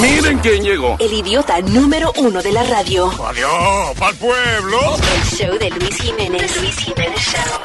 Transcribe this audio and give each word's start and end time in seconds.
Miren 0.00 0.38
quién 0.40 0.62
llegó. 0.62 0.96
El 0.98 1.12
idiota 1.12 1.60
número 1.60 2.12
uno 2.18 2.42
de 2.42 2.52
la 2.52 2.64
radio. 2.64 3.06
Adiós, 3.24 3.96
pa'l 3.98 4.16
pueblo. 4.16 4.78
El 4.96 5.22
show 5.24 5.58
de 5.58 5.70
Luis 5.70 5.96
Jiménez. 6.00 6.60
Luis 6.60 6.76
Jiménez 6.78 7.20
Show. 7.20 7.60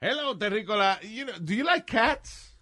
Hello, 0.00 0.36
Terrícola. 0.36 1.00
You 1.02 1.26
know, 1.26 1.34
do 1.40 1.54
you 1.54 1.64
like 1.64 1.86
cats? 1.86 2.56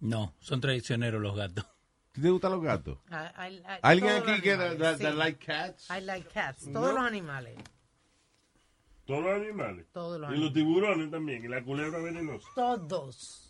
No, 0.00 0.34
son 0.40 0.60
traicioneros 0.60 1.20
los 1.20 1.34
gatos. 1.36 1.64
¿Te 2.12 2.30
gustan 2.30 2.52
los 2.52 2.62
gatos? 2.62 2.98
I- 3.10 3.14
I- 3.48 3.56
I- 3.58 3.78
¿Alguien 3.82 4.10
aquí 4.22 4.40
que 4.40 4.52
animales, 4.52 4.78
that 4.98 5.10
sí. 5.12 5.16
like 5.16 5.44
cats? 5.44 5.90
I 5.90 6.00
like 6.00 6.28
cats. 6.32 6.72
Todos 6.72 6.94
los 6.94 7.02
animales. 7.04 7.56
Todos 9.04 9.24
los 9.24 9.34
animales. 9.34 9.86
Todos 9.92 10.20
los 10.20 10.30
y 10.30 10.32
los 10.36 10.50
animales. 10.50 10.54
tiburones 10.54 11.10
también. 11.10 11.44
Y 11.44 11.48
la 11.48 11.62
culebra 11.62 11.98
venenosa. 11.98 12.46
Todos. 12.54 13.45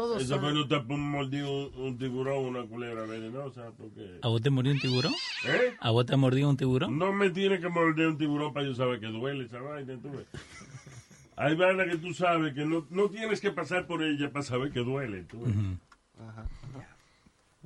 Todos 0.00 0.22
Eso 0.22 0.40
son. 0.40 0.66
te 0.66 0.80
mordió 0.96 1.52
un, 1.52 1.70
un 1.76 1.98
tiburón 1.98 2.46
una 2.46 2.62
culebra 2.62 3.04
venenosa. 3.04 3.70
Porque... 3.76 4.18
¿A 4.22 4.28
vos 4.28 4.40
te 4.40 4.48
mordió 4.48 4.72
un 4.72 4.80
tiburón? 4.80 5.12
¿Eh? 5.44 5.74
¿A 5.78 5.90
vos 5.90 6.06
te 6.06 6.16
mordió 6.16 6.48
un 6.48 6.56
tiburón? 6.56 6.98
No 6.98 7.12
me 7.12 7.28
tiene 7.28 7.60
que 7.60 7.68
morder 7.68 8.06
un 8.06 8.16
tiburón 8.16 8.54
para 8.54 8.64
yo 8.64 8.74
saber 8.74 8.98
que 8.98 9.08
duele 9.08 9.44
esa 9.44 9.60
vaina. 9.60 9.98
tú 10.00 10.10
ves. 10.10 10.24
Hay 11.36 11.54
vainas 11.54 11.86
que 11.86 11.98
tú 11.98 12.14
sabes 12.14 12.54
que 12.54 12.64
no, 12.64 12.86
no 12.88 13.10
tienes 13.10 13.42
que 13.42 13.50
pasar 13.50 13.86
por 13.86 14.02
ella 14.02 14.32
para 14.32 14.42
saber 14.42 14.72
que 14.72 14.80
duele. 14.80 15.24
Tú 15.24 15.42
ves. 15.42 15.54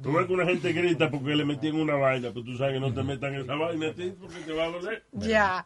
Tú 0.03 0.13
ves 0.13 0.27
que 0.27 0.33
una 0.33 0.45
gente 0.45 0.73
grita 0.73 1.09
porque 1.09 1.37
le 1.37 1.45
metí 1.45 1.69
en 1.69 1.77
una 1.77 1.95
vaina, 1.95 2.31
pero 2.31 2.45
tú 2.45 2.57
sabes 2.57 2.75
que 2.75 2.81
no 2.81 2.93
te 2.93 3.05
metan 3.05 3.37
esa 3.37 3.55
vaina 3.55 3.91
a 3.91 3.93
ti 3.93 4.13
porque 4.21 4.41
te 4.41 4.53
va 4.53 4.65
a 4.65 4.71
doler. 4.71 5.05
Ya. 5.13 5.65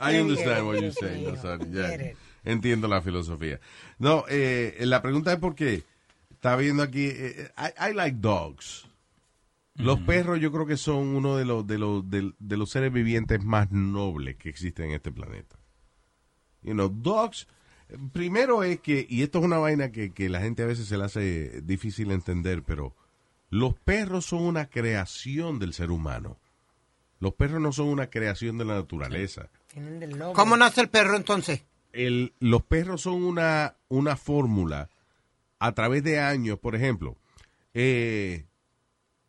I 0.00 0.18
understand 0.18 0.66
what 0.66 0.76
you're 0.76 0.92
saying. 0.92 1.26
Nazario. 1.26 2.16
Entiendo 2.42 2.88
la 2.88 3.02
filosofía. 3.02 3.60
No, 3.98 4.24
eh, 4.30 4.78
la 4.80 5.02
pregunta 5.02 5.30
es 5.30 5.38
por 5.38 5.54
qué. 5.54 5.84
Está 6.36 6.54
viendo 6.56 6.82
aquí. 6.82 7.06
eh, 7.10 7.50
I, 7.58 7.90
I 7.90 7.94
like 7.94 8.18
dogs. 8.20 8.86
Los 9.74 10.00
perros 10.00 10.40
yo 10.40 10.50
creo 10.52 10.64
que 10.64 10.78
son 10.78 11.08
uno 11.16 11.36
de 11.36 11.44
los, 11.44 11.66
de, 11.66 11.76
los, 11.76 12.08
de, 12.08 12.32
de 12.38 12.56
los 12.56 12.70
seres 12.70 12.90
vivientes 12.92 13.44
más 13.44 13.70
nobles 13.72 14.36
que 14.36 14.48
existen 14.48 14.86
en 14.86 14.92
este 14.92 15.12
planeta. 15.12 15.58
You 16.62 16.72
know, 16.72 16.88
dogs, 16.88 17.46
eh, 17.90 17.98
primero 18.12 18.62
es 18.64 18.80
que, 18.80 19.06
y 19.08 19.22
esto 19.22 19.38
es 19.40 19.44
una 19.44 19.58
vaina 19.58 19.92
que, 19.92 20.12
que 20.12 20.30
la 20.30 20.40
gente 20.40 20.62
a 20.62 20.66
veces 20.66 20.86
se 20.86 20.96
le 20.96 21.04
hace 21.04 21.60
difícil 21.62 22.10
entender, 22.10 22.62
pero 22.62 22.96
los 23.50 23.74
perros 23.74 24.24
son 24.24 24.42
una 24.44 24.66
creación 24.70 25.58
del 25.58 25.74
ser 25.74 25.90
humano. 25.90 26.38
Los 27.20 27.34
perros 27.34 27.60
no 27.60 27.70
son 27.72 27.88
una 27.88 28.08
creación 28.08 28.56
de 28.56 28.64
la 28.64 28.76
naturaleza. 28.76 29.50
¿Cómo 30.34 30.56
nace 30.56 30.80
el 30.80 30.88
perro 30.88 31.16
entonces? 31.16 31.64
el- 31.92 32.32
los 32.40 32.62
perros 32.62 33.02
son 33.02 33.22
una, 33.24 33.74
una 33.88 34.16
fórmula 34.16 34.88
a 35.58 35.72
través 35.72 36.02
de 36.04 36.20
años, 36.20 36.58
por 36.58 36.74
ejemplo, 36.74 37.16
eh, 37.74 38.46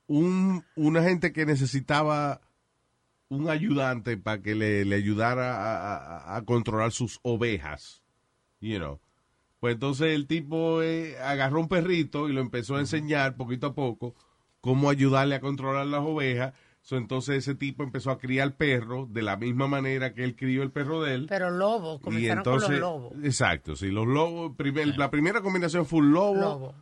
un, 0.08 0.64
una 0.75 1.03
gente 1.03 1.31
que 1.34 1.45
necesitaba 1.45 2.42
un 3.30 3.50
ayudante 3.50 4.17
para 4.17 4.42
que 4.42 4.56
le, 4.56 4.86
le 4.86 4.95
ayudara 4.95 5.56
a, 5.58 5.97
a- 5.97 6.38
a 6.38 6.42
controlar 6.45 6.92
sus 6.92 7.19
ovejas, 7.23 8.02
you 8.61 8.78
know. 8.78 9.00
Pues 9.59 9.73
entonces 9.73 10.14
el 10.16 10.28
tipo 10.28 10.81
eh, 10.84 11.17
agarró 11.19 11.59
un 11.59 11.67
perrito 11.67 12.30
y 12.30 12.34
lo 12.34 12.41
empezó 12.41 12.75
a 12.75 12.80
enseñar 12.80 13.36
poquito 13.36 13.67
a 13.67 13.73
poco 13.75 14.16
cómo 14.62 14.89
ayudarle 14.89 15.36
a 15.36 15.41
controlar 15.41 15.88
las 15.88 16.02
ovejas. 16.02 16.53
So, 16.88 16.95
entonces 16.95 17.39
ese 17.39 17.53
tipo 17.53 17.83
empezó 17.83 18.11
a 18.11 18.17
criar 18.17 18.55
perros 18.55 19.11
de 19.11 19.21
la 19.21 19.35
misma 19.35 19.67
manera 19.67 20.13
que 20.13 20.23
él 20.23 20.38
crió 20.38 20.63
el 20.63 20.71
perro 20.71 21.02
de 21.02 21.16
él. 21.16 21.25
Pero 21.27 21.49
lobos. 21.49 21.99
Y 21.99 22.03
Comenzaron 22.05 22.38
entonces, 22.38 22.69
con 22.69 22.79
los 22.79 22.79
lobos. 22.79 23.13
exacto, 23.25 23.75
sí, 23.75 23.91
los 23.91 24.07
lobos, 24.07 24.55
primer- 24.55 24.97
la 24.97 25.11
primera 25.11 25.41
combinación 25.41 25.85
fue 25.85 25.99
un 25.99 26.13
lobo, 26.13 26.35
Lobo. 26.39 26.75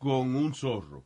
con 0.00 0.34
un 0.34 0.52
zorro. 0.52 1.04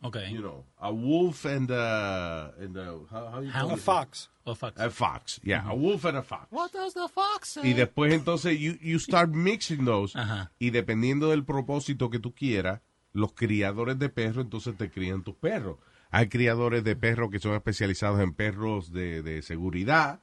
Ok. 0.00 0.16
You 0.30 0.38
know, 0.40 0.64
a 0.78 0.90
wolf 0.90 1.44
and 1.44 1.70
a, 1.70 2.46
and 2.58 2.74
a- 2.78 2.92
how, 3.10 3.34
how 3.34 3.42
you 3.42 3.74
it? 3.74 3.78
Fox. 3.80 4.30
O 4.44 4.54
fax. 4.54 4.80
A 4.80 4.88
fox, 4.90 5.38
yeah, 5.44 5.62
a 5.68 5.74
wolf 5.74 6.06
and 6.06 6.16
a 6.16 6.22
fox. 6.22 6.46
What 6.50 6.70
does 6.72 6.94
the 6.94 7.06
fox 7.12 7.48
say? 7.50 7.68
Y 7.68 7.74
después 7.74 8.14
entonces 8.14 8.58
you, 8.58 8.78
you 8.80 8.98
start 8.98 9.28
mixing 9.34 9.84
those 9.84 10.18
Ajá. 10.18 10.50
y 10.58 10.70
dependiendo 10.70 11.28
del 11.28 11.44
propósito 11.44 12.08
que 12.08 12.18
tú 12.18 12.32
quieras, 12.34 12.80
los 13.12 13.34
criadores 13.34 13.98
de 13.98 14.08
perros 14.08 14.44
entonces 14.44 14.74
te 14.78 14.88
crían 14.90 15.22
tus 15.22 15.34
perros. 15.34 15.76
Hay 16.10 16.28
criadores 16.28 16.82
de 16.84 16.96
perros 16.96 17.30
que 17.30 17.38
son 17.38 17.54
especializados 17.54 18.20
en 18.20 18.32
perros 18.34 18.92
de, 18.92 19.22
de 19.22 19.42
seguridad. 19.42 20.20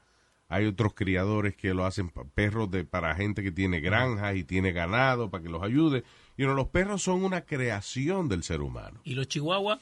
Hay 0.49 0.65
otros 0.65 0.93
criadores 0.93 1.55
que 1.55 1.73
lo 1.73 1.85
hacen 1.85 2.09
perros 2.33 2.71
de 2.71 2.85
para 2.85 3.15
gente 3.15 3.43
que 3.43 3.51
tiene 3.51 3.79
granjas 3.81 4.35
y 4.35 4.43
tiene 4.43 4.71
ganado 4.71 5.29
para 5.29 5.43
que 5.43 5.49
los 5.49 5.61
ayude. 5.63 6.03
Y 6.37 6.43
you 6.43 6.47
know, 6.47 6.55
los 6.55 6.67
perros 6.67 7.03
son 7.03 7.23
una 7.23 7.41
creación 7.41 8.29
del 8.29 8.43
ser 8.43 8.61
humano. 8.61 9.01
¿Y 9.03 9.15
los 9.15 9.27
chihuahuas? 9.27 9.79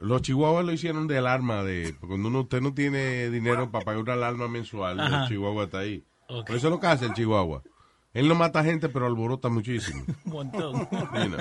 Los 0.00 0.22
chihuahuas 0.22 0.64
lo 0.64 0.72
hicieron 0.72 1.08
de 1.08 1.18
alarma 1.18 1.64
de 1.64 1.96
cuando 1.98 2.28
uno, 2.28 2.40
usted 2.42 2.60
no 2.60 2.72
tiene 2.74 3.30
dinero 3.30 3.70
para 3.72 3.84
pagar 3.84 4.00
una 4.02 4.12
alarma 4.12 4.46
mensual, 4.46 5.00
Ajá. 5.00 5.22
el 5.24 5.28
chihuahua 5.28 5.64
está 5.64 5.80
ahí. 5.80 6.04
Por 6.28 6.50
eso 6.54 6.68
es 6.68 6.72
lo 6.72 6.78
que 6.78 6.86
hace 6.86 7.06
el 7.06 7.14
chihuahua. 7.14 7.62
Él 8.14 8.28
no 8.28 8.34
mata 8.34 8.62
gente, 8.62 8.88
pero 8.88 9.06
alborota 9.06 9.48
muchísimo. 9.48 10.04
Un 10.24 10.32
montón. 10.32 10.88
you 10.92 11.28
know. 11.28 11.40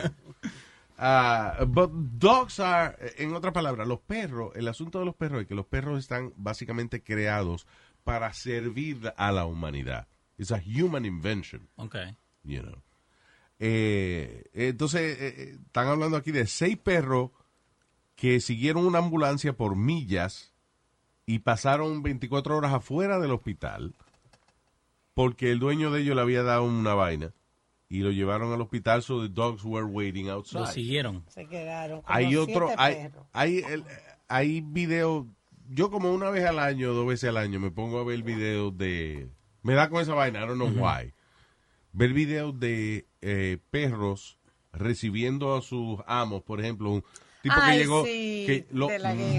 Ah, 0.97 1.63
but 1.68 1.91
dogs 1.91 2.59
are, 2.59 2.96
en 3.18 3.35
otras 3.35 3.53
palabras, 3.53 3.88
los 3.88 4.00
perros, 4.00 4.52
el 4.56 4.68
asunto 4.68 5.00
de 5.00 5.06
los 5.06 5.16
perros 5.16 5.41
es 5.41 5.47
que 5.47 5.56
los 5.56 5.68
perros 5.68 6.00
están 6.00 6.34
básicamente 6.35 7.03
creados 7.03 7.68
para 8.03 8.34
servir 8.34 9.13
a 9.16 9.31
la 9.31 9.46
humanidad. 9.46 10.07
It's 10.38 10.52
a 10.52 10.62
human 10.62 11.06
invention, 11.06 11.69
ok. 11.75 11.96
you 12.44 12.62
know. 12.62 12.81
Eh, 13.59 14.46
entonces, 14.53 15.19
eh, 15.19 15.28
eh, 15.38 15.57
están 15.66 15.88
hablando 15.88 16.18
aquí 16.18 16.31
de 16.31 16.47
seis 16.47 16.78
perros 16.78 17.31
que 18.16 18.40
siguieron 18.40 18.86
una 18.86 19.00
ambulancia 19.00 19.53
por 19.53 19.75
millas 19.75 20.53
y 21.25 21.40
pasaron 21.40 22.02
24 22.02 22.57
horas 22.57 22.74
afuera 22.74 23.19
del 23.19 23.31
hospital 23.31 23.96
porque 25.18 25.52
el 25.52 25.57
dueño 25.57 25.90
de 25.90 26.02
ellos 26.02 26.16
le 26.16 26.22
había 26.22 26.44
dado 26.44 26.63
una 26.63 26.94
vaina 26.94 27.34
y 27.90 28.00
lo 28.00 28.12
llevaron 28.12 28.52
al 28.53 28.62
hospital 28.62 29.02
so 29.02 29.22
the 29.22 29.30
dogs 29.34 29.64
were 29.64 29.86
waiting 29.86 30.30
outside. 30.30 30.59
Lo 30.62 30.68
siguieron. 30.68 31.24
Se 31.30 31.48
quedaron. 31.48 32.02
como 32.02 32.16
Hay 32.16 32.36
otro, 32.36 32.68
siete 32.68 32.75
hay, 32.81 32.94
perros. 32.96 33.25
hay, 33.34 33.58
el- 33.59 33.84
hay 34.28 34.62
videos, 34.62 35.25
yo 35.70 35.90
como 35.90 36.12
una 36.14 36.30
vez 36.30 36.46
al 36.46 36.59
año, 36.59 36.94
dos 36.94 37.08
veces 37.08 37.30
al 37.30 37.38
año, 37.38 37.59
me 37.59 37.72
pongo 37.72 38.00
a 38.00 38.03
ver 38.03 38.24
videos 38.24 38.78
de, 38.78 39.30
me 39.64 39.74
da 39.74 39.90
con 39.90 40.02
esa 40.02 40.14
vaina, 40.14 40.44
I 40.44 40.48
don't 40.48 40.56
know 40.62 40.68
why, 40.70 41.14
ver 41.94 42.12
videos 42.14 42.59
de 42.59 43.08
eh, 43.22 43.58
perros 43.72 44.38
recibiendo 44.74 45.56
a 45.56 45.62
sus 45.62 46.00
amos, 46.08 46.44
por 46.44 46.59
ejemplo, 46.59 46.92
un 46.92 47.04
tipo 47.42 47.56
Ay, 47.58 47.78
que 47.78 47.84
llegó, 47.84 48.06
sí, 48.06 48.44
que 48.46 48.68
lo, 48.72 48.90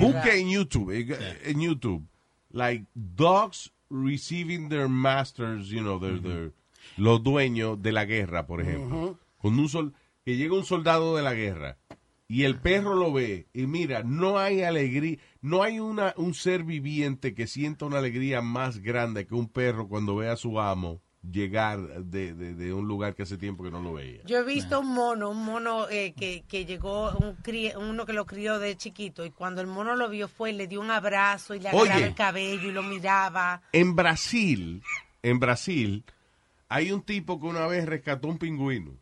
busque 0.01 0.41
en 0.41 0.49
YouTube, 0.51 0.91
eh, 0.91 1.39
en 1.45 1.61
YouTube, 1.61 2.07
like 2.51 2.87
dogs 2.95 3.73
receiving 3.91 4.69
their 4.71 4.89
masters, 4.89 5.69
you 5.69 5.81
know, 5.81 5.99
their, 6.01 6.19
their- 6.21 6.53
los 6.99 7.23
dueños 7.23 7.81
de 7.83 7.93
la 7.93 8.05
guerra, 8.05 8.47
por 8.47 8.61
ejemplo. 8.61 9.19
Con 9.39 9.59
un 9.59 9.69
sol, 9.69 9.95
que 10.25 10.37
llega 10.37 10.55
un 10.55 10.65
soldado 10.65 11.17
de 11.17 11.23
la 11.23 11.33
guerra 11.35 11.79
y 12.27 12.43
el 12.43 12.57
perro 12.61 12.95
lo 12.95 13.13
ve 13.13 13.47
y 13.55 13.67
mira, 13.67 14.03
no 14.03 14.39
hay 14.39 14.63
alegría, 14.63 15.17
no 15.41 15.63
hay 15.63 15.81
una, 15.81 16.13
un 16.19 16.35
ser 16.35 16.65
viviente 16.65 17.35
que 17.35 17.47
sienta 17.47 17.87
una 17.87 17.99
alegría 17.99 18.43
más 18.43 18.81
grande 18.81 19.27
que 19.27 19.35
un 19.35 19.49
perro 19.49 19.89
cuando 19.89 20.17
ve 20.17 20.29
a 20.29 20.37
su 20.37 20.61
amo 20.61 21.01
llegar 21.23 22.05
de, 22.05 22.33
de- 22.35 22.55
de 22.55 22.73
un 22.73 22.87
lugar 22.87 23.15
que 23.15 23.23
hace 23.23 23.37
tiempo 23.39 23.65
que 23.65 23.71
no 23.71 23.81
lo 23.83 23.95
veía. 23.95 24.23
Yo 24.25 24.39
he 24.39 24.45
visto 24.45 24.81
un 24.81 24.95
mono, 24.95 25.31
un 25.31 25.45
mono 25.45 25.89
eh, 25.89 26.13
que, 26.17 26.45
que 26.49 26.65
llegó, 26.65 27.11
un 27.13 27.37
cri- 27.39 27.75
uno 27.77 28.07
que 28.07 28.13
lo 28.13 28.25
crió 28.27 28.59
de 28.59 28.77
chiquito, 28.77 29.25
y 29.25 29.31
cuando 29.31 29.61
el 29.61 29.67
mono 29.67 29.97
lo 29.97 30.09
vio 30.09 30.29
fue, 30.29 30.53
le 30.53 30.67
dio 30.69 30.81
un 30.81 30.91
abrazo 30.91 31.55
y 31.55 31.61
le 31.61 31.71
Oye. 31.71 31.81
agarraba 31.91 32.07
el 32.07 32.15
cabello 32.15 32.69
y 32.69 32.73
lo 32.73 32.83
miraba. 32.83 33.63
En 33.73 33.97
Brasil, 33.97 34.83
en 35.23 35.39
Brasil, 35.41 36.05
hay 36.69 36.93
un 36.93 37.03
tipo 37.03 37.41
que 37.41 37.47
una 37.47 37.67
vez 37.67 37.87
rescató 37.87 38.29
un 38.29 38.39
pingüino. 38.39 38.93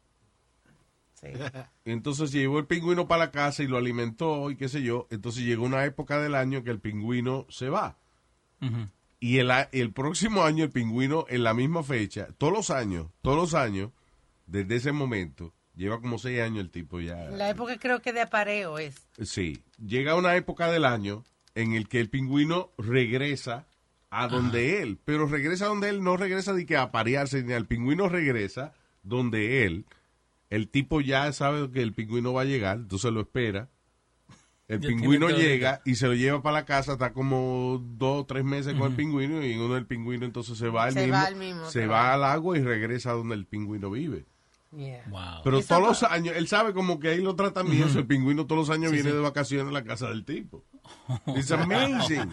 Sí. 1.14 1.28
Entonces 1.84 2.32
llevó 2.32 2.58
el 2.58 2.66
pingüino 2.66 3.08
para 3.08 3.26
la 3.26 3.30
casa 3.30 3.62
y 3.62 3.66
lo 3.66 3.76
alimentó 3.76 4.50
y 4.50 4.56
qué 4.56 4.68
sé 4.68 4.82
yo. 4.82 5.06
Entonces 5.10 5.44
llegó 5.44 5.64
una 5.64 5.84
época 5.84 6.20
del 6.20 6.34
año 6.34 6.62
que 6.62 6.70
el 6.70 6.80
pingüino 6.80 7.46
se 7.48 7.68
va. 7.68 7.98
Y 9.20 9.38
el, 9.38 9.50
el 9.72 9.92
próximo 9.92 10.42
año 10.42 10.64
el 10.64 10.70
pingüino 10.70 11.26
en 11.28 11.44
la 11.44 11.54
misma 11.54 11.82
fecha, 11.82 12.28
todos 12.38 12.52
los 12.52 12.70
años, 12.70 13.08
todos 13.22 13.36
los 13.36 13.54
años, 13.54 13.90
desde 14.46 14.76
ese 14.76 14.92
momento, 14.92 15.52
lleva 15.74 16.00
como 16.00 16.18
seis 16.18 16.40
años 16.40 16.60
el 16.60 16.70
tipo 16.70 17.00
ya. 17.00 17.16
La 17.30 17.50
época 17.50 17.78
creo 17.78 18.00
que 18.00 18.12
de 18.12 18.22
apareo 18.22 18.78
es. 18.78 19.08
Sí, 19.22 19.62
llega 19.78 20.16
una 20.16 20.36
época 20.36 20.70
del 20.70 20.84
año 20.84 21.22
en 21.54 21.74
el 21.74 21.88
que 21.88 22.00
el 22.00 22.10
pingüino 22.10 22.72
regresa 22.78 23.66
a 24.22 24.28
donde 24.28 24.82
él, 24.82 24.98
pero 25.04 25.26
regresa 25.26 25.66
donde 25.66 25.88
él, 25.88 26.02
no 26.02 26.16
regresa 26.16 26.52
de 26.52 26.66
que 26.66 26.76
a 26.76 26.90
parearse, 26.90 27.42
ni 27.42 27.52
el 27.52 27.66
pingüino 27.66 28.08
regresa 28.08 28.72
donde 29.02 29.64
él, 29.64 29.86
el 30.50 30.68
tipo 30.68 31.00
ya 31.00 31.32
sabe 31.32 31.70
que 31.70 31.82
el 31.82 31.92
pingüino 31.92 32.32
va 32.32 32.42
a 32.42 32.46
llegar, 32.46 32.78
entonces 32.78 33.12
lo 33.12 33.20
espera, 33.20 33.68
el 34.68 34.80
pingüino 34.80 35.28
llega 35.28 35.80
y 35.84 35.94
se 35.94 36.08
lo 36.08 36.14
lleva 36.14 36.42
para 36.42 36.60
la 36.60 36.64
casa, 36.64 36.94
está 36.94 37.12
como 37.12 37.80
dos 37.96 38.22
o 38.22 38.26
tres 38.26 38.44
meses 38.44 38.74
con 38.74 38.90
el 38.90 38.96
pingüino 38.96 39.44
y 39.44 39.56
uno 39.56 39.74
del 39.74 39.86
pingüino 39.86 40.24
entonces 40.26 40.58
se 40.58 40.68
va 40.68 40.84
al 40.84 40.92
Se 40.92 41.00
mismo, 41.02 41.14
va 41.14 41.22
al 41.24 41.36
mismo 41.36 41.70
se 41.70 41.86
va 41.86 42.12
al 42.12 42.24
agua 42.24 42.58
y 42.58 42.62
regresa 42.62 43.12
donde 43.12 43.36
el 43.36 43.46
pingüino 43.46 43.90
vive. 43.90 44.24
Yeah. 44.76 45.04
Wow. 45.08 45.42
Pero 45.44 45.62
todos 45.62 45.82
los 45.82 46.02
años, 46.02 46.34
él 46.36 46.48
sabe 46.48 46.72
como 46.74 46.98
que 46.98 47.08
ahí 47.08 47.22
lo 47.22 47.36
tratan 47.36 47.70
bien, 47.70 47.88
el 47.94 48.06
pingüino 48.06 48.46
todos 48.46 48.68
los 48.68 48.76
años 48.76 48.90
Sí, 48.90 48.96
viene 48.96 49.10
sí. 49.10 49.16
de 49.16 49.22
vacaciones 49.22 49.68
a 49.68 49.72
la 49.72 49.84
casa 49.84 50.08
del 50.08 50.24
tipo. 50.24 50.64
It's 51.28 51.50
amazing. 51.50 52.32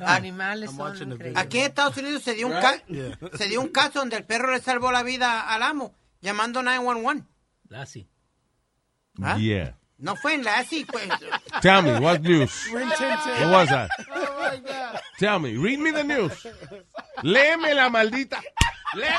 Animales 0.00 0.70
I'm 0.70 0.76
son 0.76 0.86
watching 0.86 1.08
the 1.10 1.14
increíbles. 1.16 1.36
Aquí 1.36 1.58
en 1.58 1.64
Estados 1.66 1.96
Unidos 1.96 2.22
se 2.22 2.34
dio, 2.34 2.46
un 2.48 2.52
ca- 2.54 2.82
se 3.36 3.48
dio 3.48 3.60
un 3.60 3.68
caso 3.68 4.00
donde 4.00 4.16
el 4.16 4.24
perro 4.24 4.50
le 4.52 4.60
salvó 4.60 4.90
la 4.92 5.02
vida 5.02 5.42
al 5.52 5.62
amo 5.62 5.94
llamando 6.20 6.62
911. 6.62 7.24
Lassie. 7.68 8.08
¿Ah? 9.22 9.36
Yeah. 9.36 9.76
No 9.98 10.16
fue 10.16 10.34
en 10.34 10.42
la 10.44 10.58
así, 10.58 10.84
pues. 10.84 11.08
Tell 11.60 11.82
me, 11.82 11.98
what 12.00 12.20
news? 12.22 12.50
What 12.72 13.52
was 13.52 13.68
that? 13.68 13.88
Oh 14.10 14.50
my 14.50 14.58
God. 14.60 15.00
Tell 15.18 15.38
me, 15.38 15.56
read 15.56 15.78
me 15.78 15.92
the 15.92 16.02
news. 16.02 16.32
Léeme 17.22 17.72
la 17.74 17.88
maldita. 17.88 18.40
Léeme, 18.94 19.14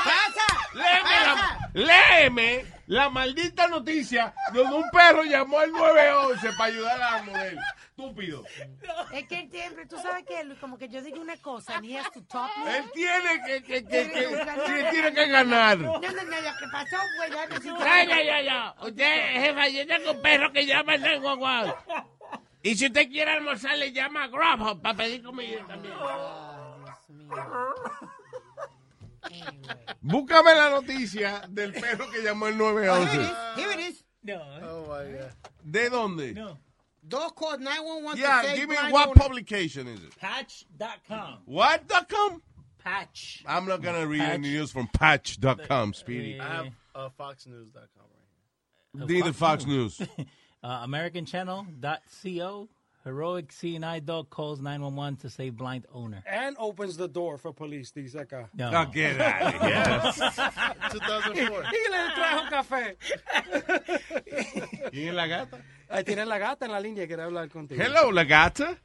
léeme, 0.74 1.26
la, 1.26 1.70
léeme 1.74 2.64
la 2.86 3.08
maldita 3.10 3.68
noticia 3.68 4.34
donde 4.52 4.76
un 4.76 4.90
perro 4.90 5.24
llamó 5.24 5.58
al 5.58 5.72
911 5.72 6.48
para 6.56 6.64
ayudar 6.64 7.02
a 7.02 7.10
la 7.16 7.22
mujer. 7.22 7.58
Estúpido. 7.88 8.44
Es 9.12 9.26
que 9.28 9.40
él 9.40 9.50
siempre, 9.50 9.86
tú 9.86 9.96
sabes 9.98 10.24
que 10.24 10.56
como 10.60 10.76
que 10.76 10.88
yo 10.88 11.00
digo 11.00 11.20
una 11.20 11.36
cosa, 11.36 11.76
and 11.76 11.86
he 11.86 11.96
has 11.96 12.10
to 12.10 12.22
talk 12.24 12.50
me. 12.64 12.76
Él 12.76 12.84
tiene 12.92 13.42
que, 13.46 13.62
que, 13.62 13.84
que, 13.84 14.10
que, 14.10 14.28
que 14.66 14.84
tiene 14.90 15.14
que 15.14 15.28
ganar. 15.28 15.78
No, 15.78 16.00
no, 16.00 16.00
no, 16.00 16.22
lo 16.22 16.56
que 16.58 16.66
pasó 16.72 16.96
fue 17.16 17.30
ya 17.30 17.46
que 17.46 18.04
Ya, 18.04 18.22
ya, 18.22 18.42
ya. 18.42 18.74
Usted, 18.82 19.40
jefa, 19.40 19.68
yo 19.68 19.86
tengo 19.86 20.10
un 20.12 20.22
perro 20.22 20.52
que 20.52 20.66
llama 20.66 20.94
al 20.94 21.00
911. 21.00 21.74
Y 22.62 22.74
si 22.76 22.86
usted 22.86 23.08
quiere 23.08 23.30
almorzar, 23.30 23.76
le 23.76 23.92
llama 23.92 24.24
a 24.24 24.28
Grubhub 24.28 24.80
para 24.80 24.96
pedir 24.96 25.22
comida 25.22 25.64
también. 25.66 25.94
Búscame 30.02 30.54
la 30.54 30.70
noticia 30.70 31.42
del 31.48 31.72
perro 31.72 32.10
que 32.10 32.22
llamó 32.22 32.46
el 32.48 32.54
Here 32.54 32.84
it 32.84 32.86
911. 32.86 33.20
is. 33.22 33.30
Here 33.56 33.72
it 33.72 33.80
is. 33.80 34.04
No, 34.22 34.40
Oh 34.62 34.82
my 34.88 35.12
God. 35.12 35.32
¿De 35.64 35.88
dónde? 35.90 36.34
no. 36.34 36.58
Dog 37.06 37.34
called 37.36 37.60
911 37.60 38.18
Yeah, 38.18 38.42
to 38.42 38.56
give 38.56 38.68
me 38.68 38.76
what 38.90 39.08
owner- 39.08 39.20
publication 39.20 39.86
is 39.88 40.02
it? 40.02 40.16
Patch.com. 40.18 41.40
What.com? 41.44 42.42
Patch. 42.78 43.44
I'm 43.46 43.66
not 43.66 43.82
gonna 43.82 44.06
read 44.06 44.20
Patch. 44.20 44.34
any 44.34 44.48
news 44.50 44.70
from 44.72 44.88
patch.com, 44.88 45.92
Speedy. 45.94 46.40
I 46.40 46.44
have 46.44 46.66
uh, 46.94 47.08
FoxNews.com 47.18 48.06
right 48.94 49.08
Need 49.08 49.24
the 49.26 49.32
Fox 49.32 49.66
News. 49.66 50.00
Uh, 50.62 50.86
AmericanChannel.co. 50.86 52.68
Heroic 53.04 53.48
CNI 53.52 54.02
dog 54.02 54.30
calls 54.30 54.60
911 54.62 55.16
to 55.18 55.28
save 55.28 55.56
blind 55.56 55.84
owner. 55.92 56.22
And 56.26 56.56
opens 56.58 56.96
the 56.96 57.06
door 57.06 57.36
for 57.36 57.52
police, 57.52 57.90
dice 57.90 58.14
acá. 58.14 58.44
Uh, 58.44 58.46
no. 58.54 58.70
Oh, 58.74 58.86
get 58.90 59.20
out 59.20 59.54
of 59.54 59.60
here. 59.60 59.74
here. 59.74 60.12
2004. 60.90 61.64
Y 61.74 61.90
le 61.90 62.14
trajo 62.14 62.48
café. 62.48 62.96
¿Quién 64.90 65.08
es 65.08 65.14
la 65.14 65.26
gata? 65.26 65.58
Ahí 65.90 66.02
tiene 66.04 66.24
la 66.24 66.38
gata 66.38 66.64
en 66.64 66.72
la 66.72 66.80
línea, 66.80 67.06
quiere 67.06 67.22
hablar 67.22 67.50
contigo. 67.50 67.82
Hello, 67.82 68.10
la 68.10 68.24
gata. 68.24 68.78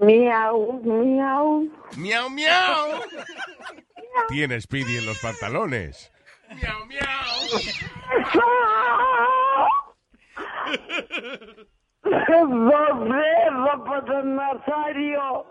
Miau, 0.00 0.80
miau. 0.82 1.70
Miau, 1.96 2.28
miau. 2.28 3.00
Tiene 4.28 4.60
Speedy 4.60 4.96
en 4.96 5.06
los 5.06 5.18
pantalones. 5.20 6.10
Miau, 6.50 6.86
miau. 6.86 7.60
Volver, 12.04 13.50
papá 13.64 14.22
Nazario. 14.22 15.46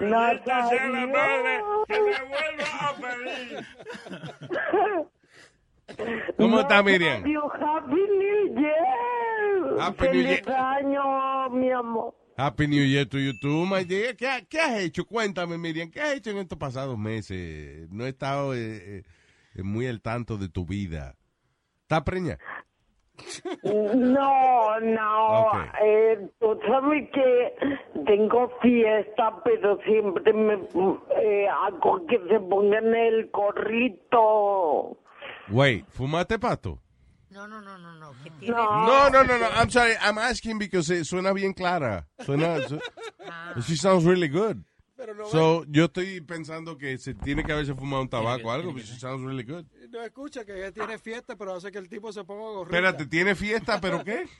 Maldita 0.00 0.68
sea 0.68 0.88
la 0.88 1.06
madre 1.06 1.60
que 1.88 2.00
me 2.00 2.16
vuelva 2.28 2.70
a 2.80 2.94
pedir. 2.94 3.66
¿Cómo 6.36 6.60
está 6.60 6.82
Miriam? 6.82 7.22
Happy 7.22 7.94
New 7.96 8.60
Year. 8.60 9.80
Happy 9.80 10.08
New 10.08 10.22
Year. 10.22 10.50
año, 10.50 11.50
mi 11.50 11.70
amor. 11.72 12.14
Happy 12.36 12.68
New 12.68 12.84
Year 12.84 13.06
to 13.08 13.18
you 13.18 13.32
too, 13.40 13.66
my 13.66 13.82
dear. 13.82 14.14
¿Qué, 14.14 14.46
qué 14.48 14.60
has 14.60 14.78
hecho? 14.80 15.04
Cuéntame, 15.04 15.58
Miriam. 15.58 15.90
¿Qué 15.90 16.00
has 16.00 16.14
hecho 16.14 16.30
en 16.30 16.38
estos 16.38 16.58
pasados 16.58 16.96
meses? 16.96 17.90
No 17.90 18.06
he 18.06 18.10
estado 18.10 18.54
eh, 18.54 19.02
eh, 19.54 19.62
muy 19.62 19.88
al 19.88 20.00
tanto 20.00 20.36
de 20.36 20.48
tu 20.48 20.64
vida. 20.64 21.16
¿Estás 21.82 22.02
preña? 22.02 22.38
No, 23.62 24.80
no. 24.80 25.40
Ok. 25.40 25.54
Eh, 25.82 26.28
tú 26.40 26.58
sabes 26.66 27.10
que 27.12 27.54
tengo 28.06 28.48
fiesta, 28.62 29.34
pero 29.44 29.78
siempre 29.84 30.32
me 30.32 30.54
eh, 31.20 31.48
hago 31.48 32.06
que 32.06 32.18
se 32.28 32.40
pongan 32.40 32.94
el 32.94 33.30
corrito. 33.30 34.96
Wait, 35.50 35.86
¿fumaste 35.88 36.38
pato? 36.38 36.78
No, 37.30 37.46
no, 37.46 37.60
no, 37.60 37.76
no, 37.78 37.92
no. 37.94 38.12
Tiene 38.22 38.52
No. 38.56 38.86
No, 38.86 39.10
no, 39.10 39.22
no, 39.24 39.38
no. 39.38 39.46
I'm 39.54 39.70
sorry. 39.70 39.94
I'm 40.00 40.18
asking 40.18 40.58
because 40.58 40.90
eh, 40.90 41.04
suena 41.04 41.32
bien 41.34 41.52
clara. 41.52 42.06
Suena. 42.24 42.66
su- 42.66 42.80
she 43.62 43.76
sounds 43.76 44.04
really 44.04 44.28
good. 44.28 44.64
Pero 44.98 45.14
no, 45.14 45.26
So, 45.26 45.64
yo 45.68 45.84
estoy 45.84 46.20
pensando 46.20 46.76
que 46.76 46.98
se 46.98 47.14
tiene 47.14 47.44
que 47.44 47.52
haberse 47.52 47.72
fumado 47.72 48.02
un 48.02 48.08
tabaco 48.08 48.48
o 48.48 48.50
algo, 48.50 48.72
but 48.72 48.82
she 48.82 48.98
sounds 48.98 49.22
really 49.24 49.44
good. 49.44 49.64
no 49.90 50.02
escucha 50.02 50.44
que 50.44 50.56
ella 50.56 50.72
tiene 50.72 50.98
fiesta, 50.98 51.36
pero 51.36 51.54
hace 51.54 51.70
que 51.70 51.78
el 51.78 51.88
tipo 51.88 52.12
se 52.12 52.24
ponga 52.24 52.50
gorrita. 52.50 52.76
Espérate, 52.76 53.06
¿tiene 53.06 53.36
fiesta, 53.36 53.80
pero 53.80 54.02
qué? 54.04 54.26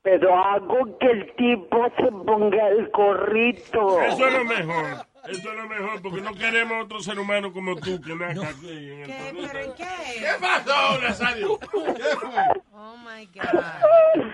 Pero 0.00 0.32
hago 0.32 0.96
que 1.00 1.06
el 1.10 1.34
tipo 1.36 1.76
se 1.96 2.04
ponga 2.24 2.68
el 2.68 2.88
corrito. 2.92 4.00
Eso 4.00 4.28
es 4.28 4.32
lo 4.32 4.44
mejor. 4.44 4.84
Eso 5.28 5.50
es 5.50 5.56
lo 5.56 5.68
mejor, 5.68 6.00
porque 6.00 6.20
no 6.22 6.32
queremos 6.34 6.84
otro 6.84 7.00
ser 7.00 7.18
humano 7.18 7.52
como 7.52 7.74
tú 7.76 8.00
que 8.00 8.14
nazca 8.14 8.48
aquí 8.48 8.68
en 8.70 9.00
el 9.00 9.06
¿Qué? 9.06 9.12
planeta. 9.32 9.48
¿Pero 9.52 9.64
en 9.64 9.72
qué? 9.74 9.84
¿Qué 10.20 10.30
pasó, 10.40 11.00
Nazario? 11.02 11.58
¿Qué 11.60 12.16
fue? 12.16 12.62
Oh 12.72 12.96
my 12.96 13.26
God. 13.26 14.24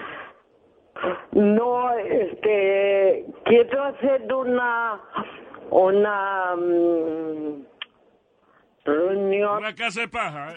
No, 1.32 1.90
este, 1.98 3.26
quiero 3.44 3.84
hacer 3.84 4.32
una, 4.32 5.00
una 5.70 6.56
mm, 6.56 7.64
reunión. 8.84 9.58
Una 9.58 9.74
casa 9.74 10.00
de 10.02 10.08
paja. 10.08 10.54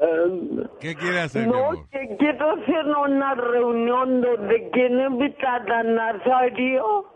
eh, 0.00 0.58
¿Qué 0.80 0.94
quiere 0.96 1.20
hacer, 1.20 1.46
mi 1.46 1.52
no, 1.52 1.88
que 1.90 2.16
quiero 2.18 2.52
hacer 2.52 2.86
una 2.86 3.34
reunión 3.34 4.20
donde 4.20 4.70
quiero 4.70 5.06
invitar 5.06 5.70
a 5.70 5.82
Nazario, 5.82 7.06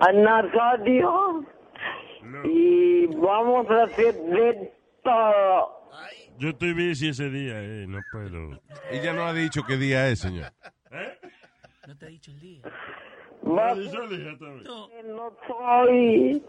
a 0.00 0.12
Nazario, 0.12 1.44
y 2.44 3.06
vamos 3.16 3.70
a 3.70 3.84
hacer 3.84 4.14
de 4.14 4.72
todo. 5.02 5.80
Yo 6.38 6.48
estoy 6.50 6.72
busy 6.72 7.10
ese 7.10 7.28
día, 7.28 7.62
eh, 7.62 7.86
no 7.86 8.00
puedo. 8.10 8.62
Ella 8.90 9.12
no 9.12 9.24
ha 9.26 9.34
dicho 9.34 9.62
qué 9.66 9.76
día 9.76 10.08
es, 10.08 10.20
señor. 10.20 10.52
¿Eh? 10.90 11.18
No 11.86 11.96
te 11.96 12.06
he 12.06 12.08
dicho 12.08 12.30
el 12.30 12.40
día. 12.40 12.62
Vez. 13.42 13.90
que 13.90 15.02
no 15.04 15.36
soy. 15.46 16.42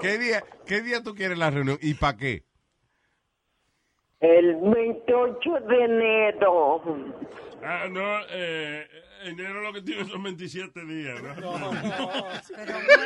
¿Qué 0.00 0.18
día, 0.18 0.42
qué 0.66 0.80
día 0.82 1.02
tú 1.02 1.14
quieres 1.14 1.38
la 1.38 1.50
reunión 1.50 1.78
y 1.80 1.94
para 1.94 2.16
qué? 2.16 2.44
El 4.20 4.56
28 4.56 5.50
de 5.68 5.84
enero. 5.84 6.82
Ah, 7.62 7.86
no, 7.90 8.20
eh, 8.30 8.86
enero 9.24 9.62
lo 9.62 9.72
que 9.72 9.82
tiene 9.82 10.04
son 10.06 10.22
27 10.22 10.84
días, 10.84 11.22
¿no? 11.22 11.34
Pero 11.40 12.72
bueno. 12.72 13.04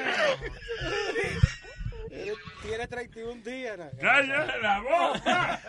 Tiene 2.62 2.86
31 2.88 3.42
días. 3.42 3.78
¿no? 3.78 3.86
¡Cállate 4.00 4.60
la 4.62 4.80
boca! 4.80 5.60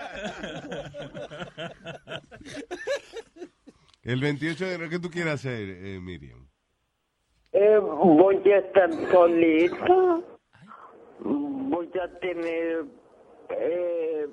El 4.04 4.22
28 4.22 4.66
de 4.66 4.74
enero, 4.76 4.90
¿qué 4.90 5.00
tú 5.00 5.10
quieres 5.12 5.34
hacer, 5.34 5.70
eh, 5.70 6.00
Miriam? 6.02 6.48
Eh, 7.52 7.78
voy 7.80 8.38
a 8.52 8.58
estar 8.60 8.90
solita. 9.12 9.86
Voy 11.20 11.90
a 12.02 12.20
tener. 12.20 12.86
Eh, 13.50 14.26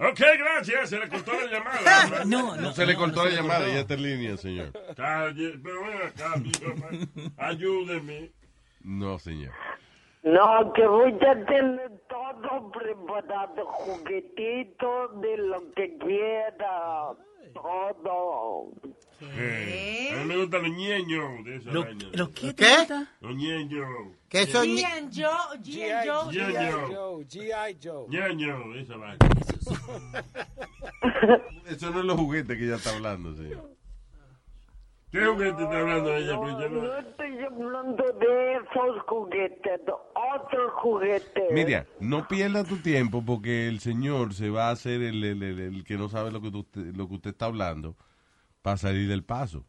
Ok, 0.00 0.18
gracias, 0.38 0.90
se 0.90 0.98
le 0.98 1.08
cortó 1.08 1.32
la 1.32 1.46
llamada. 1.46 2.24
No, 2.24 2.56
no. 2.56 2.62
No 2.62 2.72
se 2.72 2.84
le 2.84 2.96
cortó 2.96 3.22
no 3.22 3.30
la 3.30 3.36
llamada, 3.36 3.60
cortó. 3.60 3.74
ya 3.74 3.80
está 3.80 3.94
en 3.94 4.02
línea, 4.02 4.36
señor. 4.36 4.72
Calle, 4.96 5.54
pero 5.62 5.82
ven 5.84 6.02
acá, 6.08 6.36
mi. 6.36 6.50
Ayúdeme. 7.36 8.32
No, 8.80 9.18
señor. 9.20 9.52
No, 10.24 10.72
que 10.72 10.86
voy 10.86 11.12
a 11.12 11.46
tener 11.46 11.92
todo 12.08 12.72
preparado, 12.72 13.66
juguetitos 13.66 15.20
de 15.20 15.36
lo 15.36 15.70
que 15.74 15.98
quiera. 15.98 17.12
Todo. 17.52 18.72
Eh, 19.20 20.10
a 20.12 20.16
mí 20.16 20.24
me 20.24 20.36
gustan 20.38 20.62
los 20.62 20.72
ñeños 20.72 21.44
de 21.44 21.56
esa 21.56 21.70
¿Lo, 21.70 21.84
vaina. 21.84 22.04
¿Lo 22.14 22.30
qué 22.32 22.52
te 22.52 22.64
¿Qué? 22.64 22.86
Los 23.20 23.36
ñeños. 23.36 23.86
Que 24.28 24.44
son 24.46 24.66
G&Joe. 24.66 25.58
G.I. 25.62 25.62
G.I. 25.62 26.08
Joe, 26.92 27.24
G.I. 27.26 27.76
Joe. 27.80 28.08
ñeños, 28.08 28.76
esa 28.76 28.96
vaina. 28.96 29.18
Eso 31.66 31.90
no 31.90 32.00
es 32.00 32.06
los 32.06 32.18
juguetes 32.18 32.58
que 32.58 32.64
ella 32.64 32.76
está 32.76 32.90
hablando, 32.90 33.34
señor. 33.36 33.70
¿Qué 35.14 35.24
juguete 35.26 35.62
está 35.62 35.78
hablando 35.78 36.12
ella? 36.16 36.36
Pues 36.38 36.58
ya 36.58 36.68
No 36.68 36.82
no- 36.82 36.98
estoy 36.98 37.38
hablando 37.38 38.02
de 38.18 38.54
esos 38.56 39.00
juguetes, 39.06 39.80
otros 40.34 40.72
juguetes. 40.82 41.52
Miriam, 41.52 41.84
no 42.00 42.26
pierda 42.26 42.64
tu 42.64 42.78
tiempo 42.78 43.22
porque 43.24 43.68
el 43.68 43.78
señor 43.78 44.34
se 44.34 44.50
va 44.50 44.70
a 44.70 44.72
hacer 44.72 45.02
el, 45.02 45.22
el- 45.22 45.40
el- 45.44 45.60
el 45.60 45.84
que 45.84 45.96
no 45.96 46.08
sabe 46.08 46.32
lo 46.32 46.40
que 46.40 46.48
usted, 46.48 46.96
lo 46.96 47.06
que 47.06 47.14
usted 47.14 47.30
está 47.30 47.46
hablando 47.46 47.94
para 48.60 48.76
salir 48.76 49.08
del 49.08 49.22
paso. 49.22 49.64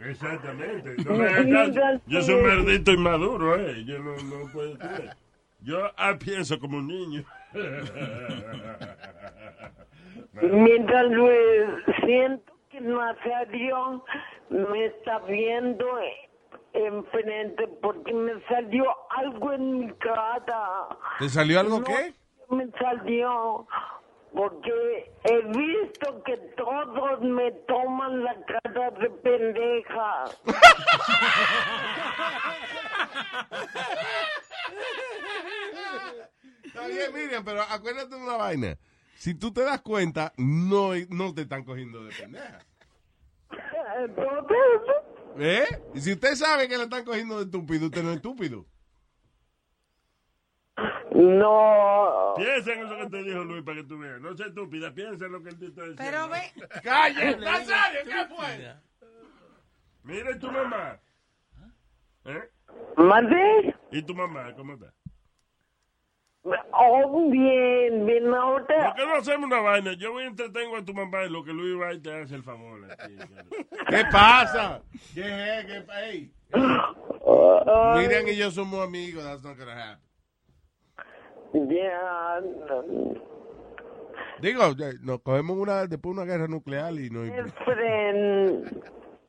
Exactamente. 0.00 0.96
No 1.04 1.14
me. 1.14 2.00
Yo 2.08 2.22
soy 2.22 2.34
un 2.34 2.42
maldito 2.44 2.90
inmaduro, 2.90 3.54
¿eh? 3.60 3.84
Yo 3.84 4.00
no, 4.00 4.16
no 4.16 4.50
puedo 4.52 4.76
creer. 4.76 5.14
Yo 5.60 5.78
ah, 5.96 6.16
pienso 6.18 6.58
como 6.58 6.78
un 6.78 6.88
niño. 6.88 7.22
Mira, 10.42 11.02
Luis, 11.04 11.84
siento 12.04 12.44
que 12.46 12.51
Nazario 12.82 14.04
me 14.50 14.86
está 14.86 15.18
viendo 15.20 15.86
enfrente 16.72 17.68
porque 17.80 18.12
me 18.12 18.40
salió 18.48 18.84
algo 19.10 19.52
en 19.52 19.78
mi 19.78 19.92
cara. 19.94 20.88
¿Te 21.18 21.28
salió 21.28 21.60
algo 21.60 21.80
No, 21.80 21.84
qué? 21.84 22.14
Me 22.50 22.70
salió 22.78 23.66
porque 24.34 25.12
he 25.24 25.42
visto 25.42 26.22
que 26.24 26.36
todos 26.56 27.20
me 27.20 27.50
toman 27.68 28.24
la 28.24 28.34
cara 28.46 28.90
de 28.92 29.10
pendeja. 29.10 30.24
Está 36.64 36.86
bien, 36.86 37.14
Miriam, 37.14 37.44
pero 37.44 37.62
acuérdate 37.62 38.14
de 38.14 38.22
una 38.22 38.36
vaina. 38.36 38.78
Si 39.14 39.34
tú 39.34 39.52
te 39.52 39.62
das 39.62 39.82
cuenta, 39.82 40.32
no, 40.36 40.92
no 41.10 41.34
te 41.34 41.42
están 41.42 41.64
cogiendo 41.64 42.02
de 42.04 42.12
pendeja. 42.14 42.60
¿Eh? 45.38 45.64
Y 45.94 46.00
si 46.00 46.12
usted 46.12 46.34
sabe 46.34 46.68
que 46.68 46.76
le 46.76 46.84
están 46.84 47.04
cogiendo 47.04 47.38
de 47.38 47.44
estúpido, 47.44 47.86
usted 47.86 48.02
no 48.02 48.10
es 48.10 48.16
estúpido. 48.16 48.66
no. 51.14 52.34
Piensa 52.36 52.72
en 52.72 52.86
eso 52.86 52.96
que 52.96 53.06
te 53.06 53.22
dijo 53.22 53.44
Luis 53.44 53.62
para 53.62 53.76
que 53.78 53.84
tú 53.84 53.98
veas. 53.98 54.20
No 54.20 54.36
seas 54.36 54.48
estúpida, 54.50 54.92
piensa 54.92 55.26
en 55.26 55.32
lo 55.32 55.42
que 55.42 55.50
él 55.50 55.58
te 55.58 55.66
está 55.66 55.82
diciendo. 55.82 56.02
Pero 56.02 56.28
ve, 56.28 56.80
¡Calle! 56.82 57.36
¡Nazario, 57.36 58.00
qué 58.04 58.34
fue! 58.34 58.74
Mira 60.04 60.38
tu 60.38 60.50
mamá. 60.50 60.98
¿Eh? 62.24 62.50
¿Mande? 62.96 63.74
¿Y 63.90 64.02
tu 64.02 64.14
mamá 64.14 64.54
cómo 64.54 64.74
está? 64.74 64.92
Oh, 66.44 67.30
bien, 67.30 68.04
bien, 68.04 68.24
¿Por 68.24 68.34
ahora. 68.36 68.94
qué 68.96 69.06
no 69.06 69.14
hacemos 69.14 69.46
una 69.46 69.60
vaina? 69.60 69.92
Yo 69.92 70.10
voy 70.12 70.24
a 70.24 70.26
entretengo 70.26 70.76
a 70.76 70.84
tu 70.84 70.92
mamá 70.92 71.22
en 71.22 71.32
lo 71.32 71.44
que 71.44 71.52
Luis 71.52 71.80
va 71.80 71.94
y 71.94 72.00
te 72.00 72.12
hace 72.12 72.34
el 72.34 72.42
favor. 72.42 72.80
aquí. 72.90 73.16
¿Qué 73.88 74.04
pasa? 74.10 74.82
¿Qué 75.14 75.20
es? 75.20 75.66
¿Qué 75.66 75.84
hey. 75.92 76.32
Miriam 77.96 78.26
y 78.26 78.36
yo 78.36 78.50
somos 78.50 78.80
amigos. 78.80 79.22
That's 79.22 79.44
not 79.44 79.56
gonna 79.56 79.92
happen. 79.92 80.12
Ya, 81.68 82.40
Digo, 84.40 84.64
eh, 84.64 84.94
nos 85.02 85.20
cogemos 85.20 85.56
una, 85.56 85.86
después 85.86 86.16
una 86.16 86.24
guerra 86.24 86.48
nuclear 86.48 86.92
y 86.94 87.10
no... 87.10 87.20
best 87.20 87.56
friend. 87.64 88.82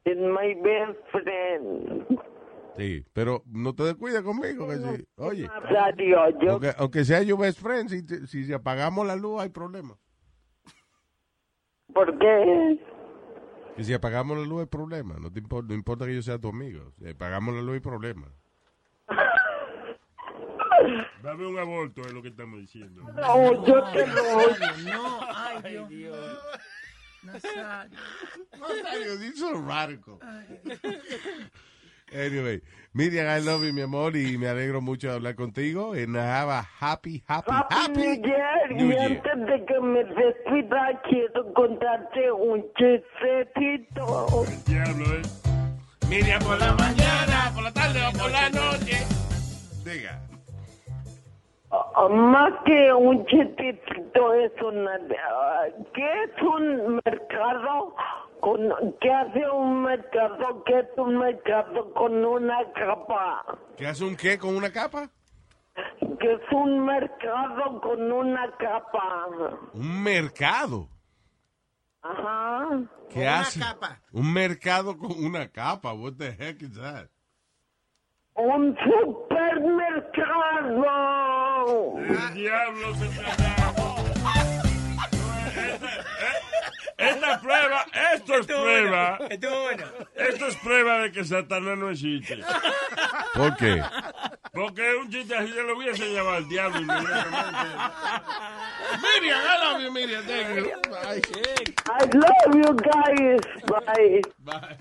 It's 0.06 0.20
my 0.20 0.56
best 0.56 1.00
friend. 1.12 2.18
Sí, 2.78 3.06
pero 3.14 3.44
no 3.46 3.76
te 3.76 3.84
descuides 3.84 4.22
conmigo. 4.24 4.68
Que 4.68 4.78
sí. 4.78 5.08
Oye, 5.18 5.48
aunque, 6.50 6.74
aunque 6.78 7.06
sea 7.06 7.22
yo 7.22 7.38
best 7.38 7.60
friend, 7.62 7.90
si, 7.90 8.04
te- 8.04 8.26
si 8.28 8.52
apagamos 8.52 9.06
la 9.06 9.16
luz 9.16 9.42
hay 9.42 9.50
problema. 9.50 9.96
¿Por 11.94 12.18
qué? 12.18 12.80
Que 13.76 13.84
si 13.84 13.94
apagamos 13.94 14.38
la 14.38 14.46
luz 14.46 14.62
hay 14.62 14.66
problema. 14.68 15.16
No, 15.20 15.32
te 15.32 15.40
importa, 15.40 15.68
no 15.70 15.76
importa 15.76 16.06
que 16.06 16.16
yo 16.16 16.22
sea 16.24 16.40
tu 16.40 16.50
amigo. 16.50 16.92
Si 16.98 17.08
apagamos 17.08 17.54
la 17.54 17.62
luz 17.62 17.76
hay 17.76 17.80
problema. 17.80 18.28
Haber 21.24 21.48
un 21.48 21.58
aborto, 21.58 22.02
es 22.02 22.12
lo 22.12 22.22
que 22.22 22.28
estamos 22.30 22.60
diciendo. 22.60 23.02
No, 23.14 23.66
yo 23.66 23.84
te 23.92 24.06
lo 24.08 24.94
no, 24.94 25.20
ay 25.34 25.86
Dios. 25.88 26.40
Nazario. 27.24 27.98
Nazario, 28.60 29.18
this 29.18 29.34
is 29.34 29.40
so 29.40 29.54
radical. 29.62 30.20
Anyway, 32.14 32.62
Miriam, 32.94 33.28
I 33.28 33.40
love 33.40 33.64
you, 33.64 33.74
mi 33.74 33.82
amor, 33.82 34.16
y 34.16 34.38
me 34.38 34.48
alegro 34.48 34.82
mucho 34.82 35.08
de 35.08 35.14
hablar 35.16 35.36
contigo. 35.36 35.94
And 35.94 36.16
have 36.16 36.50
a 36.50 36.62
happy, 36.62 37.24
happy, 37.28 37.52
Happy 37.52 37.74
happy 37.76 38.00
New 38.00 38.22
Year. 38.24 38.72
New 38.72 38.86
Y 38.86 38.92
Year. 38.94 39.02
antes 39.12 39.46
de 39.48 39.66
que 39.66 39.80
me 39.82 40.04
despida, 40.04 41.02
quiero 41.10 41.54
contarte 41.54 42.32
un 42.32 42.64
chistecito. 42.78 44.46
Diablo, 44.68 45.06
¿eh? 45.16 45.22
Miriam, 46.10 46.42
por 46.44 46.60
la 46.60 46.74
mañana, 46.74 47.52
por 47.56 47.64
la 47.64 47.72
tarde 47.74 48.00
o 48.08 48.12
por 48.18 48.30
la 48.32 48.50
noche. 48.52 48.98
Diga. 49.84 50.20
Ah, 51.72 52.08
Más 52.10 52.54
que 52.66 52.94
un 52.94 53.26
chistecito 53.26 54.34
es 54.36 54.52
una... 54.62 54.92
ah, 55.28 55.64
¿Qué 55.96 56.06
es 56.24 56.42
un 56.44 57.02
mercado? 57.04 57.96
Con, 58.44 58.60
¿Qué 59.00 59.10
hace 59.10 59.50
un 59.50 59.84
mercado? 59.84 60.66
¿Qué 60.66 60.80
es 60.80 60.88
un 60.98 61.18
mercado 61.18 61.94
con 61.94 62.26
una 62.26 62.58
capa? 62.74 63.58
¿Qué 63.78 63.88
hace 63.88 64.04
un 64.04 64.18
qué 64.18 64.38
con 64.38 64.58
una 64.58 64.70
capa? 64.70 65.10
¿Qué 66.20 66.34
es 66.34 66.52
un 66.52 66.86
mercado 66.86 67.80
con 67.80 68.12
una 68.12 68.52
capa? 68.58 69.30
Un 69.74 70.04
mercado. 70.04 70.90
Ajá. 72.02 72.82
¿Qué 73.10 73.26
hace? 73.26 73.62
Un 74.12 74.34
mercado 74.34 74.98
con 74.98 75.24
una 75.24 75.48
capa. 75.48 75.94
What 75.94 76.16
the 76.18 76.34
heck 76.34 76.62
is 76.62 76.74
that? 76.74 77.08
Un 78.36 78.76
supermercado. 78.76 79.54
El 81.98 82.34
diablo 82.34 82.94
se 82.96 83.53
prueba, 87.44 87.86
esto 88.16 88.36
es 88.40 88.48
prueba. 88.48 89.20
Esto 90.16 90.48
es 90.48 90.56
prueba 90.56 91.00
de 91.00 91.12
que 91.12 91.24
Satanás 91.24 91.78
no 91.78 91.90
existe. 91.90 92.40
¿Por 93.36 93.56
qué? 93.58 93.84
Porque 94.54 94.96
un 94.96 95.10
chiste 95.12 95.36
así 95.36 95.54
ya 95.54 95.64
lo 95.64 95.78
hubiese 95.78 96.08
llevado 96.10 96.38
al 96.38 96.48
diablo 96.48 96.80
inmediatamente. 96.80 97.76
Miriam, 99.02 99.40
I 99.40 99.58
love 99.64 99.82
you, 99.82 99.92
Miriam. 99.92 100.24
Thank 100.26 100.56
you. 100.58 100.72
Bye. 100.90 101.22
I 101.90 102.06
love 102.14 102.56
you 102.56 102.74
guys. 102.76 103.42
Bye. 103.68 104.22
Bye. 104.40 104.78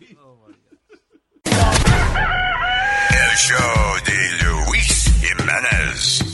El 3.11 3.37
show 3.37 3.97
de 4.05 4.45
Luis 4.45 5.11
Jiménez. 5.21 6.33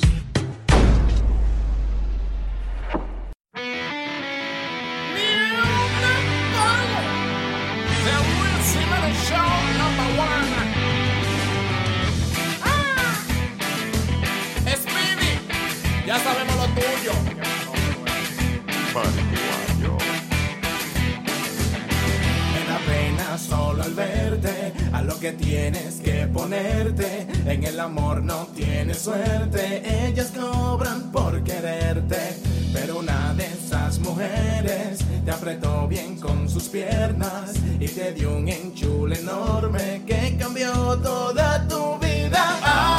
Suerte, 28.98 30.06
ellas 30.06 30.32
cobran 30.36 31.12
por 31.12 31.42
quererte. 31.44 32.36
Pero 32.72 32.98
una 32.98 33.32
de 33.34 33.57
esas 33.68 33.98
mujeres 33.98 35.00
te 35.26 35.30
apretó 35.30 35.86
bien 35.86 36.16
con 36.16 36.48
sus 36.48 36.68
piernas 36.68 37.52
y 37.78 37.86
te 37.86 38.14
dio 38.14 38.34
un 38.34 38.48
enchule 38.48 39.18
enorme 39.18 40.02
que 40.06 40.38
cambió 40.38 40.72
toda 41.02 41.68
tu 41.68 41.98
vida. 41.98 42.58
Ay, 42.62 42.97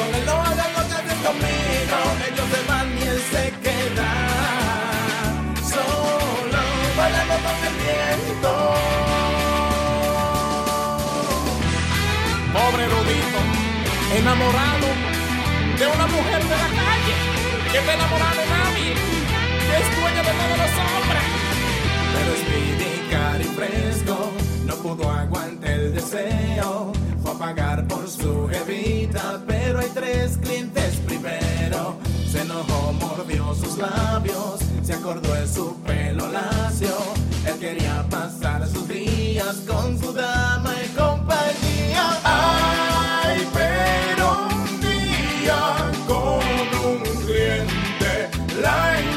con 0.00 0.24
no 0.26 0.32
hagan 0.32 0.72
lo 0.76 0.82
que 0.88 0.94
hacen 0.94 1.18
conmigo. 1.26 1.98
Ellos 2.28 2.46
se 2.52 2.60
van 2.70 2.88
y 2.98 3.02
él 3.12 3.20
se 3.32 3.44
queda 3.64 4.10
solo, 5.74 6.62
bailando 6.96 7.36
con 7.44 7.56
el 7.68 7.74
viento. 7.84 8.52
Pobre 12.56 12.82
erudito, 12.84 13.40
enamorado 14.18 14.88
de 15.78 15.86
una 15.86 16.06
mujer 16.06 16.42
de 16.50 16.56
la 16.64 16.70
calle, 16.80 17.14
que 17.70 17.78
está 17.78 17.94
enamorada 17.94 18.34
de 18.40 18.46
nadie. 18.56 18.92
es 19.78 19.86
dueño 19.98 20.22
de 20.28 20.32
todos 20.40 20.58
los 20.62 20.72
hombres. 20.84 21.26
Pero 22.12 22.30
Speedy 22.42 22.92
cari 23.10 23.44
fresco 23.44 24.32
no 24.66 24.74
pudo 24.76 25.10
aguantar 25.10 25.70
el 25.70 25.94
deseo. 25.94 26.99
Pagar 27.40 27.88
por 27.88 28.06
su 28.06 28.50
evita, 28.50 29.40
pero 29.46 29.78
hay 29.78 29.88
tres 29.94 30.36
clientes 30.42 30.96
primero. 31.06 31.96
Se 32.30 32.42
enojó, 32.42 32.92
mordió 32.92 33.54
sus 33.54 33.78
labios, 33.78 34.60
se 34.82 34.92
acordó 34.92 35.32
de 35.32 35.48
su 35.48 35.74
pelo 35.86 36.28
lacio. 36.28 36.94
Él 37.46 37.58
quería 37.58 38.04
pasar 38.10 38.68
sus 38.68 38.86
días 38.86 39.56
con 39.66 39.98
su 39.98 40.12
dama 40.12 40.74
y 40.84 40.88
compañía. 40.88 42.20
Ay, 42.24 43.48
pero 43.54 44.46
un 44.50 44.80
día 44.82 45.90
con 46.06 46.90
un 46.90 47.02
cliente 47.24 48.28
la 48.60 49.09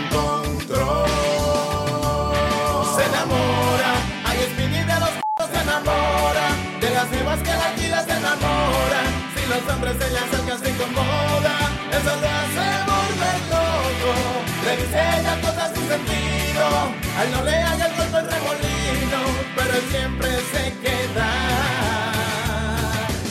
Si 9.44 9.50
los 9.50 9.74
hombres 9.76 9.94
se 10.00 10.10
le 10.10 10.20
acercan 10.20 10.58
se 10.58 10.70
incomoda, 10.70 11.56
eso 11.92 12.16
lo 12.16 12.30
hace 12.40 12.66
volver 12.88 13.40
loco. 13.52 14.12
Le 14.64 14.78
dice 14.78 15.00
ella 15.20 15.42
cosas 15.42 15.72
sin 15.76 15.86
sentido, 15.86 16.64
a 17.18 17.24
él 17.24 17.32
no 17.32 17.44
le 17.44 17.56
haga 17.58 17.86
el 17.88 17.96
golpe 17.98 18.20
el 18.20 18.32
remolino, 18.32 19.20
pero 19.54 19.74
él 19.74 19.84
siempre 19.92 20.30
se 20.54 20.64
queda. 20.80 21.30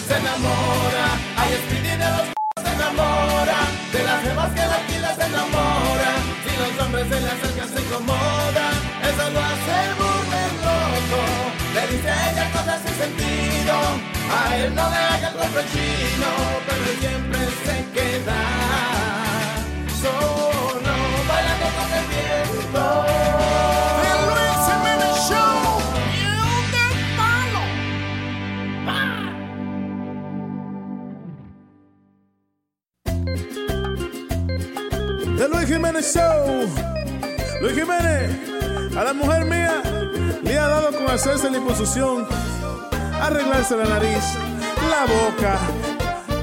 Se 0.07 0.17
enamora, 0.19 1.07
ay, 1.39 1.51
Speedy 1.65 1.97
de 1.97 1.97
los 1.97 2.27
se 2.63 2.73
enamora. 2.77 3.59
De 3.93 4.05
las 4.05 4.23
vivas 4.23 4.51
que 4.53 4.67
la 4.69 4.75
alquila 4.75 5.15
se 5.15 5.25
enamora. 5.25 6.11
Si 6.45 6.53
los 6.61 6.85
hombres 6.85 7.07
se 7.09 7.21
le 7.23 7.29
acercan 7.31 7.69
se 7.73 7.81
incomoda, 7.81 8.67
eso 9.09 9.31
lo 9.31 9.41
hace 9.41 9.77
volver. 9.97 10.52
Le 11.75 11.83
dice 11.87 12.11
a 12.11 12.31
ella 12.31 12.45
cosas 12.53 12.83
sin 12.85 12.95
sentido, 12.95 13.75
a 14.31 14.57
él 14.59 14.75
no 14.75 14.91
le 14.91 14.97
haga 14.97 15.29
el 15.29 15.35
golpe 15.39 15.65
chino, 15.73 16.31
pero 16.67 16.83
él 16.85 16.97
siempre 17.01 17.41
se 17.65 17.77
queda 17.95 18.41
solo 20.03 20.95
bailando 21.27 21.67
con 21.77 21.89
el 21.99 22.05
viento. 22.13 22.83
El 24.05 24.19
Luis 24.29 24.59
Jiménez 24.69 25.15
Show, 25.29 25.63
y 26.13 26.23
un 26.29 26.67
palo. 27.17 27.63
The 35.39 35.47
Luis 35.49 35.67
Jiménez 35.69 36.05
Show. 36.15 36.69
Luis 37.63 37.75
Jiménez, 37.75 38.29
a 38.95 39.05
la 39.05 39.13
mujer 39.15 39.45
mía 39.47 40.02
le 40.43 40.59
ha 40.59 40.69
dado 40.69 40.93
con 40.93 41.09
hacerse 41.09 41.51
la 41.51 41.59
imposición, 41.59 42.27
arreglarse 43.21 43.77
la 43.77 43.85
nariz, 43.85 44.35
la 44.91 45.07
boca, 45.07 45.59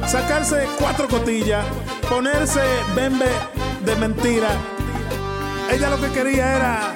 sacarse 0.07 0.67
cuatro 0.79 1.07
cotillas, 1.07 1.65
ponerse 2.09 2.61
bembe 2.95 3.29
de 3.85 3.95
mentira. 3.95 4.49
Ella 5.71 5.89
lo 5.89 5.99
que 5.99 6.09
quería 6.09 6.55
era 6.55 6.93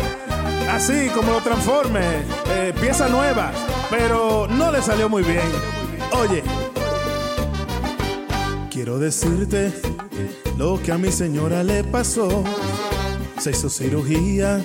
así 0.72 1.10
como 1.14 1.32
lo 1.32 1.42
transforme, 1.42 2.02
eh, 2.50 2.74
pieza 2.80 3.08
nueva, 3.10 3.52
pero 3.90 4.48
no 4.48 4.72
le 4.72 4.82
salió 4.82 5.10
muy 5.10 5.24
bien. 5.24 5.52
Oye, 6.12 6.44
quiero 8.72 8.98
decirte 8.98 9.74
lo 10.58 10.82
que 10.82 10.92
a 10.92 10.98
mi 10.98 11.12
señora 11.12 11.64
le 11.64 11.84
pasó. 11.84 12.44
Se 13.40 13.52
hizo 13.52 13.70
cirugía 13.70 14.62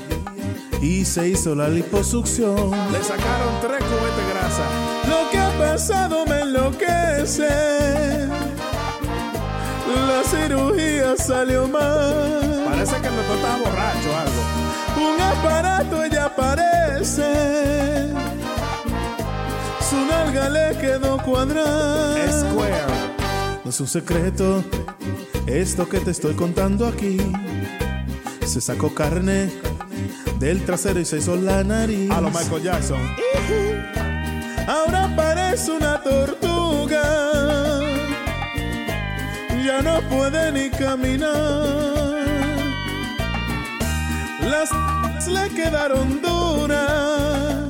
y 0.81 1.05
se 1.05 1.29
hizo 1.29 1.55
la 1.55 1.69
liposucción. 1.69 2.71
Le 2.93 3.03
sacaron 3.03 3.61
tres 3.61 3.83
cubetes 3.85 4.17
de 4.17 4.33
grasa. 4.33 4.63
Lo 5.09 5.31
que 5.31 5.39
ha 5.39 5.51
pasado 5.59 6.25
me 6.27 6.41
enloquece. 6.41 7.49
La 10.09 10.23
cirugía 10.25 11.17
salió 11.17 11.67
mal. 11.67 12.65
Parece 12.69 12.97
que 12.97 13.09
el 13.09 13.17
doctor 13.17 13.37
estaba 13.37 13.57
borracho 13.59 14.11
o 14.11 14.17
algo. 14.17 15.15
Un 15.15 15.21
aparato 15.21 16.05
ella 16.05 16.35
parece. 16.35 18.09
Su 19.89 19.97
nalga 20.07 20.49
le 20.49 20.77
quedó 20.79 21.19
cuadrada. 21.19 22.31
Square. 22.31 23.09
No 23.65 23.71
es 23.71 23.81
un 23.81 23.87
secreto 23.87 24.65
esto 25.47 25.89
que 25.89 26.01
te 26.01 26.11
estoy 26.11 26.35
contando 26.35 26.87
aquí. 26.87 27.19
Se 28.47 28.61
sacó 28.61 28.95
carne 28.95 29.51
del 30.39 30.65
trasero 30.65 31.01
y 31.01 31.05
se 31.05 31.19
hizo 31.19 31.37
la 31.37 31.65
nariz. 31.65 32.11
A 32.11 32.21
lo 32.21 32.31
Michael 32.31 32.63
Jackson. 32.63 33.01
Ahora 34.67 35.11
parece 35.17 35.73
una 35.73 36.01
tortuga. 36.03 37.03
Ya 39.65 39.83
no 39.83 40.01
puede 40.09 40.53
ni 40.53 40.71
caminar. 40.71 41.29
Las 44.43 44.71
le 45.29 45.49
quedaron 45.51 46.21
duras. 46.23 47.69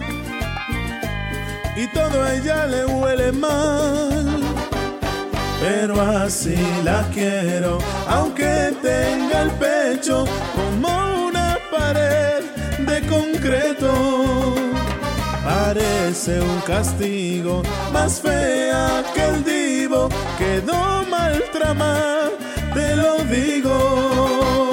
Y 1.76 1.86
todo 1.88 2.22
a 2.22 2.34
ella 2.34 2.66
le 2.66 2.84
huele 2.84 3.32
mal 3.32 4.08
pero 5.60 6.00
así 6.00 6.56
la 6.84 7.08
quiero, 7.12 7.78
aunque 8.06 8.72
tenga 8.80 9.42
el 9.42 9.50
pecho 9.52 10.24
como 10.54 11.26
una 11.26 11.58
pared 11.70 12.37
de 13.00 13.06
concreto. 13.06 14.54
Parece 15.44 16.40
un 16.40 16.60
castigo, 16.60 17.62
más 17.92 18.20
fea 18.20 19.02
que 19.14 19.24
el 19.24 19.44
divo, 19.44 20.08
quedó 20.36 21.04
mal 21.10 21.42
tramada, 21.52 22.30
te 22.74 22.96
lo 22.96 23.18
digo. 23.24 24.70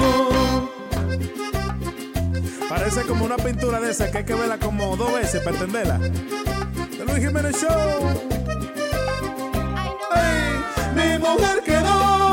Parece 2.68 3.02
como 3.02 3.24
una 3.24 3.36
pintura 3.36 3.80
de 3.80 3.90
esa 3.90 4.10
que 4.10 4.18
hay 4.18 4.24
que 4.24 4.34
verla 4.34 4.58
como 4.58 4.96
dos 4.96 5.12
veces 5.14 5.40
para 5.42 5.56
entenderla. 5.56 5.98
The 6.98 7.04
Luis 7.04 7.24
Jiménez 7.24 7.56
Show. 7.60 8.00
Ay, 10.10 10.64
mi 10.94 11.18
mujer 11.18 11.62
quedó 11.64 12.25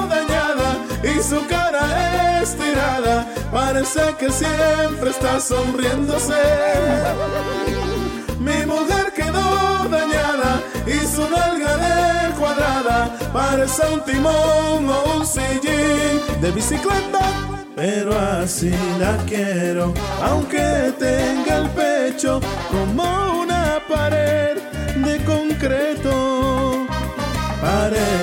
su 1.23 1.45
cara 1.47 2.41
estirada. 2.41 3.25
Parece 3.51 4.01
que 4.19 4.29
siempre 4.29 5.09
está 5.09 5.39
sonriéndose. 5.39 6.41
Mi 8.39 8.65
mujer 8.65 9.13
quedó 9.15 9.87
dañada 9.89 10.61
y 10.85 10.97
su 11.07 11.21
nalga 11.29 11.77
de 11.77 12.33
cuadrada. 12.35 13.17
Parece 13.31 13.83
un 13.93 14.01
timón 14.03 14.89
o 14.89 15.17
un 15.17 15.25
sillín 15.25 16.41
de 16.41 16.51
bicicleta. 16.51 17.21
Pero 17.75 18.11
así 18.19 18.71
la 18.99 19.17
quiero, 19.25 19.93
aunque 20.21 20.93
tenga 20.99 21.57
el 21.57 21.69
pecho 21.71 22.39
como 22.69 23.41
una 23.41 23.81
pared 23.89 24.52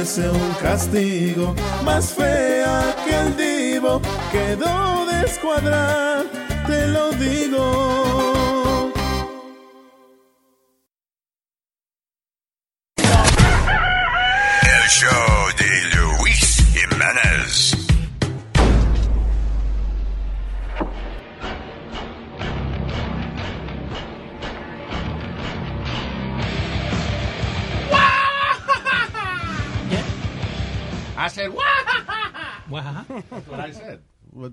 Parece 0.01 0.31
un 0.31 0.55
castigo, 0.55 1.55
más 1.85 2.15
fea 2.15 2.97
que 3.05 3.15
el 3.15 3.37
divo, 3.37 4.01
quedó 4.33 5.05
descuadrada, 5.05 6.25
te 6.67 6.87
lo 6.87 7.11
digo. 7.11 8.40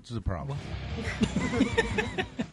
What's 0.08 0.14
the 0.14 0.22
problem? 0.22 0.56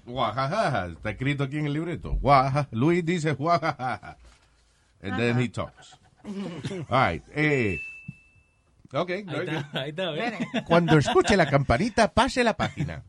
Guajajaja. 0.06 0.88
Está 0.88 1.12
escrito 1.12 1.46
aquí 1.46 1.58
en 1.58 1.68
el 1.68 1.74
libreto. 1.74 2.12
Guaja. 2.16 2.68
Luis 2.72 3.06
dice 3.06 3.32
guajajaja. 3.32 4.18
And 5.02 5.18
then 5.18 5.40
he 5.40 5.48
talks. 5.48 5.96
All 6.26 6.86
right. 6.90 7.24
Eh, 7.34 7.80
ok. 8.92 9.10
Ahí 9.10 9.24
very 9.24 9.56
está, 9.56 9.70
ahí 9.72 9.90
está, 9.92 10.12
¿ves? 10.12 10.34
Cuando 10.68 10.98
escuche 10.98 11.38
la 11.38 11.50
campanita, 11.50 12.12
pase 12.12 12.44
la 12.44 12.58
página. 12.58 13.06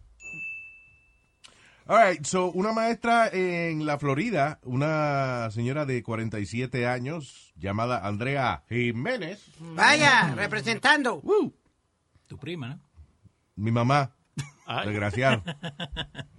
All 1.89 1.99
right, 1.99 2.25
so 2.25 2.53
una 2.53 2.73
maestra 2.73 3.29
en 3.33 3.85
la 3.85 3.99
Florida, 3.99 4.61
una 4.63 5.49
señora 5.51 5.87
de 5.87 6.05
47 6.05 6.87
años 6.87 7.53
llamada 7.57 8.07
Andrea 8.07 8.63
Jiménez, 8.69 9.45
Vaya, 9.75 10.35
representando. 10.37 11.21
Tu 12.29 12.39
prima, 12.39 12.69
¿no? 12.69 12.81
mi 13.57 13.73
mamá. 13.73 14.16
Ay. 14.67 14.89
Desgraciado. 14.89 15.43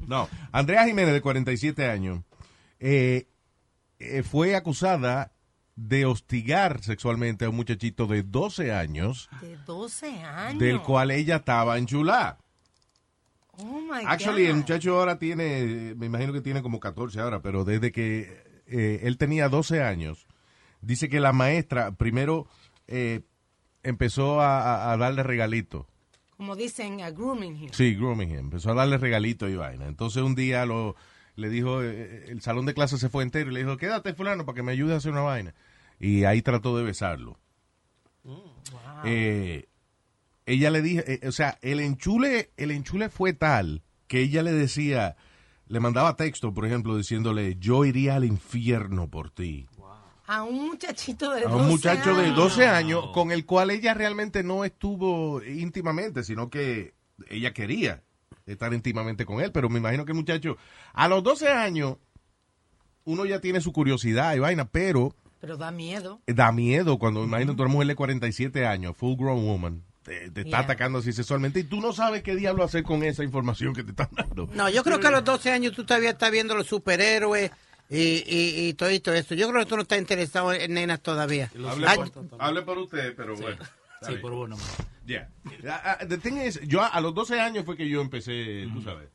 No, 0.08 0.30
Andrea 0.54 0.86
Jiménez, 0.86 1.14
de 1.14 1.20
47 1.20 1.86
años, 1.90 2.24
eh, 2.80 3.28
eh, 4.00 4.24
fue 4.24 4.56
acusada 4.56 5.34
de 5.76 6.06
hostigar 6.06 6.82
sexualmente 6.82 7.44
a 7.44 7.50
un 7.50 7.58
muchachito 7.58 8.08
de 8.08 8.24
12 8.24 8.72
años, 8.74 9.30
De 9.42 9.58
12 9.66 10.22
años. 10.24 10.60
del 10.60 10.82
cual 10.82 11.12
ella 11.12 11.36
estaba 11.38 11.78
enchulada. 11.78 12.38
Oh 13.58 13.82
my 13.82 14.06
Actually, 14.06 14.46
el 14.46 14.54
God. 14.54 14.58
muchacho 14.60 14.98
ahora 14.98 15.20
tiene, 15.20 15.94
me 15.98 16.06
imagino 16.06 16.32
que 16.32 16.40
tiene 16.42 16.62
como 16.62 16.80
14 16.80 17.20
ahora, 17.20 17.42
pero 17.42 17.66
desde 17.66 17.92
que 17.92 18.62
eh, 18.68 19.02
él 19.04 19.18
tenía 19.18 19.50
12 19.50 19.84
años, 19.84 20.26
dice 20.80 21.10
que 21.10 21.20
la 21.20 21.34
maestra 21.34 21.92
primero 21.92 22.48
eh, 22.88 23.24
empezó 23.84 24.40
a 24.40 24.96
darle 24.98 25.24
regalitos. 25.24 25.86
Como 26.38 26.56
dicen, 26.56 27.02
a 27.02 27.10
grooming 27.10 27.56
him. 27.56 27.70
Sí, 27.74 27.96
grooming 27.96 28.30
him. 28.30 28.38
Empezó 28.38 28.72
a 28.72 28.76
darle 28.76 28.98
regalitos 28.98 29.50
y 29.50 29.56
vaina. 29.56 29.88
Entonces 29.88 30.22
un 30.22 30.36
día 30.36 30.66
lo, 30.66 30.96
le 31.36 31.50
dijo, 31.50 31.82
eh, 31.84 32.26
el 32.28 32.42
salón 32.42 32.66
de 32.66 32.76
clase 32.76 32.98
se 32.98 33.10
fue 33.10 33.24
entero 33.24 33.50
y 33.50 33.56
le 33.56 33.62
dijo, 33.62 33.78
quédate 33.78 34.14
fulano 34.14 34.46
para 34.46 34.56
que 34.56 34.64
me 34.64 34.72
ayude 34.72 34.94
a 34.94 34.98
hacer 34.98 35.12
una 35.12 35.22
vaina. 35.22 35.56
Y 36.00 36.26
ahí 36.26 36.42
trató 36.44 36.78
de 36.78 36.84
besarlo. 36.84 37.40
Eh, 39.04 39.68
ella 40.46 40.70
le 40.70 40.82
dijo, 40.82 41.04
eh, 41.08 41.22
o 41.28 41.32
sea, 41.32 41.58
el 41.62 41.80
enchule, 41.80 42.52
el 42.58 42.72
enchule 42.72 43.10
fue 43.10 43.34
tal 43.34 43.84
que 44.08 44.22
ella 44.22 44.44
le 44.44 44.52
decía, 44.52 45.16
le 45.68 45.80
mandaba 45.80 46.16
texto, 46.16 46.54
por 46.54 46.66
ejemplo, 46.66 46.98
diciéndole, 46.98 47.58
yo 47.60 47.84
iría 47.86 48.16
al 48.16 48.26
infierno 48.26 49.10
por 49.10 49.32
ti. 49.32 49.68
A 50.28 50.44
un 50.44 50.68
muchachito 50.68 51.32
de 51.32 51.42
A 51.46 51.50
12 51.50 51.56
un 51.56 51.68
muchacho 51.70 52.16
de 52.16 52.26
años. 52.26 52.36
12 52.36 52.68
años 52.68 53.06
con 53.14 53.32
el 53.32 53.46
cual 53.46 53.72
ella 53.72 53.94
realmente 53.94 54.44
no 54.44 54.66
estuvo 54.66 55.42
íntimamente, 55.44 56.24
sino 56.24 56.50
que 56.50 56.94
ella 57.30 57.54
quería 57.54 58.04
estar 58.46 58.74
íntimamente 58.74 59.26
con 59.26 59.42
él, 59.42 59.52
pero 59.52 59.70
me 59.70 59.80
imagino 59.80 60.06
que 60.06 60.12
el 60.12 60.18
muchacho, 60.18 60.58
a 60.94 61.08
los 61.08 61.24
12 61.24 61.48
años, 61.50 61.98
uno 63.06 63.26
ya 63.26 63.40
tiene 63.42 63.62
su 63.62 63.72
curiosidad 63.72 64.36
y 64.36 64.40
vaina, 64.40 64.66
pero 64.66 65.16
Pero 65.40 65.56
da 65.58 65.72
miedo. 65.72 66.22
da 66.28 66.52
miedo 66.52 66.98
cuando, 67.00 67.24
imagínate, 67.24 67.62
una 67.62 67.72
mujer 67.72 67.88
de 67.88 67.96
47 67.96 68.66
años, 68.66 68.96
full 68.98 69.16
grown 69.18 69.46
woman, 69.46 69.84
te, 70.04 70.30
te 70.32 70.42
está 70.42 70.50
Yeah. 70.50 70.60
atacando 70.60 71.00
así 71.00 71.12
sexualmente 71.14 71.60
y 71.62 71.64
tú 71.64 71.80
no 71.82 71.92
sabes 71.94 72.24
qué 72.24 72.36
diablo 72.36 72.64
hacer 72.64 72.84
con 72.84 73.04
esa 73.04 73.24
información 73.24 73.74
que 73.74 73.84
te 73.84 73.92
están 73.92 74.10
dando. 74.16 74.48
No, 74.54 74.70
yo 74.70 74.84
creo 74.84 75.00
que 75.00 75.08
a 75.08 75.12
los 75.12 75.24
12 75.24 75.52
años 75.52 75.74
tú 75.74 75.86
todavía 75.86 76.12
estás 76.12 76.32
viendo 76.32 76.56
los 76.56 76.68
superhéroes 76.68 77.52
y, 77.90 77.98
y, 78.00 78.68
y 78.70 78.74
todo 78.74 78.90
esto. 78.90 79.36
Yo 79.36 79.50
creo 79.50 79.62
que 79.64 79.70
tú 79.70 79.76
no 79.76 79.82
estás 79.84 79.98
interesado 80.00 80.54
en 80.54 80.74
nenas 80.74 81.02
todavía. 81.02 81.52
Hable 81.68 81.88
por, 81.96 82.12
hable 82.40 82.62
por 82.64 82.78
usted, 82.80 83.14
pero 83.16 83.36
bueno. 83.36 83.58
Sí, 84.06 84.14
por 84.18 84.32
uno. 84.34 84.58
Yeah. 85.06 85.30
Ah, 85.68 85.98
ah, 86.02 86.06
the 86.08 86.18
thing 86.18 86.38
is, 86.38 86.60
yo 86.68 86.82
a, 86.82 86.88
a 86.88 87.02
los 87.02 87.16
12 87.16 87.40
años 87.40 87.66
fue 87.66 87.76
que 87.78 87.88
yo 87.90 88.02
empecé, 88.02 88.68
tú 88.74 88.82
sabes, 88.82 89.10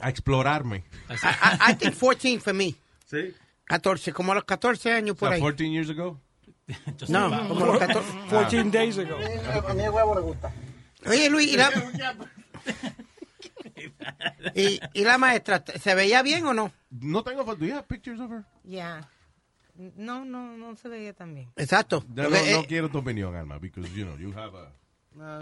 a 0.00 0.10
explorarme. 0.10 0.84
I, 1.08 1.14
I- 1.14 1.72
I 1.72 1.74
think 1.76 1.94
14 1.98 2.40
for 2.40 2.52
me. 2.52 2.74
¿Sí? 3.06 3.32
14, 3.64 4.12
como 4.12 4.32
a 4.32 4.34
los 4.34 4.44
14 4.44 4.92
años 4.92 5.16
por 5.16 5.28
sea, 5.28 5.36
ahí. 5.36 5.40
14 5.42 5.70
years 5.70 5.90
ago. 5.90 6.20
No, 7.08 7.30
como 7.48 7.64
a 7.64 7.68
los 7.68 7.78
14. 7.78 8.08
14 8.28 8.64
days 8.70 8.98
ago. 8.98 9.16
A 9.68 9.72
mí 9.74 9.82
el 9.82 9.90
huevo 9.90 10.14
le 10.16 10.20
gusta. 10.20 10.52
Oye, 11.06 11.30
Luis, 11.30 11.52
¿y 11.52 11.56
la, 11.56 11.70
y, 14.54 14.80
y 14.92 15.04
la 15.04 15.18
maestra, 15.18 15.64
¿se 15.80 15.94
veía 15.94 16.22
bien 16.22 16.46
o 16.46 16.54
no? 16.54 16.72
No 16.90 17.22
tengo 17.22 17.44
fotos. 17.44 17.60
Do 17.60 17.66
you 17.66 17.74
have 17.74 17.86
pictures 17.88 18.20
of 18.20 18.30
her? 18.30 18.44
Ya. 18.64 19.08
No, 19.74 20.24
no, 20.24 20.56
no 20.56 20.74
se 20.76 20.88
veía 20.88 21.12
tan 21.12 21.34
bien. 21.34 21.50
Exacto. 21.56 22.02
No, 22.08 22.22
no, 22.24 22.30
Porque, 22.30 22.52
no 22.52 22.60
eh, 22.60 22.66
quiero 22.66 22.88
tu 22.88 22.98
opinión, 22.98 23.34
Alma, 23.36 23.58
because, 23.58 23.88
you 23.94 24.04
know, 24.06 24.16
you 24.16 24.32
have 24.32 24.54
a 24.56 24.72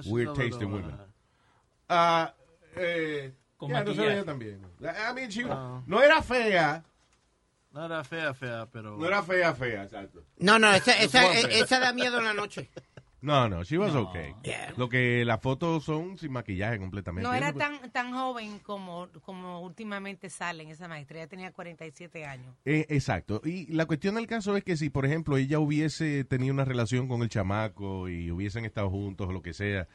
she's 0.03 0.11
weird 0.13 0.35
taste 0.35 0.61
in 0.61 0.73
women. 0.73 0.93
uh, 1.89 2.27
eh, 2.77 3.33
ya, 3.61 3.85
no 3.85 3.95
se 3.95 4.01
veía 4.01 4.25
tan 4.25 4.39
bien. 4.39 4.61
I 4.83 5.13
mean, 5.15 5.31
she- 5.31 5.45
No. 5.45 5.85
no 5.87 6.03
era 6.03 6.21
fea, 6.23 6.83
No 7.73 7.85
era 7.87 8.03
fea, 8.05 8.35
fea, 8.35 8.67
pero. 8.73 8.97
no 8.97 9.07
era 9.07 9.23
fea, 9.23 9.55
fea, 9.55 9.85
exacto. 9.85 10.25
no, 10.39 10.59
no, 10.59 10.73
esa, 10.73 10.93
esa, 10.99 11.33
esa 11.33 11.79
da 11.81 11.93
miedo 11.93 12.19
en 12.19 12.25
la 12.25 12.35
noche. 12.35 12.71
No, 13.25 13.49
no, 13.49 13.65
she 13.65 13.79
was 13.79 13.95
No. 13.95 14.03
okay. 14.03 14.35
Yeah. 14.43 14.75
Lo 14.77 14.89
que 14.89 15.25
las 15.25 15.41
fotos 15.41 15.83
son 15.85 16.19
sin 16.19 16.31
maquillaje 16.33 16.79
completamente. 16.79 17.27
No 17.27 17.35
era 17.35 17.53
tan 17.55 17.91
tan 17.91 18.13
joven 18.13 18.59
como, 18.59 19.09
como 19.23 19.61
últimamente 19.63 20.29
salen 20.29 20.69
esa 20.69 20.89
maestra. 20.89 21.19
Ella 21.19 21.29
tenía 21.29 21.51
47 21.53 22.27
años. 22.27 22.55
Eh, 22.67 22.87
exacto. 22.91 23.41
Y 23.45 23.67
la 23.73 23.87
cuestión 23.87 24.17
del 24.17 24.27
caso 24.27 24.57
es 24.57 24.63
que 24.65 24.77
si, 24.77 24.91
por 24.91 25.07
ejemplo, 25.07 25.37
ella 25.39 25.59
hubiese 25.59 26.25
tenido 26.25 26.53
una 26.53 26.65
relación 26.67 27.09
con 27.09 27.23
el 27.23 27.29
chamaco 27.31 28.09
y 28.11 28.31
hubiesen 28.31 28.65
estado 28.67 28.91
juntos 28.91 29.27
o 29.29 29.33
lo 29.33 29.41
que 29.43 29.55
sea, 29.55 29.89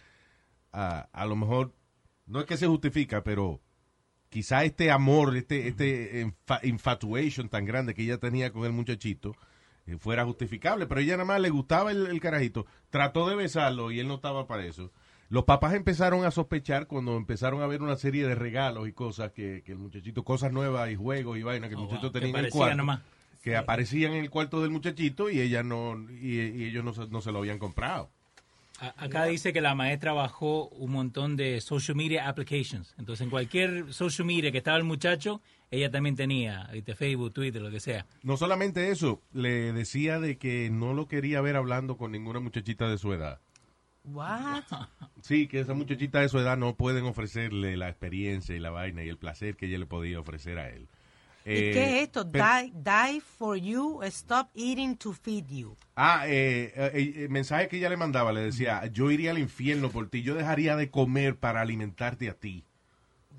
a, 0.73 1.07
a 1.13 1.25
lo 1.25 1.35
mejor, 1.35 1.73
no 2.25 2.39
es 2.39 2.45
que 2.45 2.57
se 2.57 2.65
justifica, 2.67 3.23
pero 3.23 3.61
quizá 4.29 4.63
este 4.63 4.91
amor, 4.91 5.35
este, 5.37 5.67
este 5.67 6.25
infa- 6.25 6.59
infatuation 6.63 7.49
tan 7.49 7.65
grande 7.65 7.93
que 7.93 8.03
ella 8.03 8.17
tenía 8.17 8.51
con 8.51 8.65
el 8.65 8.71
muchachito 8.71 9.35
fuera 9.97 10.25
justificable. 10.25 10.85
Pero 10.87 11.01
ella 11.01 11.13
nada 11.13 11.25
más 11.25 11.41
le 11.41 11.49
gustaba 11.49 11.91
el, 11.91 12.07
el 12.07 12.19
carajito, 12.19 12.65
trató 12.89 13.27
de 13.29 13.35
besarlo 13.35 13.91
y 13.91 13.99
él 13.99 14.07
no 14.07 14.15
estaba 14.15 14.45
para 14.47 14.65
eso. 14.65 14.91
Los 15.29 15.43
papás 15.43 15.73
empezaron 15.75 16.25
a 16.25 16.31
sospechar 16.31 16.87
cuando 16.87 17.15
empezaron 17.15 17.61
a 17.61 17.67
ver 17.67 17.81
una 17.83 17.95
serie 17.95 18.25
de 18.27 18.33
regalos 18.33 18.87
y 18.87 18.93
cosas 18.93 19.31
que, 19.31 19.61
que 19.63 19.71
el 19.73 19.77
muchachito, 19.77 20.23
cosas 20.23 20.51
nuevas 20.51 20.89
y 20.89 20.95
juegos 20.95 21.37
y 21.37 21.43
vainas 21.43 21.69
que 21.69 21.75
el 21.75 21.81
Oh, 21.81 21.83
muchacho 21.83 22.01
wow, 22.03 22.11
tenía 22.11 22.29
en 22.29 22.45
el 22.45 22.51
cuarto. 22.51 22.75
nomás. 22.77 23.01
Que 23.43 23.55
aparecían 23.55 24.13
en 24.13 24.23
el 24.23 24.29
cuarto 24.29 24.61
del 24.61 24.71
muchachito 24.71 25.29
y 25.29 25.39
ella 25.39 25.61
no 25.63 25.95
y, 26.09 26.39
y 26.39 26.63
ellos 26.65 26.83
no 26.83 26.93
se, 26.93 27.07
no 27.07 27.21
se 27.21 27.31
lo 27.31 27.37
habían 27.39 27.59
comprado. 27.59 28.09
Acá 28.97 29.25
dice 29.25 29.53
que 29.53 29.61
la 29.61 29.75
maestra 29.75 30.13
bajó 30.13 30.69
un 30.69 30.91
montón 30.91 31.35
de 31.35 31.61
social 31.61 31.95
media 31.95 32.27
applications. 32.27 32.95
Entonces, 32.97 33.23
en 33.23 33.29
cualquier 33.29 33.93
social 33.93 34.25
media 34.25 34.51
que 34.51 34.59
estaba 34.59 34.77
el 34.77 34.83
muchacho, 34.83 35.41
ella 35.71 35.91
también 35.91 36.15
tenía, 36.15 36.69
¿viste? 36.71 36.95
Facebook, 36.95 37.33
Twitter, 37.33 37.61
lo 37.61 37.69
que 37.69 37.79
sea. 37.79 38.05
No 38.23 38.37
solamente 38.37 38.89
eso, 38.89 39.21
le 39.33 39.73
decía 39.73 40.19
de 40.19 40.37
que 40.37 40.69
no 40.69 40.93
lo 40.93 41.07
quería 41.07 41.41
ver 41.41 41.55
hablando 41.55 41.97
con 41.97 42.11
ninguna 42.11 42.39
muchachita 42.39 42.89
de 42.89 42.97
su 42.97 43.13
edad. 43.13 43.39
What? 44.03 44.63
Sí, 45.21 45.47
que 45.47 45.59
esa 45.59 45.73
muchachita 45.73 46.21
de 46.21 46.29
su 46.29 46.39
edad 46.39 46.57
no 46.57 46.75
pueden 46.75 47.03
ofrecerle 47.03 47.75
la 47.75 47.89
experiencia 47.89 48.55
y 48.55 48.59
la 48.59 48.69
vaina 48.69 49.03
y 49.03 49.09
el 49.09 49.17
placer 49.17 49.57
que 49.57 49.65
ella 49.65 49.77
le 49.77 49.85
podía 49.85 50.17
ofrecer 50.17 50.57
a 50.57 50.69
él. 50.69 50.87
¿Y 51.49 51.53
Eh, 51.53 51.71
qué 51.73 51.97
es 51.97 52.03
esto? 52.03 52.29
pero- 52.31 52.45
Die, 52.45 52.73
die 52.75 53.19
for 53.21 53.57
you, 53.57 54.01
stop 54.03 54.49
eating 54.53 54.95
to 54.97 55.11
feed 55.13 55.47
you. 55.47 55.75
Ah, 55.95 56.23
eh, 56.27 56.71
eh, 56.75 57.13
eh, 57.23 57.27
mensaje 57.29 57.67
que 57.67 57.77
ella 57.77 57.89
le 57.89 57.97
mandaba, 57.97 58.31
le 58.31 58.41
decía, 58.41 58.85
yo 58.87 59.09
iría 59.11 59.31
al 59.31 59.39
infierno 59.39 59.89
por 59.89 60.07
ti, 60.09 60.21
yo 60.21 60.35
dejaría 60.35 60.75
de 60.75 60.89
comer 60.91 61.35
para 61.37 61.61
alimentarte 61.61 62.29
a 62.29 62.33
ti. 62.35 62.63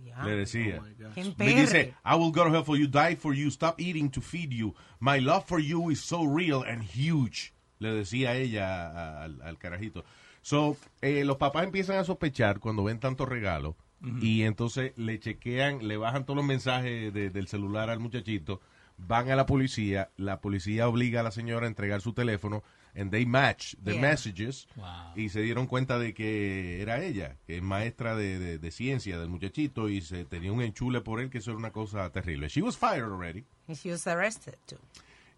Ya. 0.05 0.25
Le 0.25 0.33
decía. 0.35 0.83
Le 0.99 1.23
emperre. 1.23 1.55
dice, 1.61 1.94
I 2.05 2.16
will 2.16 2.33
go 2.33 2.42
to 2.44 2.51
hell 2.53 2.64
for 2.64 2.77
you, 2.77 2.87
die 2.88 3.14
for 3.16 3.33
you, 3.35 3.49
stop 3.51 3.81
eating 3.81 4.11
to 4.11 4.20
feed 4.20 4.51
you. 4.51 4.75
My 4.99 5.20
love 5.20 5.44
for 5.46 5.61
you 5.61 5.90
is 5.90 6.01
so 6.01 6.25
real 6.27 6.64
and 6.66 6.83
huge. 6.83 7.53
Le 7.79 7.92
decía 7.92 8.35
ella 8.35 8.88
a- 8.90 9.25
al, 9.25 9.40
al 9.42 9.57
carajito. 9.59 10.05
So, 10.42 10.77
eh, 11.01 11.25
los 11.25 11.37
papás 11.37 11.64
empiezan 11.64 11.96
a 11.99 12.05
sospechar 12.05 12.59
cuando 12.61 12.83
ven 12.85 12.99
tantos 12.99 13.29
regalos 13.29 13.75
y 14.20 14.42
entonces 14.42 14.92
le 14.96 15.18
chequean, 15.20 15.86
le 15.86 15.96
bajan 15.96 16.24
todos 16.24 16.36
los 16.38 16.46
mensajes 16.46 17.12
de- 17.12 17.30
del 17.30 17.46
celular 17.48 17.90
al 17.90 18.00
muchachito, 18.00 18.60
van 18.96 19.30
a 19.30 19.36
la 19.36 19.46
policía, 19.46 20.10
la 20.16 20.40
policía 20.40 20.88
obliga 20.88 21.20
a 21.20 21.22
la 21.22 21.30
señora 21.30 21.66
a 21.66 21.68
entregar 21.68 22.00
su 22.00 22.12
teléfono 22.12 22.62
and 22.96 23.10
they 23.12 23.24
match 23.24 23.74
the 23.84 23.92
Yeah. 23.92 24.00
messages 24.00 24.66
Wow. 24.76 24.86
y 25.16 25.28
se 25.28 25.40
dieron 25.42 25.66
cuenta 25.66 25.98
de 25.98 26.12
que 26.12 26.82
era 26.82 27.00
ella, 27.02 27.36
que 27.46 27.56
es 27.58 27.62
maestra 27.62 28.16
de, 28.16 28.38
de- 28.38 28.58
de 28.58 28.70
ciencia 28.70 29.18
del 29.18 29.28
muchachito 29.28 29.88
y 29.88 30.00
se 30.00 30.24
tenía 30.24 30.52
un 30.52 30.60
enchule 30.60 31.00
por 31.00 31.20
él 31.20 31.30
que 31.30 31.38
eso 31.38 31.50
era 31.52 31.58
una 31.58 31.70
cosa 31.70 32.10
terrible. 32.10 32.48
She 32.48 32.62
was 32.62 32.76
fired 32.76 33.04
already. 33.04 33.44
And 33.68 33.76
she 33.76 33.90
was 33.92 34.06
arrested 34.06 34.56
too. 34.66 34.78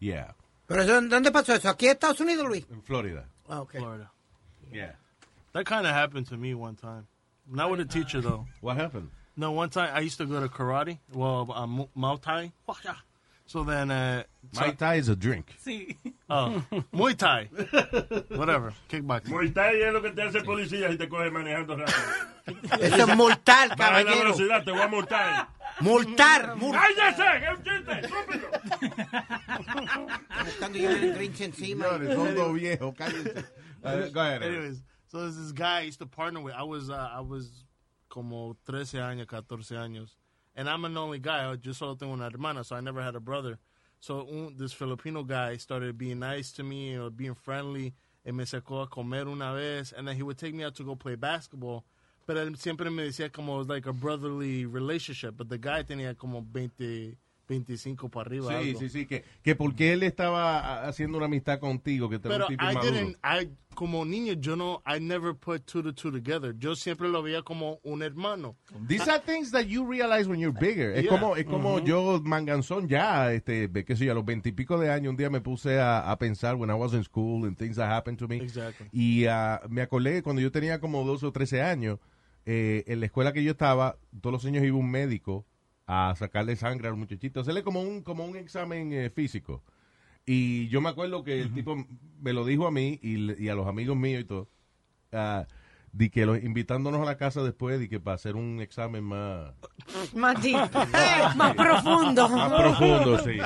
Yeah, 0.01 0.35
Pero 0.66 0.83
eso, 0.83 1.01
¿dónde 1.03 1.31
pasó 1.31 1.55
eso? 1.55 1.68
¿Aquí 1.68 1.87
en 1.87 1.92
Estados 1.92 2.20
Unidos, 2.20 2.46
Luis? 2.48 2.66
en 2.70 2.83
Florida. 2.83 3.29
Ah, 3.48 3.61
ok. 3.61 3.72
Florida. 3.72 4.11
Yeah. 4.72 4.96
That 5.53 5.64
kind 5.64 5.85
of 5.87 5.92
happened 5.92 6.27
to 6.29 6.38
me 6.38 6.55
one 6.55 6.77
time. 6.77 7.05
Not 7.50 7.70
with 7.70 7.81
a 7.81 7.85
teacher, 7.85 8.20
though. 8.20 8.46
What 8.61 8.76
happened? 8.76 9.11
No, 9.37 9.52
one 9.52 9.70
time 9.70 9.90
I 9.94 10.00
used 10.00 10.18
to 10.18 10.26
go 10.26 10.40
to 10.40 10.48
karate. 10.48 10.98
Well, 11.12 11.50
uh, 11.55 11.66
Mu- 11.66 11.87
Muay 11.96 12.20
Thai. 12.20 12.52
So 13.46 13.64
then, 13.64 13.90
uh, 13.90 14.22
so- 14.52 14.61
Muay 14.62 14.76
Thai 14.76 14.94
is 14.96 15.09
a 15.09 15.16
drink. 15.16 15.55
Sí. 15.64 15.96
oh, 16.31 16.62
Muay 16.92 17.16
Thai. 17.16 17.48
Whatever. 18.37 18.72
Kickboxing. 18.88 19.31
Muay 19.33 19.52
Thai 19.55 19.81
es 19.83 19.92
lo 19.92 20.00
que 20.02 20.11
te 20.12 20.22
hace 20.22 20.40
policía 20.42 20.90
si 20.90 20.96
te 20.98 21.09
coge 21.09 21.31
manejando 21.31 21.76
rápido. 21.76 22.78
Eso 22.81 22.96
es 23.11 23.16
multar, 23.16 23.68
Baja 23.70 23.90
la 23.92 24.05
caballero. 24.05 24.18
velocidad, 24.24 24.64
te 24.64 24.70
voy 24.72 24.81
a 24.81 24.88
multar. 24.88 25.48
Multar, 25.81 26.57
multar. 26.57 26.83
¡Cállese! 26.94 27.22
¡Que 27.40 27.46
es 27.46 27.59
un 27.59 27.64
chiste! 27.64 28.00
¡Estúpido! 28.00 28.48
Buscando 30.44 30.78
yo 30.78 30.90
el 30.90 31.14
Grinch 31.14 31.40
encima. 31.40 31.85
Señores, 31.87 32.14
son 32.14 32.35
dos 32.35 32.55
viejos, 32.55 32.94
cállense. 32.94 33.44
Go 34.12 34.20
ahead. 34.20 34.42
Anyways, 34.42 34.83
so 35.12 35.20
there's 35.20 35.37
this 35.37 35.53
guy 35.53 35.81
I 35.81 35.83
used 35.83 35.98
to 35.98 36.07
partner 36.07 36.40
with. 36.40 36.55
I 36.55 36.62
was 36.62 36.88
uh, 36.88 37.11
I 37.12 37.20
was 37.20 37.64
como 38.09 38.57
13 38.64 38.98
años, 38.98 39.29
14 39.29 39.77
años. 39.77 40.14
And 40.57 40.70
I'm 40.70 40.87
an 40.87 40.96
only 40.96 41.18
guy. 41.18 41.51
I 41.51 41.57
just 41.57 41.79
solo 41.79 41.94
tengo 41.96 42.14
una 42.14 42.31
hermana, 42.31 42.64
so 42.64 42.77
I 42.77 42.81
never 42.81 43.03
had 43.03 43.14
a 43.14 43.20
brother. 43.20 43.59
So 44.01 44.20
un, 44.20 44.55
this 44.57 44.72
Filipino 44.72 45.22
guy 45.22 45.59
started 45.59 45.98
being 45.98 46.18
nice 46.18 46.51
to 46.53 46.62
me, 46.62 46.96
or 46.96 47.11
being 47.11 47.35
friendly. 47.35 47.92
And 48.25 48.38
me 48.38 48.44
sacó 48.44 48.85
a 48.85 48.87
comer 48.87 49.29
una 49.29 49.53
vez. 49.53 49.92
And 49.92 50.09
then 50.09 50.16
he 50.16 50.22
would 50.22 50.38
take 50.38 50.55
me 50.55 50.64
out 50.64 50.77
to 50.77 50.83
go 50.83 50.96
play 50.96 51.14
basketball. 51.14 51.85
Él 52.27 52.57
siempre 52.57 52.88
me 52.90 53.03
decía 53.03 53.31
como 53.31 53.57
it 53.57 53.59
was 53.59 53.68
like 53.68 53.85
a 53.85 53.92
brotherly 53.92 54.64
relationship, 54.64 55.37
but 55.37 55.51
the 55.51 55.59
guy 55.59 55.83
tenía 55.83 56.16
como 56.16 56.40
20, 56.40 57.18
25 57.53 58.09
para 58.09 58.27
arriba. 58.27 58.49
Sí, 58.49 58.69
algo. 58.71 58.81
sí, 58.81 58.88
sí, 58.88 59.07
que, 59.07 59.25
que 59.43 59.55
porque 59.55 59.93
él 59.93 60.03
estaba 60.03 60.85
haciendo 60.87 61.19
una 61.19 61.27
amistad 61.27 61.59
contigo, 61.61 62.09
que 62.09 62.19
te 62.19 62.29
Pero 62.29 62.47
un 62.47 62.51
tipo 62.51 62.65
I 62.65 62.75
didn't, 62.83 63.17
I, 63.23 63.49
como 63.75 64.05
niño, 64.05 64.35
yo 64.35 64.57
no, 64.57 64.83
I 64.87 65.01
never 65.01 65.35
put 65.35 65.65
two 65.65 65.83
to 65.83 65.93
two 65.93 66.11
together. 66.11 66.55
Yo 66.59 66.75
siempre 66.75 67.09
lo 67.09 67.23
veía 67.23 67.43
como 67.43 67.79
un 67.83 68.03
hermano. 68.03 68.57
These 68.87 69.09
are 69.11 69.21
things 69.21 69.51
that 69.53 69.65
you 69.67 69.85
realize 69.87 70.29
when 70.29 70.41
you're 70.41 70.59
bigger. 70.59 70.93
Es 70.95 71.05
Yeah. 71.05 71.11
como, 71.11 71.37
es 71.37 71.45
como 71.45 71.77
Ujú. 71.77 71.85
yo, 71.87 72.21
manganzón, 72.23 72.88
ya, 72.88 73.33
este, 73.33 73.71
qué 73.85 73.97
sé 73.97 74.05
yo, 74.05 74.12
a 74.12 74.15
los 74.15 74.25
veintipico 74.25 74.79
de 74.79 74.91
años, 74.91 75.11
un 75.11 75.17
día 75.17 75.31
me 75.31 75.41
puse 75.41 75.79
a, 75.81 76.11
a 76.11 76.19
pensar 76.19 76.57
when 76.57 76.71
I 76.71 76.75
was 76.75 76.93
in 76.95 77.05
school 77.05 77.47
and 77.47 77.57
things 77.57 77.77
that 77.77 77.91
happened 77.91 78.19
to 78.19 78.29
me. 78.29 78.37
Exactly. 78.37 78.88
Y 78.93 79.27
ah, 79.27 79.61
me 79.69 79.83
acordé 79.83 80.23
cuando 80.23 80.41
yo 80.43 80.51
tenía 80.51 80.81
como 80.81 81.05
12 81.05 81.27
o 81.27 81.33
13 81.33 81.62
años, 81.62 81.99
eh, 82.45 82.85
en 82.87 83.01
la 83.01 83.07
escuela 83.07 83.33
que 83.33 83.43
yo 83.43 83.53
estaba, 83.53 83.97
todos 84.21 84.33
los 84.33 84.45
años 84.45 84.65
iba 84.65 84.77
un 84.77 84.91
médico 84.91 85.47
a 85.87 86.14
sacarle 86.16 86.57
sangre 86.57 86.88
al 86.88 86.97
muchachito, 86.97 87.40
hacerle 87.40 87.62
como 87.62 87.81
un, 87.83 88.03
como 88.03 88.25
un 88.25 88.37
examen 88.37 88.92
eh, 88.92 89.11
físico. 89.11 89.62
Y 90.25 90.68
yo 90.68 90.81
me 90.81 90.88
acuerdo 90.88 91.25
que 91.25 91.40
el 91.42 91.53
tipo 91.53 91.77
me 92.21 92.33
lo 92.33 92.45
dijo 92.45 92.66
a 92.66 92.71
mí 92.71 92.99
y, 93.03 93.42
y 93.42 93.49
a 93.49 93.55
los 93.55 93.66
amigos 93.66 93.97
míos 93.97 94.21
y 94.23 94.25
todo, 94.25 94.49
ah, 95.12 95.47
de 95.92 96.11
que 96.11 96.25
los, 96.25 96.42
invitándonos 96.42 97.03
a 97.03 97.05
la 97.05 97.16
casa 97.18 97.42
después, 97.42 97.79
de 97.79 97.88
que 97.88 98.01
para 98.01 98.14
hacer 98.14 98.37
un 98.37 98.61
examen 98.62 99.03
más... 99.05 99.53
Más 100.14 100.40
deep, 100.40 100.55
más 101.37 101.55
profundo. 101.57 102.29
Más 102.29 102.53
profundo, 102.53 103.18
sí. 103.18 103.38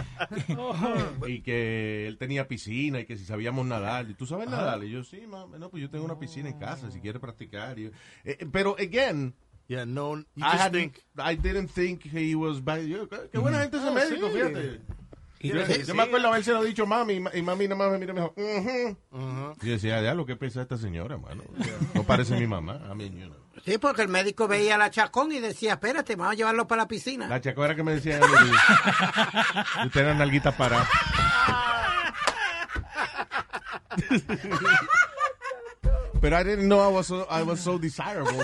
y 1.26 1.40
que 1.40 2.06
él 2.06 2.18
tenía 2.18 2.46
piscina 2.46 3.00
y 3.00 3.06
que 3.06 3.16
si 3.16 3.24
sabíamos 3.24 3.66
nadar. 3.66 4.08
¿Y 4.10 4.14
tú 4.14 4.26
sabes 4.26 4.48
nadar? 4.48 4.84
Y 4.84 4.90
yo, 4.90 5.02
sí, 5.02 5.26
mami, 5.26 5.58
no, 5.58 5.70
pues 5.70 5.82
yo 5.82 5.90
tengo 5.90 6.04
una 6.04 6.18
piscina 6.18 6.48
en 6.50 6.58
casa 6.58 6.90
si 6.90 7.00
quieres 7.00 7.20
practicar. 7.20 7.78
Y 7.78 7.84
yo- 7.84 7.90
eh, 8.24 8.36
eh, 8.40 8.46
pero, 8.52 8.76
again, 8.78 9.34
Yeah, 9.68 9.84
no, 9.84 10.16
you 10.16 10.24
I, 10.44 10.50
just 10.52 10.62
had- 10.62 10.72
think, 10.72 10.94
I 11.18 11.34
didn't 11.36 11.68
think 11.68 12.02
he 12.04 12.34
was 12.36 12.60
bad. 12.62 12.82
Yo, 12.86 13.08
qué, 13.08 13.38
buena 13.38 13.60
gente 13.60 13.78
ese 13.78 13.88
Oh, 13.88 13.92
médico, 13.92 14.28
sí. 14.28 14.32
fíjate. 14.34 14.80
Yo, 15.86 15.94
me 15.94 16.02
acuerdo 16.04 16.28
haberse 16.28 16.52
lo 16.52 16.62
dicho 16.64 16.86
mami 16.86 17.14
y 17.14 17.20
ma- 17.20 17.30
y 17.34 17.42
mami 17.42 17.68
nada 17.68 17.76
más 17.76 17.90
me 17.92 17.98
miró 17.98 18.12
y 18.12 18.14
me 18.16 18.20
dijo, 18.22 18.34
uh-huh. 18.36 19.54
Y 19.62 19.66
yo 19.66 19.72
decía, 19.72 20.00
ya 20.02 20.14
lo 20.14 20.24
que 20.24 20.34
pesa 20.36 20.62
esta 20.62 20.76
señora, 20.76 21.18
mano. 21.18 21.42
No 21.94 22.02
parece 22.04 22.36
mi 22.38 22.46
mamá. 22.46 22.80
I 22.90 22.94
mean, 22.96 23.16
you 23.18 23.26
know. 23.26 23.36
Sí, 23.64 23.78
porque 23.78 24.02
el 24.02 24.08
médico 24.08 24.46
veía 24.48 24.78
la 24.78 24.90
chacón 24.90 25.32
y 25.32 25.40
decía, 25.40 25.72
espérate, 25.74 26.14
vamos 26.16 26.32
a 26.32 26.36
llevarlo 26.36 26.66
para 26.66 26.82
la 26.82 26.88
piscina. 26.88 27.26
La 27.28 27.40
chacora 27.40 27.74
que 27.74 27.82
me 27.82 27.92
decía, 27.94 28.20
"Y 29.82 29.86
usted 29.86 30.00
era 30.00 30.14
nalguita 30.14 30.56
para. 30.56 30.86
Pero 36.20 36.40
I 36.40 36.44
didn't 36.44 36.68
know 36.68 36.80
I 36.80 36.92
was 36.92 37.06
so, 37.06 37.26
I 37.30 37.42
was 37.42 37.60
so 37.60 37.78
desirable. 37.78 38.32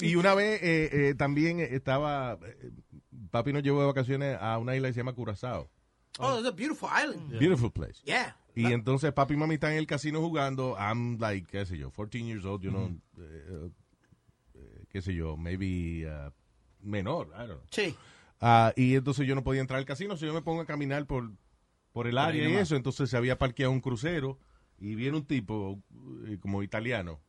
y 0.00 0.14
una 0.16 0.34
vez 0.34 0.60
eh, 0.62 0.90
eh, 0.92 1.14
también 1.14 1.60
estaba, 1.60 2.38
eh, 2.42 2.72
papi 3.30 3.52
nos 3.52 3.62
llevó 3.62 3.80
de 3.80 3.86
vacaciones 3.86 4.36
a 4.40 4.58
una 4.58 4.74
isla 4.76 4.88
que 4.88 4.94
se 4.94 5.00
llama 5.00 5.12
Curazao. 5.12 5.70
Oh, 6.18 6.38
it's 6.38 6.48
a 6.48 6.52
beautiful 6.52 6.88
island. 6.88 7.38
Beautiful 7.38 7.70
place. 7.70 8.02
Yeah. 8.04 8.34
Y 8.54 8.72
entonces 8.72 9.12
papi 9.12 9.34
y 9.34 9.36
mami 9.36 9.54
están 9.54 9.72
en 9.72 9.78
el 9.78 9.86
casino 9.86 10.20
jugando. 10.20 10.76
I'm 10.76 11.18
like, 11.20 11.46
qué 11.46 11.64
sé 11.64 11.78
yo, 11.78 11.92
14 11.92 12.24
years 12.24 12.44
old, 12.44 12.62
you 12.62 12.70
know, 12.70 12.90
eh, 13.18 13.70
eh, 14.54 14.84
qué 14.90 15.00
sé 15.00 15.14
yo, 15.14 15.36
maybe 15.36 16.06
uh, 16.06 16.30
menor, 16.82 17.28
I 17.36 17.46
don't 17.46 17.50
know. 17.50 17.62
Sí. 17.70 17.94
Ah, 18.40 18.72
y 18.74 18.96
entonces 18.96 19.28
yo 19.28 19.36
no 19.36 19.44
podía 19.44 19.60
entrar 19.60 19.78
al 19.78 19.84
casino, 19.84 20.16
si 20.16 20.26
yo 20.26 20.34
me 20.34 20.42
pongo 20.42 20.62
a 20.62 20.66
caminar 20.66 21.06
por, 21.06 21.30
por 21.92 22.06
el 22.06 22.18
área 22.18 22.48
y 22.48 22.54
eso, 22.54 22.76
entonces 22.76 23.10
se 23.10 23.16
había 23.16 23.38
parqueado 23.38 23.72
un 23.72 23.80
crucero 23.80 24.38
y 24.78 24.94
viene 24.94 25.16
un 25.16 25.24
tipo 25.26 25.82
eh, 26.26 26.38
como 26.40 26.62
italiano. 26.62 27.20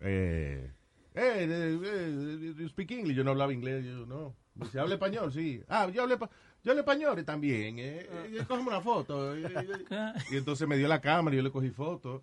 Eh, 0.00 0.70
eh, 1.14 1.46
eh, 1.48 1.78
eh, 1.84 2.54
you 2.56 2.68
speak 2.68 2.90
English, 2.92 3.16
yo 3.16 3.24
no 3.24 3.30
hablaba 3.32 3.52
inglés, 3.52 3.84
yo 3.84 4.06
no. 4.06 4.34
Dice, 4.54 4.78
habla 4.78 4.94
español, 4.94 5.32
sí. 5.32 5.62
Ah, 5.68 5.88
yo 5.92 6.02
hablo, 6.02 6.16
yo 6.62 6.70
hablo 6.72 6.80
español 6.80 7.24
también. 7.24 7.78
Eh, 7.78 8.06
eh, 8.08 8.44
cógeme 8.46 8.68
una 8.68 8.80
foto. 8.80 9.36
eh. 9.36 9.42
Y 10.30 10.36
entonces 10.36 10.68
me 10.68 10.76
dio 10.76 10.86
la 10.88 11.00
cámara 11.00 11.34
y 11.34 11.38
yo 11.38 11.42
le 11.42 11.50
cogí 11.50 11.70
foto. 11.70 12.22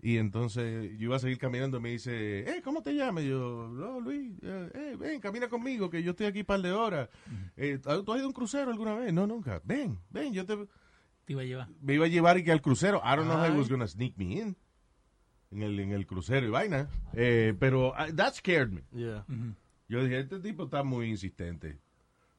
Y 0.00 0.16
entonces 0.18 0.90
yo 0.98 1.04
iba 1.04 1.16
a 1.16 1.20
seguir 1.20 1.38
caminando 1.38 1.78
y 1.78 1.80
me 1.80 1.90
dice, 1.90 2.40
eh, 2.40 2.60
¿cómo 2.62 2.82
te 2.82 2.92
llamas? 2.92 3.22
Y 3.22 3.28
yo, 3.28 3.68
no, 3.72 4.00
Luis, 4.00 4.32
eh, 4.42 4.70
eh, 4.74 4.96
ven, 4.98 5.20
camina 5.20 5.48
conmigo, 5.48 5.88
que 5.90 6.02
yo 6.02 6.10
estoy 6.10 6.26
aquí 6.26 6.40
un 6.40 6.44
par 6.46 6.60
de 6.60 6.72
horas. 6.72 7.08
Eh, 7.56 7.78
¿Tú 7.78 7.88
has 8.12 8.18
ido 8.18 8.24
a 8.24 8.26
un 8.26 8.32
crucero 8.32 8.70
alguna 8.70 8.94
vez? 8.96 9.12
No, 9.12 9.26
nunca. 9.28 9.60
Ven, 9.64 9.98
ven, 10.10 10.32
yo 10.32 10.44
te... 10.44 10.56
Te 11.24 11.32
iba 11.34 11.42
a 11.42 11.44
llevar. 11.44 11.68
Me 11.80 11.94
iba 11.94 12.04
a 12.06 12.08
llevar 12.08 12.38
y 12.38 12.44
que 12.44 12.52
al 12.52 12.60
crucero. 12.62 13.00
I 13.04 13.16
don't 13.16 13.26
know 13.28 13.36
how 13.38 13.44
he 13.52 13.56
was 13.56 13.68
gonna 13.68 13.86
sneak 13.86 14.16
me 14.16 14.34
in. 14.40 14.56
En 15.50 15.62
el, 15.62 15.78
en 15.80 15.92
el 15.92 16.06
crucero 16.06 16.46
y 16.46 16.50
vaina. 16.50 16.88
Eh, 17.12 17.54
pero 17.58 17.90
uh, 17.90 18.14
that 18.16 18.34
scared 18.34 18.70
me. 18.70 18.82
yeah. 18.92 19.24
Yo 19.88 20.02
dije, 20.02 20.20
este 20.20 20.40
tipo 20.40 20.64
está 20.64 20.82
muy 20.82 21.08
insistente. 21.10 21.78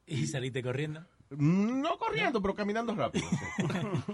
Y 0.08 0.26
saliste 0.28 0.64
corriendo. 0.64 1.06
No 1.30 1.98
corriendo, 1.98 2.42
pero 2.42 2.54
caminando 2.56 2.94
rápido. 2.96 3.26
sí. 3.30 3.38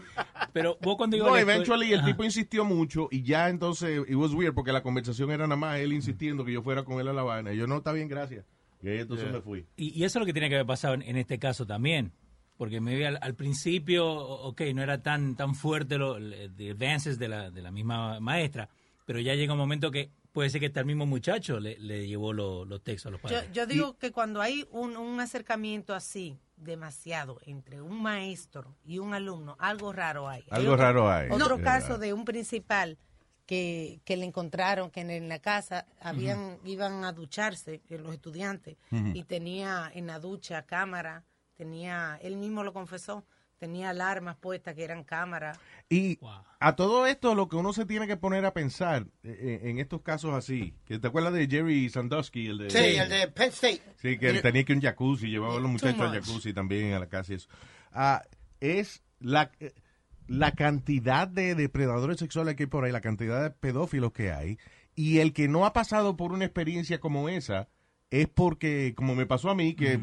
Pero 0.53 0.77
vos 0.81 0.95
cuando 0.97 1.15
ibas 1.17 1.27
No, 1.27 1.33
a 1.33 1.37
la 1.37 1.41
escuela- 1.41 1.55
eventually 1.57 1.93
el 1.93 1.99
Ajá. 1.99 2.07
tipo 2.07 2.23
insistió 2.23 2.65
mucho 2.65 3.07
y 3.11 3.21
ya 3.23 3.49
entonces, 3.49 4.01
it 4.07 4.15
was 4.15 4.33
weird 4.33 4.53
porque 4.55 4.71
la 4.71 4.81
conversación 4.81 5.29
era 5.29 5.45
nada 5.45 5.55
más 5.57 5.79
él 5.79 5.93
insistiendo 5.93 6.43
que 6.43 6.51
yo 6.53 6.63
fuera 6.63 6.83
con 6.83 6.99
él 6.99 7.07
a 7.07 7.13
la 7.13 7.21
vaina. 7.23 7.53
Y 7.53 7.57
yo, 7.57 7.67
no, 7.67 7.77
está 7.77 7.91
bien, 7.91 8.07
gracias. 8.07 8.45
Y 8.81 8.87
ahí 8.89 8.99
entonces 8.99 9.25
Yeah. 9.27 9.33
me 9.35 9.41
fui. 9.41 9.65
Y, 9.75 9.89
y 9.89 10.03
eso 10.05 10.17
es 10.17 10.21
lo 10.21 10.25
que 10.25 10.33
tiene 10.33 10.49
que 10.49 10.55
haber 10.55 10.65
pasado 10.65 10.93
en, 10.95 11.01
en 11.03 11.17
este 11.17 11.37
caso 11.39 11.67
también. 11.67 12.13
Porque 12.59 12.81
me 12.81 13.07
al, 13.07 13.17
al 13.21 13.35
principio, 13.35 14.05
ok, 14.05 14.59
no 14.75 14.83
era 14.83 15.01
tan 15.01 15.37
tan 15.37 15.55
fuerte 15.55 15.97
los 15.97 16.17
advances 16.17 17.17
de 17.17 17.29
la, 17.29 17.49
de 17.51 17.61
la 17.61 17.71
misma 17.71 18.19
maestra, 18.19 18.67
pero 19.05 19.19
ya 19.21 19.33
llega 19.33 19.53
un 19.53 19.59
momento 19.59 19.89
que 19.91 20.11
puede 20.33 20.49
ser 20.49 20.59
que 20.59 20.67
hasta 20.67 20.81
el 20.81 20.85
mismo 20.85 21.05
muchacho 21.05 21.57
le, 21.61 21.79
le 21.79 22.05
llevó 22.05 22.33
lo- 22.33 22.65
los 22.65 22.83
textos 22.83 23.07
a 23.07 23.11
los 23.11 23.21
Yo, 23.21 23.29
padres. 23.29 23.51
yo 23.53 23.65
digo 23.65 23.97
que 23.97 24.11
cuando 24.11 24.41
hay 24.41 24.67
un, 24.71 24.97
un 24.97 25.21
acercamiento 25.21 25.95
así, 25.95 26.37
demasiado, 26.57 27.39
entre 27.45 27.81
un 27.81 28.01
maestro 28.01 28.75
y 28.83 28.99
un 28.99 29.13
alumno, 29.13 29.55
algo 29.57 29.93
raro 29.93 30.27
hay. 30.27 30.41
Hay 30.51 30.59
Algo 30.61 30.73
otro- 30.73 30.83
raro 30.83 31.09
hay. 31.09 31.29
Otro 31.31 31.57
No. 31.57 31.63
caso 31.63 31.97
de 31.97 32.11
un 32.11 32.25
principal 32.25 32.97
que, 33.45 34.01
que 34.03 34.17
le 34.17 34.25
encontraron 34.25 34.91
que 34.91 34.99
en, 34.99 35.09
en 35.11 35.29
la 35.29 35.39
casa 35.39 35.85
habían 36.01 36.59
iban 36.65 37.05
a 37.05 37.13
ducharse 37.13 37.81
eh, 37.89 37.97
los 37.97 38.13
estudiantes 38.13 38.75
y 38.91 39.23
tenía 39.23 39.89
en 39.95 40.07
la 40.07 40.19
ducha 40.19 40.63
cámara, 40.63 41.23
tenía, 41.59 42.17
él 42.21 42.37
mismo 42.37 42.63
lo 42.63 42.71
confesó, 42.71 43.25
tenía 43.57 43.89
alarmas 43.89 44.37
puestas 44.37 44.75
que 44.75 44.85
eran 44.85 45.03
cámaras. 45.03 45.59
Y 45.89 46.15
Wow. 46.19 46.31
a 46.61 46.75
todo 46.77 47.05
esto, 47.05 47.35
lo 47.35 47.49
que 47.49 47.57
uno 47.57 47.73
se 47.73 47.85
tiene 47.85 48.07
que 48.07 48.15
poner 48.15 48.45
a 48.45 48.53
pensar 48.53 49.07
eh, 49.23 49.59
en 49.63 49.77
estos 49.77 50.01
casos 50.01 50.33
así, 50.33 50.73
que 50.85 50.99
te 50.99 51.07
acuerdas 51.09 51.33
de 51.33 51.47
Jerry 51.47 51.89
Sandusky, 51.89 52.47
el 52.47 52.59
de... 52.59 52.69
Sí, 52.69 52.77
el 52.97 53.09
de 53.09 53.27
Penn 53.27 53.49
State. 53.49 53.81
Sí, 53.97 54.17
que 54.17 54.29
él 54.29 54.41
tenía 54.41 54.63
que 54.63 54.71
un 54.71 54.81
jacuzzi, 54.81 55.27
llevaba 55.27 55.57
a 55.57 55.59
los 55.59 55.69
muchachos 55.69 55.99
al 55.99 56.13
jacuzzi 56.13 56.53
también 56.53 56.93
a 56.93 56.99
la 56.99 57.09
casa 57.09 57.33
y 57.33 57.35
eso. 57.35 57.49
Ah, 57.91 58.23
es 58.61 59.03
la, 59.19 59.51
eh, 59.59 59.73
la 60.27 60.53
cantidad 60.53 61.27
de 61.27 61.55
depredadores 61.55 62.19
sexuales 62.19 62.55
que 62.55 62.63
hay 62.63 62.67
por 62.67 62.85
ahí, 62.85 62.93
la 62.93 63.01
cantidad 63.01 63.43
de 63.43 63.49
pedófilos 63.49 64.13
que 64.13 64.31
hay, 64.31 64.57
y 64.95 65.19
el 65.19 65.33
que 65.33 65.49
no 65.49 65.65
ha 65.65 65.73
pasado 65.73 66.15
por 66.15 66.31
una 66.31 66.45
experiencia 66.45 67.01
como 67.01 67.27
esa 67.27 67.67
es 68.11 68.29
porque, 68.29 68.93
como 68.95 69.13
me 69.13 69.25
pasó 69.25 69.49
a 69.49 69.55
mí, 69.55 69.73
que 69.75 69.99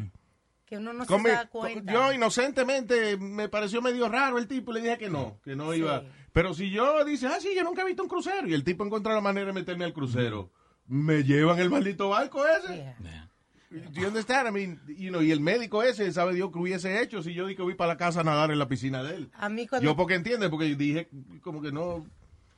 Que 0.67 0.77
uno 0.77 0.91
no 0.93 1.05
come- 1.05 1.29
se 1.29 1.35
da 1.35 1.47
cuenta. 1.47 1.91
yo 1.93 2.11
inocentemente 2.13 3.15
me 3.17 3.47
pareció 3.49 3.81
medio 3.81 4.09
raro 4.09 4.37
el 4.37 4.47
tipo 4.47 4.71
y 4.71 4.75
le 4.75 4.81
dije 4.81 4.97
que 4.97 5.09
no, 5.09 5.39
que 5.43 5.55
no 5.55 5.73
iba. 5.73 6.03
Pero 6.33 6.53
si 6.53 6.69
yo 6.69 7.03
dice, 7.05 7.27
ah, 7.27 7.37
sí, 7.39 7.49
yo 7.55 7.63
nunca 7.63 7.81
he 7.83 7.85
visto 7.85 8.03
un 8.03 8.09
crucero 8.09 8.47
y 8.47 8.53
el 8.53 8.63
tipo 8.63 8.83
encuentra 8.85 9.13
la 9.13 9.21
manera 9.21 9.47
de 9.47 9.53
meterme 9.53 9.85
al 9.85 9.93
crucero, 9.93 10.51
me 10.85 11.23
llevan 11.23 11.59
el 11.59 11.69
maldito 11.69 12.09
barco 12.09 12.45
ese. 12.45 12.93
Yeah. 13.01 13.29
Do 13.69 13.99
you 14.01 14.07
understand? 14.07 14.47
I 14.47 14.51
mean, 14.51 14.81
you 14.87 15.09
know, 15.09 15.21
y 15.21 15.31
el 15.31 15.39
médico 15.41 15.83
ese, 15.83 16.11
sabe 16.13 16.33
Dios 16.33 16.51
que 16.51 16.59
hubiese 16.59 17.01
hecho 17.01 17.21
si 17.23 17.33
yo 17.33 17.47
di 17.47 17.55
que 17.55 17.61
voy 17.63 17.75
para 17.75 17.93
la 17.93 17.97
casa 17.97 18.21
a 18.21 18.23
nadar 18.23 18.49
en 18.51 18.59
la 18.59 18.67
piscina 18.67 19.03
de 19.03 19.15
él. 19.15 19.31
A 19.33 19.49
mí 19.49 19.67
cuando 19.67 19.85
Yo 19.85 19.95
porque 19.95 20.15
entiende, 20.15 20.49
porque 20.49 20.73
dije 20.75 21.09
como 21.41 21.61
que 21.61 21.71
no, 21.73 21.99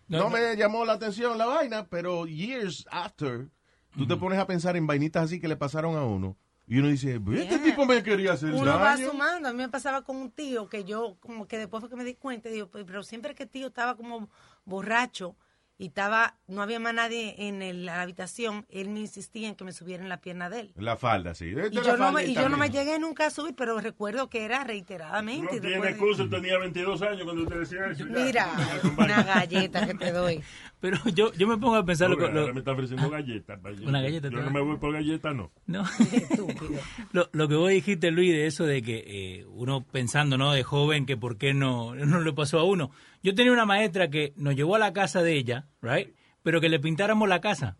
no, 0.08 0.18
No, 0.18 0.24
no. 0.26 0.30
me 0.32 0.56
llamó 0.56 0.86
la 0.86 0.94
atención 0.94 1.38
la 1.38 1.46
vaina, 1.48 1.88
pero 1.88 2.26
years 2.28 2.86
after, 2.92 3.50
tú 3.98 4.06
te 4.08 4.16
pones 4.18 4.38
a 4.40 4.46
pensar 4.46 4.76
en 4.78 4.86
vainitas 4.88 5.24
así 5.26 5.40
que 5.40 5.48
le 5.48 5.56
pasaron 5.58 5.96
a 5.96 6.04
uno 6.06 6.38
y 6.70 6.78
uno 6.80 6.88
dice, 6.88 7.16
este 7.16 7.46
Yeah. 7.48 7.64
tipo 7.64 7.86
me 7.86 8.02
quería 8.04 8.34
hacer 8.34 8.54
uno 8.54 8.64
va 8.66 8.96
daño. 8.96 9.10
sumando. 9.10 9.50
A 9.50 9.52
mí 9.54 9.58
me 9.58 9.70
pasaba 9.70 10.04
con 10.04 10.16
un 10.18 10.30
tío 10.32 10.70
que 10.70 10.84
yo, 10.86 11.18
como 11.20 11.48
que 11.48 11.58
después 11.58 11.82
fue 11.82 11.90
que 11.90 11.96
me 11.96 12.04
di 12.06 12.14
cuenta, 12.14 12.48
digo, 12.50 12.68
"Pues, 12.70 12.86
pero 12.86 13.02
siempre 13.04 13.34
que 13.36 13.44
el 13.44 13.50
tío 13.50 13.68
estaba 13.68 13.98
como 13.98 14.30
borracho 14.66 15.36
y 15.80 15.88
estaba, 15.88 16.36
no 16.48 16.62
había 16.62 16.80
más 16.80 16.94
nadie 16.94 17.34
en 17.48 17.62
el- 17.62 17.86
la 17.86 18.02
habitación, 18.02 18.66
él 18.70 18.90
me 18.90 19.00
insistía 19.00 19.48
en 19.48 19.56
que 19.56 19.64
me 19.64 19.72
subiera 19.72 20.04
en 20.04 20.10
la 20.10 20.20
pierna 20.22 20.50
de 20.50 20.60
él. 20.60 20.72
La 20.76 20.98
falda, 20.98 21.34
sí. 21.34 21.46
Y 21.72 21.76
yo, 21.82 21.96
no 21.98 22.12
me, 22.12 22.26
y 22.26 22.36
yo 22.36 22.50
no 22.50 22.58
me 22.58 22.70
llegué 22.70 23.00
nunca 23.00 23.26
a 23.28 23.30
subir, 23.32 23.56
pero 23.56 23.80
recuerdo 23.80 24.30
que 24.30 24.44
era 24.44 24.64
reiteradamente. 24.66 25.56
No 25.56 25.62
tiene 25.62 25.90
excusa, 25.90 26.28
tenía 26.30 26.58
22 26.60 27.02
años 27.02 27.24
cuando 27.24 27.46
te 27.48 27.60
decía 27.60 27.86
eso. 27.92 28.06
ya. 28.06 28.14
Mira, 28.26 28.50
una 28.98 29.24
galleta 29.24 29.88
que 29.88 29.94
te 29.96 30.12
doy. 30.12 30.42
Pero 30.82 30.98
yo, 31.14 31.34
yo 31.34 31.46
me 31.46 31.58
pongo 31.58 31.76
a 31.76 31.84
pensar... 31.86 32.10
No, 32.10 32.16
lo, 32.16 32.20
que- 32.22 32.26
ahora 32.28 32.42
lo- 32.48 32.54
me 32.54 32.60
está 32.60 32.72
ofreciendo 32.72 33.10
galletas. 33.10 33.60
pa' 33.60 33.72
yo. 33.72 33.86
Una 33.88 34.02
galleta, 34.02 34.30
Yo 34.30 34.38
no 34.38 34.44
da. 34.46 34.50
me 34.50 34.62
voy 34.62 34.78
por 34.78 34.94
galletas, 34.94 35.36
no. 35.36 35.52
No. 35.68 35.84
Estúpido. 35.84 36.80
Lo, 37.12 37.30
lo 37.34 37.48
que 37.50 37.56
vos 37.56 37.70
dijiste, 37.70 38.12
Luis, 38.12 38.32
de 38.32 38.48
eso 38.48 38.66
de 38.66 38.82
que 38.82 39.04
eh, 39.06 39.46
uno 39.50 39.84
pensando, 39.84 40.38
¿no? 40.38 40.54
De 40.54 40.64
joven, 40.64 41.06
que 41.06 41.18
por 41.18 41.38
qué 41.38 41.54
no, 41.54 41.96
no 41.96 42.22
le 42.22 42.32
pasó 42.34 42.60
a 42.60 42.64
uno. 42.64 42.92
Yo 43.24 43.36
tenía 43.36 43.52
una 43.52 43.66
maestra 43.66 44.10
que 44.10 44.32
nos 44.38 44.56
llevó 44.56 44.76
a 44.76 44.80
la 44.80 44.94
casa 44.94 45.22
de 45.22 45.34
ella, 45.34 45.66
¿right? 45.82 46.14
pero 46.44 46.62
que 46.62 46.70
le 46.70 46.80
pintáramos 46.80 47.28
la 47.28 47.42
casa. 47.42 47.76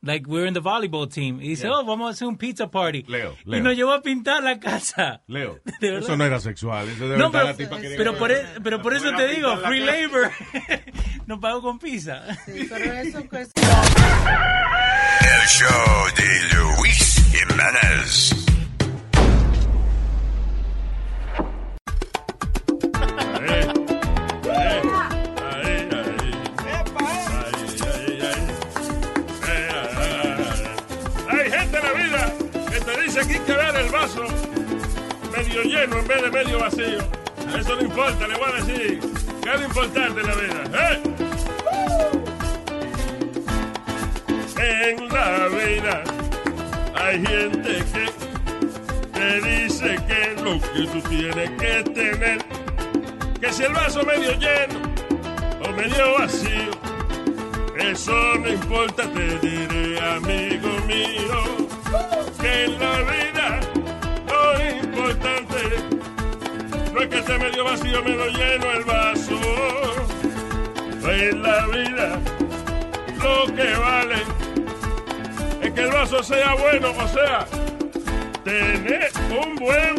Like 0.00 0.28
we're 0.28 0.46
in 0.46 0.52
the 0.54 0.60
volleyball 0.60 1.08
team. 1.08 1.40
Y 1.40 1.48
dice, 1.48 1.66
Yeah. 1.66 1.78
oh, 1.78 1.84
vamos 1.84 2.08
a 2.08 2.10
hacer 2.12 2.28
un 2.28 2.36
pizza 2.36 2.70
party. 2.70 3.04
Leo, 3.08 3.34
Y 3.46 3.50
Leo. 3.50 3.62
nos 3.62 3.74
llevó 3.74 3.92
a 3.92 4.02
pintar 4.02 4.42
la 4.42 4.60
casa. 4.60 5.22
Leo, 5.26 5.60
De 5.80 5.98
eso 5.98 6.14
no 6.16 6.24
era 6.26 6.38
sexual. 6.40 6.86
Eso 6.88 7.08
de 7.08 7.16
No, 7.16 7.32
pero, 7.32 7.44
la 7.44 7.56
tipa 7.56 7.80
quería 7.80 7.96
pero 7.96 8.12
que- 8.12 8.18
por, 8.18 8.30
e- 8.30 8.44
pero 8.62 8.82
por 8.82 8.94
eso 8.94 9.10
te 9.16 9.26
digo, 9.28 9.56
free 9.58 9.80
labor. 9.80 10.30
Nos 11.26 11.38
pagó 11.40 11.62
con 11.62 11.78
pizza. 11.78 12.22
pero 12.46 12.92
eso 12.92 13.18
El 13.18 13.28
show 15.48 16.06
de 16.16 16.56
Luis 16.56 17.24
Jiménez. 17.32 18.43
Que 33.44 33.52
ver 33.52 33.76
el 33.76 33.90
vaso 33.90 34.24
medio 35.36 35.62
lleno 35.62 35.98
en 35.98 36.06
vez 36.06 36.22
de 36.22 36.30
medio 36.30 36.58
vacío. 36.58 36.98
Eso 37.58 37.76
no 37.76 37.82
importa, 37.82 38.26
le 38.26 38.34
voy 38.36 38.50
a 38.50 38.62
decir. 38.62 39.00
¿Qué 39.42 39.52
es 39.52 39.60
lo 39.60 39.66
importante 39.66 40.22
la 40.22 40.34
vida? 40.34 40.92
¿eh? 40.92 41.02
En 44.86 45.08
la 45.08 45.48
vida 45.48 46.04
hay 46.94 47.18
gente 47.24 47.84
que 47.92 48.10
te 49.12 49.40
dice 49.40 49.96
que 50.06 50.42
lo 50.42 50.60
que 50.60 50.86
tú 50.92 51.08
tienes 51.08 51.50
que 51.52 51.82
tener, 51.90 52.44
que 53.40 53.52
si 53.52 53.62
el 53.62 53.72
vaso 53.72 54.04
medio 54.04 54.32
lleno 54.32 54.80
o 55.66 55.72
medio 55.72 56.18
vacío, 56.18 56.70
eso 57.78 58.14
no 58.38 58.48
importa, 58.48 59.04
te 59.10 59.38
diré, 59.38 60.00
amigo 60.00 60.68
mío, 60.86 61.63
que 62.40 62.64
en 62.64 62.78
la 62.78 62.96
vida 63.02 63.60
lo 64.28 64.42
importante 64.82 65.58
no 66.92 67.00
es 67.00 67.08
que 67.08 67.18
esté 67.18 67.38
medio 67.38 67.64
vacío, 67.64 68.02
medio 68.02 68.26
lleno 68.28 68.70
el 68.72 68.84
vaso. 68.84 69.40
En 71.06 71.42
la 71.42 71.66
vida 71.66 72.18
lo 73.22 73.46
que 73.54 73.74
vale 73.76 74.22
es 75.62 75.72
que 75.72 75.80
el 75.80 75.92
vaso 75.92 76.22
sea 76.22 76.54
bueno, 76.54 76.90
o 76.90 77.08
sea, 77.08 77.46
tener 78.42 79.10
un 79.30 79.56
buen 79.56 79.93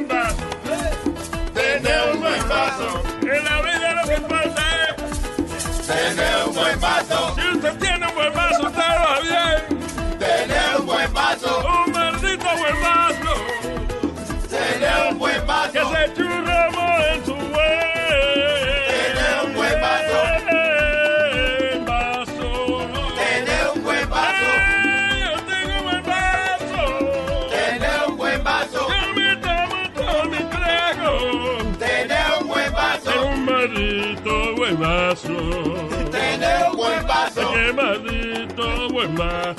buen 39.15 39.29
vaso. 39.29 39.55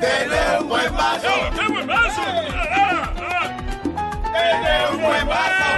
Tener 0.00 0.60
un 0.60 0.68
buen 0.68 0.96
vaso. 0.96 1.28
¡Qué 1.58 1.66
buen 1.72 1.86
vaso! 1.86 2.22
Ah, 2.70 3.12
ah. 3.18 3.48
Tener 4.32 4.90
un 4.92 5.02
buen 5.02 5.28
vaso. 5.28 5.68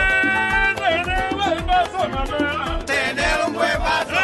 Tener 0.76 1.30
un 1.30 1.38
buen 1.38 1.66
mamá. 2.08 2.78
Tener 2.84 3.46
un 3.46 3.52
buen 3.54 3.78
vaso. 3.78 4.20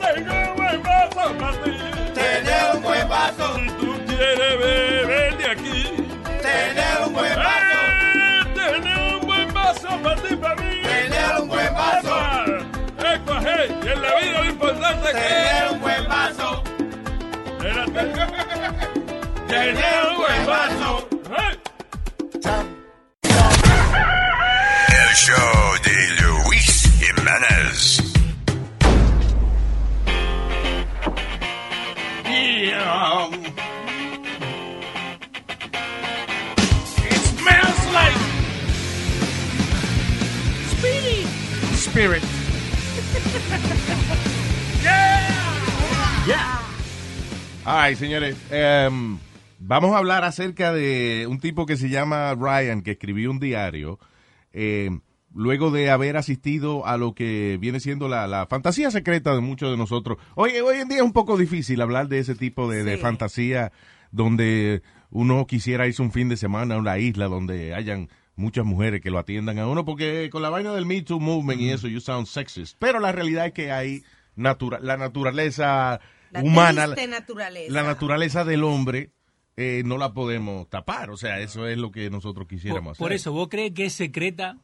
Tengo 0.00 0.34
un 0.34 0.56
buen 0.56 0.82
ti. 0.82 1.70
Tener 2.14 2.74
un 2.74 2.82
buen 2.82 3.08
vaso. 3.08 3.56
Si 3.56 3.66
tú 3.70 3.94
quieres 4.06 4.58
beber 4.58 5.36
de 5.38 5.46
aquí. 5.46 5.84
Tener 6.42 7.06
un 7.06 7.12
buen 7.12 7.36
vaso. 7.36 7.78
Tener 8.54 9.14
un 9.14 9.26
buen 9.26 9.54
vaso 9.54 9.88
para 10.02 10.16
ti, 10.16 10.36
para 10.36 10.56
mí. 10.56 10.82
Tener 10.82 11.40
un 11.40 11.48
buen 11.48 11.74
vaso. 11.74 12.16
Escoge, 12.98 13.68
y 13.68 13.88
en 13.88 14.02
la 14.02 14.14
vida 14.16 14.40
lo 14.40 14.44
importante 14.44 15.06
que 15.06 15.20
Tener 15.20 15.72
un 15.72 15.80
buen 15.80 16.08
vaso. 16.08 16.45
El 24.98 25.14
show 25.14 25.75
Ay, 47.78 47.94
señores, 47.94 48.36
em, 48.50 49.18
vamos 49.58 49.94
a 49.94 49.98
hablar 49.98 50.24
acerca 50.24 50.72
de 50.72 51.26
un 51.28 51.38
tipo 51.40 51.66
que 51.66 51.76
se 51.76 51.90
llama 51.90 52.34
Ryan, 52.34 52.80
que 52.80 52.92
escribió 52.92 53.30
un 53.30 53.38
diario, 53.38 53.98
em, 54.54 55.00
luego 55.34 55.70
de 55.70 55.90
haber 55.90 56.16
asistido 56.16 56.86
a 56.86 56.96
lo 56.96 57.14
que 57.14 57.58
viene 57.60 57.78
siendo 57.78 58.08
la, 58.08 58.26
la 58.28 58.46
fantasía 58.46 58.90
secreta 58.90 59.34
de 59.34 59.42
muchos 59.42 59.70
de 59.70 59.76
nosotros. 59.76 60.16
Hoy, 60.36 60.52
hoy 60.52 60.78
en 60.78 60.88
día 60.88 60.98
es 60.98 61.02
un 61.04 61.12
poco 61.12 61.36
difícil 61.36 61.82
hablar 61.82 62.08
de 62.08 62.20
ese 62.20 62.34
tipo 62.34 62.66
de, 62.70 62.82
de 62.82 62.96
Sí. 62.96 63.02
fantasía 63.02 63.72
donde 64.10 64.80
uno 65.10 65.46
quisiera 65.46 65.86
irse 65.86 66.00
un 66.00 66.12
fin 66.12 66.30
de 66.30 66.38
semana 66.38 66.76
a 66.76 66.78
una 66.78 66.96
isla 66.96 67.26
donde 67.26 67.74
hayan 67.74 68.08
muchas 68.36 68.64
mujeres 68.64 69.02
que 69.02 69.10
lo 69.10 69.18
atiendan 69.18 69.58
a 69.58 69.68
uno, 69.68 69.84
porque 69.84 70.30
con 70.32 70.40
la 70.40 70.48
vaina 70.48 70.72
del 70.72 70.86
Me 70.86 71.02
Too 71.02 71.20
Movement 71.20 71.60
y 71.60 71.68
eso, 71.68 71.88
you 71.88 72.00
sound 72.00 72.26
sexist. 72.26 72.74
Pero 72.78 73.00
la 73.00 73.12
realidad 73.12 73.44
es 73.46 73.52
que 73.52 73.70
hay 73.70 74.02
natura 74.34 74.78
la 74.80 74.96
naturaleza 74.96 76.00
La 76.30 76.42
humana, 76.42 76.84
triste 76.86 77.06
naturaleza. 77.08 77.72
la 77.72 77.82
naturaleza 77.82 78.44
del 78.44 78.64
hombre 78.64 79.10
eh, 79.56 79.82
no 79.84 79.96
la 79.98 80.12
podemos 80.12 80.68
tapar. 80.68 81.10
O 81.10 81.16
sea, 81.16 81.40
eso 81.40 81.66
es 81.66 81.78
lo 81.78 81.90
que 81.90 82.10
nosotros 82.10 82.46
Por, 82.46 82.48
quisiéramos 82.56 82.98
por 82.98 83.08
hacer. 83.08 83.16
eso, 83.16 83.32
¿vos 83.32 83.48
crees 83.48 83.72
que 83.72 83.86
es 83.86 83.92
secreta? 83.94 84.58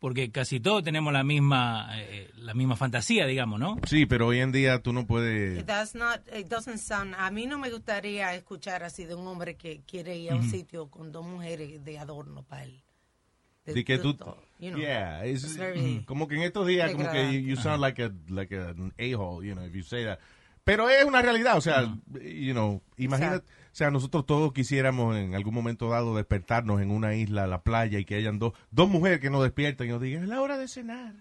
Porque 0.00 0.32
casi 0.32 0.58
todos 0.58 0.82
tenemos 0.82 1.12
la 1.12 1.22
misma, 1.22 1.88
eh, 1.94 2.28
la 2.34 2.54
misma 2.54 2.74
fantasía, 2.74 3.24
digamos, 3.24 3.60
¿no? 3.60 3.78
Sí, 3.86 4.04
pero 4.04 4.26
hoy 4.26 4.40
en 4.40 4.50
día 4.50 4.80
tú 4.82 4.92
no 4.92 5.06
puedes... 5.06 5.64
That's 5.64 5.94
not, 5.94 6.22
it 6.36 6.48
doesn't 6.48 6.78
sound, 6.78 7.14
a 7.16 7.30
mí 7.30 7.46
no 7.46 7.56
me 7.56 7.70
gustaría 7.70 8.34
escuchar 8.34 8.82
así 8.82 9.04
de 9.04 9.14
un 9.14 9.24
hombre 9.28 9.54
que 9.56 9.82
quiere 9.86 10.16
ir 10.18 10.32
a 10.32 10.34
un 10.34 10.40
Ujú. 10.40 10.50
sitio 10.50 10.90
con 10.90 11.12
dos 11.12 11.24
mujeres 11.24 11.84
de 11.84 11.98
adorno 12.00 12.42
para 12.42 12.64
él. 12.64 12.82
De- 13.64 13.74
De 13.74 13.84
que 13.84 13.98
tú, 13.98 14.14
todo, 14.14 14.42
you 14.58 14.70
know. 14.70 14.80
yeah, 14.80 15.24
it's- 15.24 15.44
It's 15.44 15.56
very 15.56 16.02
como 16.04 16.26
que 16.26 16.34
en 16.34 16.42
estos 16.42 16.66
días 16.66 16.90
como 16.90 17.08
que 17.12 17.32
you, 17.40 17.50
you 17.50 17.56
sound 17.56 17.80
like 17.80 18.02
a 18.02 18.10
like 18.28 18.52
a- 18.56 18.70
an 18.70 18.92
a-hole, 18.98 19.46
you 19.46 19.54
know, 19.54 19.64
if 19.64 19.72
you 19.72 19.84
say 19.84 20.04
that. 20.04 20.18
Pero 20.64 20.88
es 20.88 21.04
una 21.04 21.20
realidad, 21.22 21.56
o 21.56 21.60
sea, 21.60 21.82
you 22.22 22.52
know, 22.52 22.80
imagínate, 22.96 23.44
o 23.44 23.74
sea, 23.74 23.90
nosotros 23.90 24.24
todos 24.26 24.52
quisiéramos 24.52 25.16
en 25.16 25.34
algún 25.34 25.52
momento 25.54 25.88
dado 25.88 26.14
despertarnos 26.14 26.80
en 26.80 26.92
una 26.92 27.14
isla, 27.16 27.48
la 27.48 27.62
playa 27.62 27.98
y 27.98 28.04
que 28.04 28.14
hayan 28.14 28.38
dos 28.38 28.52
dos 28.70 28.88
mujeres 28.88 29.18
que 29.18 29.28
nos 29.28 29.42
despierten 29.42 29.88
y 29.88 29.90
nos 29.90 30.00
digan, 30.00 30.22
es 30.22 30.28
la 30.28 30.40
hora 30.40 30.58
de 30.58 30.68
cenar. 30.68 31.14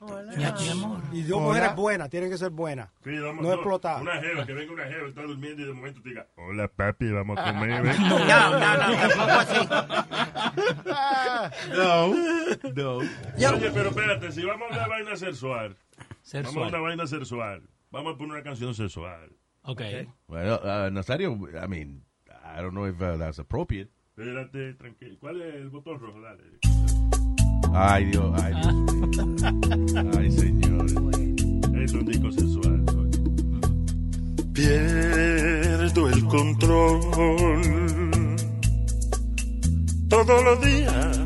Y 1.12 1.24
dos 1.24 1.40
Hola. 1.40 1.48
mujeres 1.48 1.76
buenas, 1.76 2.10
tienen 2.12 2.30
que 2.30 2.38
ser 2.38 2.52
buenas. 2.52 2.90
Sí, 3.04 3.18
vamos, 3.18 3.42
no 3.44 3.52
explotar. 3.54 4.02
Una 4.04 4.22
jeva, 4.22 4.46
que 4.46 4.54
venga 4.54 4.74
una 4.74 4.84
jeva, 4.86 5.08
está 5.08 5.24
durmiendo 5.24 5.64
y 5.64 5.66
de 5.66 5.74
momento 5.74 6.02
te 6.04 6.10
diga, 6.10 6.28
hola 6.36 6.68
papi, 6.68 7.10
vamos 7.12 7.40
a 7.40 7.52
comer. 7.54 7.82
¿ves?" 7.84 8.00
No, 8.00 8.20
no, 8.20 8.60
no, 8.60 9.08
tampoco 9.08 9.32
así. 9.40 9.68
No, 11.76 12.14
no. 12.76 12.98
Oye, 12.98 13.72
pero 13.74 13.90
espérate, 13.90 14.32
si 14.32 14.44
vamos 14.46 14.72
a 14.72 14.76
una 14.76 14.88
vaina 14.88 15.16
sexual, 15.16 15.76
Sexual. 16.22 16.44
vamos 16.56 16.74
a 16.74 16.78
una 16.78 16.80
vaina 16.88 17.08
sexual, 17.08 17.64
vamos 17.92 18.16
a 18.16 18.18
poner 18.18 18.34
una 18.34 18.44
canción 18.44 18.74
sexual. 18.74 19.32
Ok. 19.64 19.82
Bueno, 20.28 20.60
uh, 20.64 20.90
Nazario, 20.90 21.34
I 21.34 21.68
mean, 21.68 22.04
I 22.28 22.62
don't 22.62 22.74
know 22.74 22.88
if 22.88 23.00
uh, 23.02 23.18
that's 23.18 23.40
appropriate. 23.40 23.90
Espérate, 24.18 24.74
tranquilo. 24.76 25.18
¿Cuál 25.20 25.42
es 25.42 25.56
el 25.56 25.70
botón 25.70 26.00
rojo? 26.00 26.20
Dale. 26.22 26.60
Ay, 27.74 28.06
Dios, 28.06 28.42
ay, 28.42 28.54
Dios 28.54 28.76
mío. 28.76 30.12
Ay, 30.18 30.32
señor. 30.32 30.86
Es 31.82 31.94
un 31.94 32.06
disco 32.06 32.32
sexual. 32.32 32.86
Pierdo 34.54 36.10
el 36.10 36.26
control. 36.26 37.00
Todos 40.08 40.44
los 40.44 40.62
días 40.62 41.20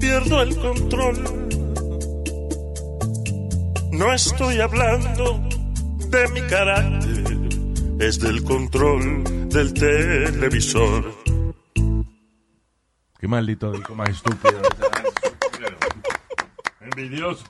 pierdo 0.00 0.42
el 0.42 0.56
control. 0.56 1.22
No 3.92 4.12
estoy 4.12 4.58
hablando 4.58 5.40
de 6.14 6.28
mi 6.28 6.40
carácter 6.42 7.38
desde 7.96 8.28
el 8.28 8.44
control 8.44 9.24
del 9.48 9.74
televisor. 9.74 11.12
Qué 13.18 13.26
maldito 13.26 13.72
disco 13.72 13.96
más 13.96 14.10
estúpido. 14.10 14.62
Envidioso. 16.80 17.44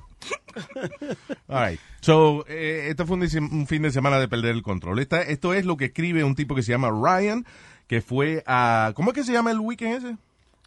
All 1.48 1.68
right. 1.68 1.80
So, 2.00 2.46
eh, 2.48 2.86
esto 2.88 3.04
fue 3.06 3.16
un, 3.18 3.22
un 3.52 3.66
fin 3.66 3.82
de 3.82 3.90
semana 3.90 4.18
de 4.18 4.28
perder 4.28 4.52
el 4.52 4.62
control. 4.62 4.98
Esta- 4.98 5.20
esto 5.20 5.52
es 5.52 5.66
lo 5.66 5.76
que 5.76 5.86
escribe 5.86 6.24
un 6.24 6.34
tipo 6.34 6.54
que 6.54 6.62
se 6.62 6.72
llama 6.72 6.88
Ryan, 6.90 7.44
que 7.86 8.00
fue 8.00 8.42
a... 8.46 8.92
¿Cómo 8.94 9.10
es 9.10 9.14
que 9.14 9.24
se 9.24 9.32
llama 9.32 9.50
el 9.50 9.60
weekend 9.60 9.96
ese? 10.06 10.16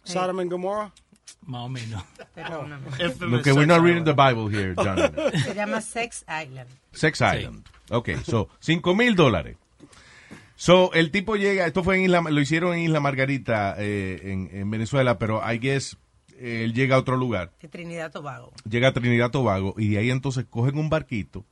Sodom 0.04 0.38
and 0.38 0.52
Gomorrah. 0.52 0.92
Más 1.42 1.62
o 1.62 1.68
menos. 1.68 2.04
Perdóname. 2.34 2.86
Look, 3.20 3.44
we're 3.46 3.66
not 3.66 3.82
reading 3.82 4.04
the 4.04 4.12
Bible 4.12 4.48
here, 4.48 4.74
John. 4.76 4.98
Se 5.42 5.52
llama 5.54 5.80
Sex 5.80 6.24
Island. 6.28 6.68
Sex 6.92 7.20
Island. 7.20 7.64
Ok, 7.90 8.10
so, 8.24 8.48
5 8.60 8.94
mil 8.94 9.14
dólares. 9.14 9.56
So, 10.56 10.92
el 10.92 11.10
tipo 11.10 11.36
llega, 11.36 11.66
esto 11.66 11.84
fue 11.84 11.96
en 11.96 12.02
Isla, 12.04 12.20
lo 12.22 12.40
hicieron 12.40 12.74
en 12.74 12.80
Isla 12.80 13.00
Margarita, 13.00 13.76
eh, 13.78 14.20
en, 14.24 14.50
en 14.52 14.70
Venezuela, 14.70 15.18
pero 15.18 15.40
I 15.48 15.58
guess 15.58 15.96
eh, 16.36 16.62
él 16.64 16.74
llega 16.74 16.96
a 16.96 16.98
otro 16.98 17.16
lugar, 17.16 17.52
De 17.62 17.68
Trinidad 17.68 18.10
Tobago. 18.10 18.52
llega 18.68 18.88
a 18.88 18.92
Trinidad 18.92 19.30
Tobago, 19.30 19.74
y 19.78 19.90
de 19.90 19.98
ahí 19.98 20.10
entonces 20.10 20.46
cogen 20.50 20.76
un 20.78 20.90
barquito 20.90 21.44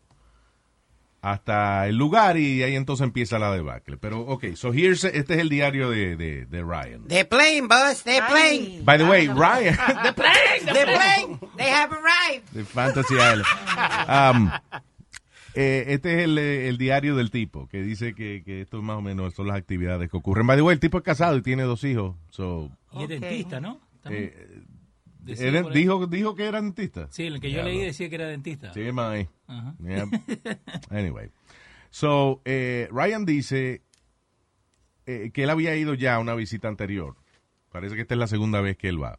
hasta 1.23 1.89
el 1.89 1.97
lugar 1.97 2.37
y 2.37 2.59
de 2.59 2.65
ahí 2.65 2.77
entonces 2.77 3.05
empieza 3.05 3.39
la 3.41 3.51
debacle. 3.53 3.97
Pero, 3.97 4.21
ok, 4.21 4.55
so 4.55 4.73
here's, 4.73 5.03
este 5.05 5.35
es 5.35 5.41
el 5.41 5.49
diario 5.49 5.91
de, 5.91 6.17
de, 6.17 6.47
de 6.47 6.63
Ryan. 6.63 7.09
They're 7.09 7.25
playing, 7.29 7.67
boss. 7.67 8.05
They're 8.05 8.25
playing. 8.29 8.85
By 8.85 8.97
the 8.99 9.05
way, 9.05 9.27
Ryan, 9.27 9.77
They're 10.03 10.13
playing. 10.15 10.67
They're 10.67 10.87
playing. 10.97 11.41
They 11.57 11.71
have 11.71 11.91
arrived. 11.93 12.45
de 12.53 12.65
Fantasy 12.65 13.15
Island. 13.15 13.45
Um, 14.09 14.53
eh, 15.57 15.85
este 15.89 16.15
es 16.19 16.25
el, 16.25 16.39
eh, 16.39 16.69
el 16.69 16.79
diario 16.79 17.17
del 17.17 17.31
tipo, 17.31 17.67
que 17.69 17.83
dice 17.83 18.15
que, 18.15 18.43
que 18.45 18.61
esto 18.61 18.83
más 18.83 18.99
o 18.99 19.03
menos 19.03 19.35
son 19.35 19.49
las 19.49 19.57
actividades 19.57 20.11
que 20.11 20.17
ocurren. 20.17 20.47
By 20.47 20.57
the 20.57 20.63
way, 20.63 20.75
el 20.75 20.81
tipo 20.81 20.99
es 20.99 21.05
casado 21.05 21.37
y 21.37 21.43
tiene 21.43 21.63
dos 21.65 21.83
hijos. 21.85 22.15
So, 22.31 22.71
Y 22.93 23.03
es 23.05 23.09
dentista, 23.09 23.61
¿no? 23.61 23.81
También. 24.03 24.33
eh, 24.35 24.63
era- 25.39 25.63
dijo, 25.63 26.07
dijo 26.07 26.35
que 26.37 26.45
era 26.47 26.61
dentista. 26.63 27.09
Sí, 27.11 27.25
el 27.25 27.41
que 27.41 27.51
yo 27.51 27.63
leí 27.63 27.81
decía 27.81 28.09
que 28.09 28.15
era 28.15 28.27
dentista. 28.29 28.73
Sí, 28.73 28.93
mae. 28.93 29.29
Anyway. 30.91 31.31
So, 31.91 32.43
eh, 32.45 32.89
Ryan 32.93 33.25
dice 33.25 33.83
eh, 35.07 35.31
que 35.33 35.45
él 35.45 35.51
había 35.51 35.75
ido 35.77 35.95
ya 35.95 36.17
a 36.17 36.19
una 36.19 36.35
visita 36.35 36.69
anterior. 36.69 37.17
Parece 37.71 37.95
que 37.95 38.03
esta 38.03 38.15
es 38.15 38.19
la 38.19 38.27
segunda 38.27 38.61
vez 38.61 38.77
que 38.77 38.89
él 38.89 39.03
va. 39.03 39.19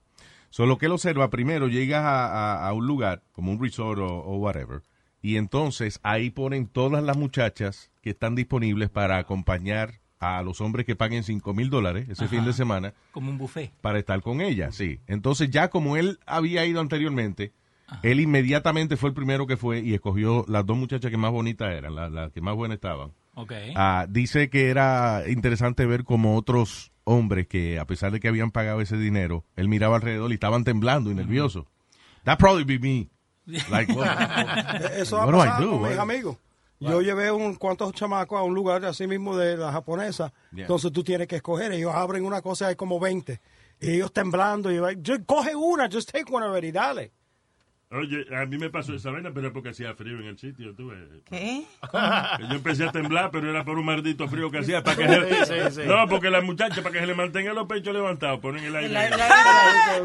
Solo 0.49 0.77
que 0.77 0.85
él 0.85 0.91
observa, 0.93 1.29
primero 1.29 1.67
llegas 1.67 2.03
a, 2.03 2.25
a- 2.27 2.67
a 2.69 2.73
un 2.73 2.87
lugar, 2.87 3.23
como 3.31 3.51
un 3.51 3.61
resort 3.61 3.99
o, 3.99 4.05
o 4.07 4.37
whatever, 4.37 4.81
y 5.21 5.37
entonces 5.37 5.99
ahí 6.03 6.29
ponen 6.29 6.67
todas 6.67 7.03
las 7.03 7.17
muchachas 7.17 7.91
que 8.01 8.11
están 8.11 8.35
disponibles 8.35 8.89
para 8.89 9.17
acompañar 9.17 9.99
a 10.19 10.41
los 10.41 10.61
hombres 10.61 10.85
que 10.85 10.95
paguen 10.95 11.23
5 11.23 11.53
mil 11.53 11.69
dólares 11.69 12.07
ese 12.09 12.25
Ajá. 12.25 12.35
fin 12.35 12.45
de 12.45 12.53
semana 12.53 12.93
Como 13.11 13.29
un 13.29 13.37
buffet. 13.37 13.71
para 13.81 13.99
estar 13.99 14.21
con 14.21 14.41
ella, 14.41 14.71
sí. 14.71 14.99
Entonces 15.07 15.49
ya 15.51 15.69
como 15.69 15.95
él 15.97 16.19
había 16.25 16.65
ido 16.65 16.81
anteriormente, 16.81 17.53
él 18.03 18.19
inmediatamente 18.19 18.97
fue 18.97 19.09
el 19.09 19.13
primero 19.15 19.45
que 19.47 19.57
fue 19.57 19.79
y 19.79 19.93
escogió 19.93 20.43
las 20.47 20.65
dos 20.65 20.75
muchachas 20.77 21.11
que 21.11 21.17
más 21.17 21.31
bonitas 21.31 21.71
eran, 21.73 21.95
las, 21.95 22.11
las 22.11 22.31
que 22.31 22.41
más 22.41 22.55
buenas 22.55 22.75
estaban. 22.75 23.11
Ok. 23.35 23.53
Ah, 23.75 24.07
dice 24.09 24.49
que 24.49 24.69
era 24.69 25.23
interesante 25.29 25.85
ver 25.85 26.03
como 26.03 26.35
otros 26.35 26.91
hombres 27.03 27.47
que 27.47 27.77
a 27.79 27.85
pesar 27.85 28.11
de 28.11 28.19
que 28.19 28.27
habían 28.27 28.49
pagado 28.51 28.81
ese 28.81 28.97
dinero, 28.97 29.45
él 29.55 29.67
miraba 29.69 29.95
alrededor 29.97 30.31
y 30.31 30.33
estaban 30.33 30.63
temblando 30.63 31.11
y 31.11 31.15
nerviosos. 31.15 31.65
That 32.23 32.39
probably 32.39 32.63
be 32.65 32.79
me. 32.79 33.07
Like? 33.47 33.91
Eso 34.97 35.17
ha 35.19 35.25
What 35.25 35.33
pasado 35.35 35.65
do? 35.65 35.79
con 35.79 35.89
mis 35.89 35.97
amigos. 35.97 36.37
Yo 36.79 37.01
llevé 37.01 37.31
un 37.31 37.55
cuantos 37.55 37.91
chamacos 37.93 38.37
a 38.39 38.43
un 38.43 38.53
lugar 38.53 38.85
así 38.85 39.07
mismo 39.07 39.35
de 39.35 39.57
la 39.57 39.71
japonesa. 39.71 40.31
Yeah. 40.51 40.61
Entonces 40.65 40.91
tú 40.91 41.03
tienes 41.03 41.27
que 41.27 41.37
escoger. 41.37 41.71
Ellos 41.71 41.91
abren 41.95 42.23
una 42.25 42.41
cosa 42.41 42.65
y 42.65 42.67
hay 42.69 42.75
como 42.75 42.99
20. 42.99 43.39
Y 43.81 43.91
ellos 43.93 44.11
temblando. 44.13 44.71
Y 44.71 44.75
yo, 44.75 44.85
"Just 45.03 45.25
coge 45.25 45.55
una, 45.55 45.89
just 45.91 46.11
take 46.11 46.25
one 46.31 46.45
already, 46.45 46.71
dale. 46.71 47.11
Oye, 47.89 48.25
a 48.35 48.45
mí 48.45 48.57
me 48.57 48.69
pasó 48.69 48.93
esa 48.93 49.11
vaina, 49.11 49.31
pero 49.33 49.47
es 49.47 49.53
porque 49.53 49.69
hacía 49.69 49.93
frío 49.95 50.19
en 50.19 50.25
el 50.25 50.37
sitio, 50.37 50.75
tú 50.75 50.89
ves. 50.89 50.99
¿Qué? 51.29 51.63
Yo 52.49 52.55
empecé 52.55 52.83
a 52.83 52.91
temblar, 52.91 53.31
pero 53.31 53.49
era 53.49 53.63
por 53.63 53.77
un 53.79 53.85
maldito 53.85 54.27
frío 54.27 54.51
que 54.51 54.57
hacía. 54.57 54.83
Para 54.83 54.97
que 54.97 55.05
Sí, 55.07 55.45
se- 55.45 55.69
sí, 55.71 55.81
sí. 55.83 55.87
No, 55.87 56.05
porque 56.09 56.29
las 56.29 56.43
muchachas, 56.43 56.79
para 56.79 56.91
que 56.91 56.99
se 56.99 57.07
le 57.07 57.15
mantengan 57.15 57.55
los 57.55 57.65
pechos 57.65 57.93
levantados, 57.93 58.41
ponen 58.41 58.65
el 58.65 58.75
aire. 58.75 58.89
El 58.89 58.97
aire, 58.97 59.15
el 59.15 59.21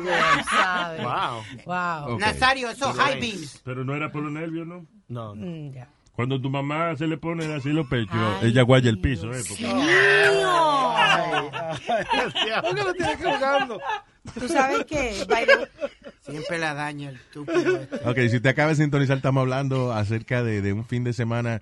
aire, 0.09 0.45
¿sabes? 0.49 1.03
Wow. 1.03 1.43
Wow. 1.67 2.15
Ok. 2.15 2.21
Nazario, 2.21 2.71
esos 2.71 2.97
high 2.97 3.19
beams. 3.21 3.61
Pero 3.65 3.85
no 3.85 3.97
era 3.97 4.13
por 4.13 4.23
los 4.23 4.31
nervios, 4.33 4.65
¿no? 4.65 4.87
No, 5.09 5.35
no. 5.35 5.45
Mm, 5.45 5.73
ya. 5.73 5.89
Cuando 6.13 6.41
tu 6.41 6.51
mamá 6.51 6.95
se 6.97 7.07
le 7.09 7.17
pone 7.17 7.53
así 7.53 7.71
los 7.71 7.89
pechos, 7.89 8.15
Ay, 8.15 8.51
ella 8.51 8.63
guaya 8.63 8.91
el 8.91 9.01
piso, 9.01 9.33
¿eh? 9.33 9.43
Porque- 9.49 9.67
¿Por 12.63 12.75
qué 12.77 12.85
lo 12.85 12.93
tienes 12.95 13.17
colgando? 13.23 13.81
¿Tú 14.39 14.47
sabes 14.49 14.85
qué? 14.85 15.25
Bailo- 15.27 15.67
Siempre 16.23 16.59
la 16.59 16.75
daña 16.75 17.11
el 17.11 17.17
estúpido. 17.17 17.83
este. 17.83 18.09
Ok, 18.09 18.19
si 18.31 18.41
te 18.41 18.49
acaba 18.49 18.71
de 18.71 18.77
sintonizar, 18.77 19.17
estamos 19.17 19.41
hablando 19.43 19.93
acerca 19.93 20.43
de, 20.43 20.63
de 20.63 20.73
un 20.73 20.85
fin 20.85 21.03
de 21.05 21.13
semana, 21.13 21.61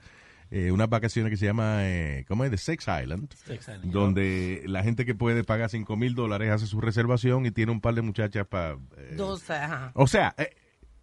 eh, 0.50 0.70
unas 0.70 0.88
vacaciones 0.88 1.30
que 1.30 1.36
se 1.36 1.46
llama, 1.46 1.88
eh, 1.88 2.24
¿cómo 2.28 2.44
es? 2.44 2.50
The 2.50 2.58
Sex 2.58 2.86
Island. 3.02 3.32
Sex 3.46 3.68
Island. 3.68 3.92
Donde 3.92 4.62
la 4.66 4.82
gente 4.82 5.06
que 5.06 5.14
puede 5.14 5.44
pagar 5.44 5.70
5 5.70 5.96
mil 5.96 6.14
dólares 6.14 6.50
hace 6.50 6.66
su 6.66 6.80
reservación 6.80 7.46
y 7.46 7.50
tiene 7.50 7.72
un 7.72 7.80
par 7.80 7.94
de 7.94 8.02
muchachas 8.02 8.46
para... 8.46 8.76
Dos, 9.16 9.48
ajá. 9.48 9.92
O 9.94 10.06
sea, 10.06 10.34
eh, 10.36 10.50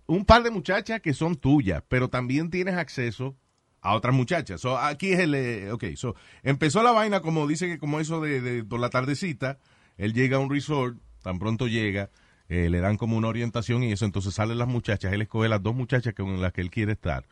un 0.06 0.24
par 0.26 0.44
de 0.44 0.52
muchachas 0.52 1.02
que 1.02 1.14
son 1.14 1.36
tuyas, 1.36 1.84
pero 1.88 2.10
también 2.10 2.50
tienes 2.52 2.76
acceso 2.76 3.36
a 3.82 3.96
otras 3.96 4.14
muchachas. 4.14 4.62
So, 4.62 4.78
aquí 4.78 5.14
es 5.14 5.20
el... 5.20 5.34
eh, 5.34 5.72
ok, 5.72 5.84
so, 5.96 6.16
empezó 6.44 6.84
la 6.84 6.92
vaina 6.92 7.22
como 7.22 7.48
dice 7.48 7.68
que 7.68 7.80
como 7.80 8.00
eso 8.00 8.22
de, 8.22 8.42
de 8.42 8.64
por 8.64 8.80
la 8.80 8.90
tardecita, 8.90 9.58
él 9.98 10.14
llega 10.14 10.38
a 10.38 10.40
un 10.40 10.50
resort, 10.52 10.98
tan 11.24 11.40
pronto 11.40 11.68
llega, 11.68 12.10
eh, 12.50 12.70
le 12.70 12.80
dan 12.80 12.98
como 12.98 13.18
una 13.18 13.28
orientación 13.28 13.84
y 13.84 13.92
eso, 13.92 14.06
entonces 14.06 14.34
salen 14.34 14.58
las 14.58 14.68
muchachas, 14.68 15.14
él 15.14 15.22
escoge 15.22 15.50
las 15.50 15.62
dos 15.62 15.76
muchachas 15.76 16.14
con 16.14 16.42
las 16.42 16.54
que 16.54 16.62
él 16.62 16.72
quiere 16.72 16.94
estar. 16.94 17.26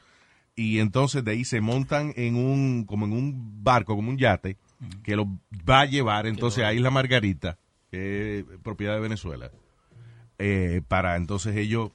Y 0.56 0.80
entonces 0.80 1.24
de 1.24 1.32
ahí 1.32 1.44
se 1.44 1.60
montan 1.62 2.14
en 2.16 2.36
un, 2.36 2.86
como 2.86 3.06
en 3.06 3.14
un 3.14 3.64
barco, 3.64 3.96
como 3.96 4.10
un 4.10 4.18
yate, 4.18 4.58
que 5.04 5.16
lo 5.16 5.28
va 5.70 5.82
a 5.82 5.86
llevar 5.86 6.28
entonces 6.28 6.64
a 6.64 6.74
Isla 6.74 6.92
Margarita, 6.92 7.58
que 7.92 8.40
es 8.40 8.46
propiedad 8.64 8.94
de 8.94 9.02
Venezuela 9.02 9.52
eh, 10.38 10.82
para 10.88 11.16
entonces 11.16 11.56
ellos 11.56 11.92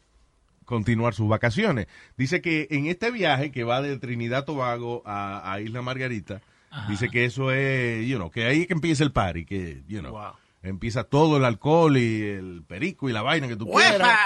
continuar 0.64 1.14
sus 1.14 1.29
vacaciones. 1.29 1.87
Dice 2.16 2.41
que 2.41 2.68
en 2.71 2.87
este 2.87 3.11
viaje 3.11 3.51
que 3.51 3.64
va 3.64 3.83
de 3.83 3.99
Trinidad 3.99 4.45
Tobago 4.45 5.03
a, 5.05 5.53
a 5.53 5.61
Isla 5.61 5.83
Margarita, 5.83 6.41
dice 6.89 7.09
que 7.09 7.25
eso 7.25 7.51
es, 7.51 8.07
you 8.07 8.16
know, 8.16 8.31
que 8.31 8.45
ahí 8.45 8.62
es 8.62 8.66
que 8.66 8.75
empieza 8.75 9.03
el 9.03 9.12
party, 9.12 9.45
que, 9.45 9.83
you 9.89 10.01
know, 10.01 10.12
Wow. 10.12 10.33
Empieza 10.63 11.05
todo 11.05 11.37
el 11.37 11.45
alcohol 11.45 11.97
y 11.97 12.23
el 12.23 12.63
perico 12.67 13.09
y 13.09 13.13
la 13.13 13.23
vaina 13.23 13.49
que 13.49 13.57
tú 13.57 13.65
¡Uepa! 13.67 13.89
quieras, 13.91 14.19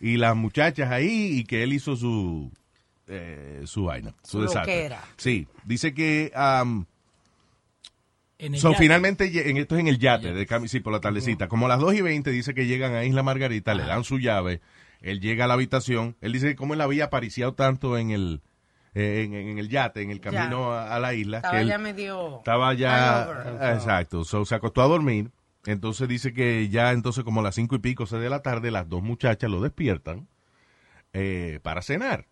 y 0.00 0.16
las 0.16 0.36
muchachas 0.36 0.90
ahí, 0.90 1.38
y 1.38 1.44
que 1.44 1.62
él 1.62 1.72
hizo 1.72 1.96
su, 1.96 2.52
eh, 3.08 3.62
su 3.64 3.84
vaina, 3.84 4.14
su, 4.22 4.38
Su 4.38 4.42
desastre. 4.42 4.74
loquera. 4.76 5.02
Sí, 5.16 5.46
dice 5.64 5.92
que... 5.94 6.32
um, 6.36 6.84
En 8.38 8.54
el 8.54 8.60
So, 8.60 8.70
yate. 8.72 8.82
finalmente, 8.82 9.50
en, 9.50 9.56
esto 9.58 9.74
es 9.74 9.80
en 9.80 9.88
el 9.88 9.98
yate, 9.98 10.32
de 10.32 10.46
cami- 10.46 10.68
sí, 10.68 10.80
por 10.80 10.92
la 10.92 11.00
tardecita. 11.00 11.48
Como 11.48 11.66
a 11.66 11.68
las 11.68 11.78
2 11.80 11.94
y 11.94 12.00
20 12.02 12.30
dice 12.30 12.54
que 12.54 12.66
llegan 12.66 12.94
a 12.94 13.04
Isla 13.04 13.22
Margarita, 13.22 13.74
le 13.74 13.84
dan 13.84 14.02
su 14.04 14.18
llave, 14.18 14.60
él 15.02 15.20
llega 15.20 15.44
a 15.44 15.48
la 15.48 15.54
habitación, 15.54 16.16
él 16.20 16.32
dice 16.32 16.48
que 16.48 16.56
como 16.56 16.74
él 16.74 16.80
había 16.80 17.06
apariciado 17.06 17.52
tanto 17.54 17.98
en 17.98 18.10
el, 18.10 18.40
eh, 18.94 19.24
en, 19.26 19.34
en 19.34 19.58
el 19.58 19.68
yate, 19.68 20.00
en 20.02 20.10
el 20.10 20.20
camino 20.20 20.72
a, 20.72 20.94
a 20.94 21.00
la 21.00 21.12
isla, 21.14 21.38
Estaba 21.38 21.54
que 21.56 21.60
él 21.62 21.68
ya 21.68 21.78
medio. 21.78 22.38
estaba 22.38 22.72
ya, 22.74 23.72
exacto, 23.74 24.24
so, 24.24 24.44
se 24.46 24.54
acostó 24.54 24.82
a 24.82 24.86
dormir, 24.88 25.30
entonces 25.66 26.08
dice 26.08 26.32
que 26.32 26.68
ya 26.68 26.92
entonces 26.92 27.24
como 27.24 27.40
a 27.40 27.42
las 27.42 27.54
5 27.54 27.76
y 27.76 27.78
pico, 27.78 28.06
6 28.06 28.22
de 28.22 28.30
la 28.30 28.42
tarde, 28.42 28.70
las 28.70 28.88
dos 28.88 29.02
muchachas 29.02 29.50
lo 29.50 29.60
despiertan 29.60 30.28
eh, 31.12 31.60
para 31.62 31.82
cenar. 31.82 32.26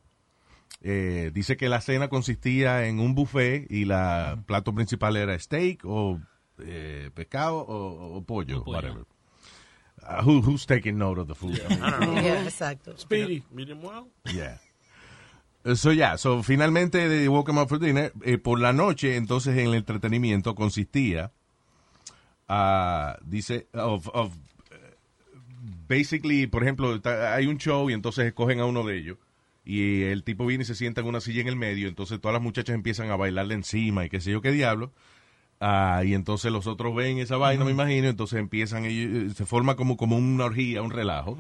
Eh, 0.83 1.31
dice 1.35 1.57
que 1.57 1.69
la 1.69 1.81
cena 1.81 2.09
consistía 2.09 2.87
en 2.87 3.01
un 3.01 3.15
buffet 3.15 3.67
y 3.71 3.85
la 3.85 4.43
plato 4.47 4.73
principal 4.75 5.17
era 5.17 5.37
steak 5.39 5.81
o 5.85 6.21
eh, 6.61 7.11
pescado 7.15 7.59
o, 7.59 8.17
o 8.17 8.23
pollo, 8.25 8.61
O 8.61 8.65
pollo. 8.65 8.77
whatever. 8.77 9.05
Uh, 10.01 10.23
who, 10.23 10.41
who's 10.41 10.65
taking 10.65 10.97
note 10.97 11.21
of 11.21 11.27
the 11.27 11.35
food? 11.35 11.59
Yeah, 11.59 12.45
exacto. 12.45 12.97
Speedy. 12.97 13.43
Medium 13.51 13.83
well. 13.83 14.07
Yeah. 14.33 14.59
So, 15.75 15.91
yeah, 15.91 16.17
so, 16.17 16.43
finalmente 16.45 17.09
de 17.09 17.29
Woke 17.29 17.51
Up 17.51 17.69
for 17.69 17.81
Dinner, 17.81 18.13
eh, 18.25 18.39
por 18.39 18.61
la 18.61 18.73
noche, 18.73 19.17
entonces 19.17 19.59
en 19.59 19.67
el 19.67 19.75
entretenimiento 19.75 20.55
consistía, 20.55 21.33
ah, 22.49 23.19
dice, 23.25 23.69
of, 23.73 24.09
of, 24.13 24.37
basically, 25.87 26.47
por 26.47 26.63
ejemplo, 26.63 27.01
hay 27.05 27.47
un 27.47 27.59
show 27.59 27.89
y 27.91 27.93
entonces 27.93 28.27
escogen 28.27 28.61
a 28.61 28.67
uno 28.67 28.85
de 28.85 28.99
ellos 28.99 29.19
y 29.65 30.05
el 30.05 30.25
tipo 30.25 30.47
viene 30.47 30.63
y 30.63 30.67
se 30.67 30.75
sienta 30.75 31.03
en 31.03 31.07
una 31.07 31.21
silla 31.21 31.43
en 31.43 31.49
el 31.49 31.57
medio, 31.57 31.89
entonces 31.89 32.19
todas 32.21 32.33
las 32.33 32.43
muchachas 32.43 32.75
empiezan 32.75 33.11
a 33.11 33.17
bailarle 33.17 33.55
encima 33.55 34.07
y 34.07 34.09
qué 34.09 34.19
sé 34.21 34.31
yo 34.31 34.41
qué 34.41 34.51
diablo. 34.51 34.93
Ah, 35.61 36.03
y 36.05 36.15
entonces 36.15 36.53
los 36.53 36.69
otros 36.69 36.95
ven 36.95 37.19
esa 37.19 37.37
vaina, 37.37 37.65
me 37.65 37.73
imagino, 37.73 38.07
entonces 38.09 38.39
empiezan, 38.39 38.85
ellos, 38.85 39.33
eh, 39.33 39.35
se 39.35 39.45
forma 39.45 39.75
como, 39.75 39.97
como 39.97 40.17
una 40.17 40.45
orgía, 40.45 40.83
un 40.83 40.91
relajo. 40.93 41.37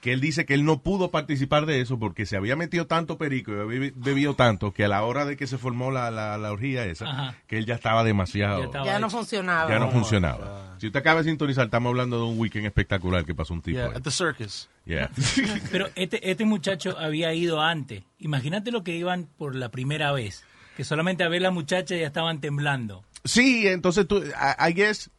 Que 0.00 0.12
él 0.12 0.20
dice 0.20 0.46
que 0.46 0.54
él 0.54 0.64
no 0.64 0.82
pudo 0.82 1.10
participar 1.10 1.66
de 1.66 1.80
eso 1.80 1.98
porque 1.98 2.26
se 2.26 2.36
había 2.36 2.54
metido 2.54 2.86
tanto 2.86 3.18
perico 3.18 3.52
y 3.52 3.58
había 3.60 3.92
bebido 3.96 4.34
tanto 4.34 4.72
que 4.72 4.84
a 4.84 4.88
la 4.88 5.02
hora 5.02 5.24
de 5.24 5.36
que 5.36 5.48
se 5.48 5.58
formó 5.58 5.90
la, 5.90 6.10
la, 6.12 6.38
la 6.38 6.52
orgía 6.52 6.84
esa, 6.86 7.34
que 7.48 7.58
él 7.58 7.66
ya 7.66 7.74
estaba 7.74 8.04
demasiado. 8.04 8.60
Ya 8.60 8.64
estaba 8.66 8.86
Ya 8.86 8.98
no 9.00 9.10
funcionaba. 9.10 9.68
Ya 9.68 9.78
no 9.80 9.88
Oh, 9.88 9.90
funcionaba. 9.92 10.76
Si 10.78 10.86
usted 10.86 11.00
acaba 11.00 11.20
de 11.22 11.28
sintonizar, 11.28 11.64
estamos 11.64 11.90
hablando 11.90 12.18
de 12.18 12.24
un 12.32 12.38
weekend 12.38 12.66
espectacular 12.66 13.24
que 13.24 13.34
pasó 13.34 13.52
un 13.52 13.60
tipo. 13.62 13.76
Yeah, 13.78 13.88
ahí. 13.88 13.96
at 13.96 14.02
the 14.02 14.10
circus. 14.12 14.70
Yeah. 14.86 15.10
Pero 15.72 15.88
este, 15.96 16.30
este 16.30 16.44
muchacho 16.44 16.96
había 16.98 17.34
ido 17.34 17.60
antes. 17.60 18.04
Imagínate 18.20 18.70
lo 18.70 18.84
que 18.84 18.94
iban 18.96 19.26
por 19.36 19.56
la 19.56 19.70
primera 19.70 20.12
vez. 20.12 20.44
Que 20.76 20.84
solamente 20.84 21.24
a 21.24 21.28
ver 21.28 21.42
la 21.42 21.50
muchacha 21.50 21.96
ya 21.96 22.06
estaban 22.06 22.40
temblando. 22.40 23.04
Sí, 23.24 23.66
entonces 23.68 24.06
tú, 24.08 24.18
I, 24.18 24.70
I 24.70 24.72
guess, 24.74 25.10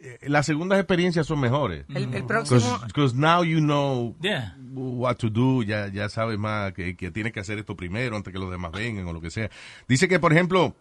eh, 0.00 0.18
las 0.22 0.46
segundas 0.46 0.78
experiencias 0.78 1.26
son 1.26 1.40
mejores. 1.40 1.84
El- 1.88 2.12
el 2.14 2.24
próximo- 2.24 2.80
Because 2.86 3.14
now 3.16 3.44
you 3.44 3.58
know 3.60 4.16
Yeah. 4.20 4.56
what 4.72 5.16
to 5.16 5.28
do, 5.30 5.62
ya, 5.62 5.88
ya 5.88 6.08
sabes 6.08 6.38
más 6.38 6.72
que, 6.72 6.96
que 6.96 7.10
tienes 7.10 7.32
que 7.32 7.40
hacer 7.40 7.58
esto 7.58 7.76
primero 7.76 8.16
antes 8.16 8.32
que 8.32 8.38
los 8.38 8.50
demás 8.50 8.72
vengan 8.72 9.06
o 9.06 9.12
lo 9.12 9.20
que 9.20 9.30
sea. 9.30 9.50
Dice 9.88 10.08
que, 10.08 10.18
por 10.18 10.32
ejemplo, 10.32 10.74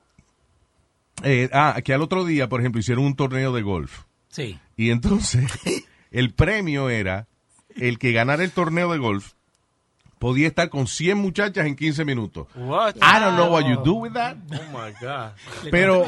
eh, 1.23 1.49
ah, 1.53 1.79
que 1.83 1.93
al 1.93 2.01
otro 2.01 2.25
día, 2.25 2.49
por 2.49 2.61
ejemplo, 2.61 2.79
hicieron 2.79 3.05
un 3.05 3.15
torneo 3.15 3.53
de 3.53 3.61
golf. 3.61 4.03
Sí. 4.29 4.59
Y 4.77 4.89
entonces, 4.91 5.51
el 6.11 6.33
premio 6.33 6.89
era 6.89 7.27
el 7.75 7.99
que 7.99 8.11
ganara 8.13 8.43
el 8.43 8.51
torneo 8.51 8.91
de 8.91 8.97
golf 8.97 9.33
podía 10.21 10.47
estar 10.47 10.69
con 10.69 10.85
100 10.85 11.17
muchachas 11.17 11.65
en 11.65 11.75
15 11.75 12.05
minutos. 12.05 12.45
What? 12.55 12.95
I 12.97 13.19
don't 13.19 13.35
know 13.35 13.51
what 13.51 13.65
you 13.65 13.81
do 13.83 13.95
with 13.95 14.13
that. 14.13 14.37
Oh 14.53 14.61
my 14.71 14.93
God. 15.01 15.31
Pero- 15.71 16.05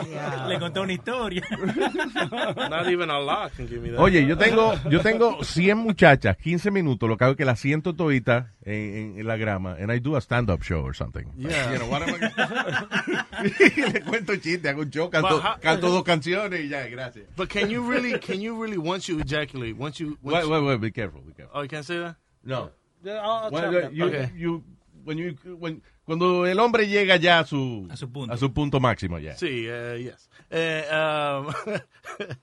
Le 0.47 0.59
contó 0.59 0.83
una 0.83 0.93
historia. 0.93 1.41
Not 2.69 2.87
even 2.89 3.09
Allah 3.09 3.49
can 3.57 3.67
give 3.67 3.81
me 3.81 3.89
that. 3.89 3.99
Oye, 3.99 4.23
yo 4.27 4.37
tengo, 4.37 4.75
yo 4.87 5.01
tengo 5.01 5.43
100 5.43 5.75
muchachas, 5.79 6.37
15 6.37 6.69
minutos, 6.69 7.09
lo 7.09 7.17
que 7.17 7.23
hago 7.23 7.31
es 7.31 7.37
que 7.37 7.45
las 7.45 7.59
siento 7.59 7.95
toditas 7.95 8.45
en, 8.63 8.73
en- 8.73 9.19
en 9.19 9.27
la 9.27 9.35
grama, 9.35 9.75
and 9.79 9.91
I 9.91 9.99
do 9.99 10.15
a 10.15 10.21
stand-up 10.21 10.61
show 10.63 10.83
or 10.85 10.95
something. 10.95 11.25
Yeah. 11.35 11.71
You 11.73 11.79
know, 11.79 11.87
what 11.89 12.03
am 12.03 12.13
I- 12.13 13.43
Le 13.93 14.01
cuento 14.01 14.35
chiste, 14.35 14.69
hago 14.69 14.81
un 14.83 14.91
show, 14.91 15.09
canto, 15.09 15.41
how- 15.41 15.59
canto 15.59 15.89
dos 15.89 16.03
canciones 16.03 16.61
y 16.61 16.69
ya, 16.69 16.85
gracias. 16.87 17.25
But 17.35 17.49
can 17.49 17.69
you 17.71 17.81
really, 17.81 18.19
can 18.19 18.39
you 18.41 18.55
really, 18.61 18.77
once 18.77 19.09
you 19.11 19.19
ejaculate, 19.19 19.75
once 19.75 19.99
you... 19.99 20.19
Once 20.21 20.45
Wait, 20.45 20.47
wait, 20.47 20.63
wait, 20.63 20.79
be 20.81 20.91
careful, 20.91 21.21
be 21.21 21.33
careful. 21.33 21.57
Oh, 21.57 21.63
you 21.63 21.67
can't 21.67 21.83
say 21.83 21.97
that? 21.97 22.15
No. 22.45 22.69
Yeah, 23.03 23.19
I'll- 23.21 23.45
I'll 23.45 23.51
When 23.51 23.63
chop 23.63 23.71
that. 23.73 23.93
you- 23.93 24.05
Okay. 24.05 24.31
you- 24.35 24.63
when 25.03 25.17
you- 25.17 25.35
when- 25.59 25.81
cuando 26.05 26.45
el 26.45 26.57
hombre 26.59 26.87
llega 26.87 27.17
ya 27.17 27.39
a 27.39 27.45
su, 27.45 27.87
A 27.89 27.95
su 27.97 28.07
punto. 28.09 28.33
a 28.33 28.37
su 28.37 28.49
punto 28.53 28.79
máximo 28.79 29.19
ya. 29.19 29.35
See, 29.35 29.69
uh, 29.69 29.95
yes. 29.95 30.29
Uh, 30.51 30.83
um, 30.93 31.53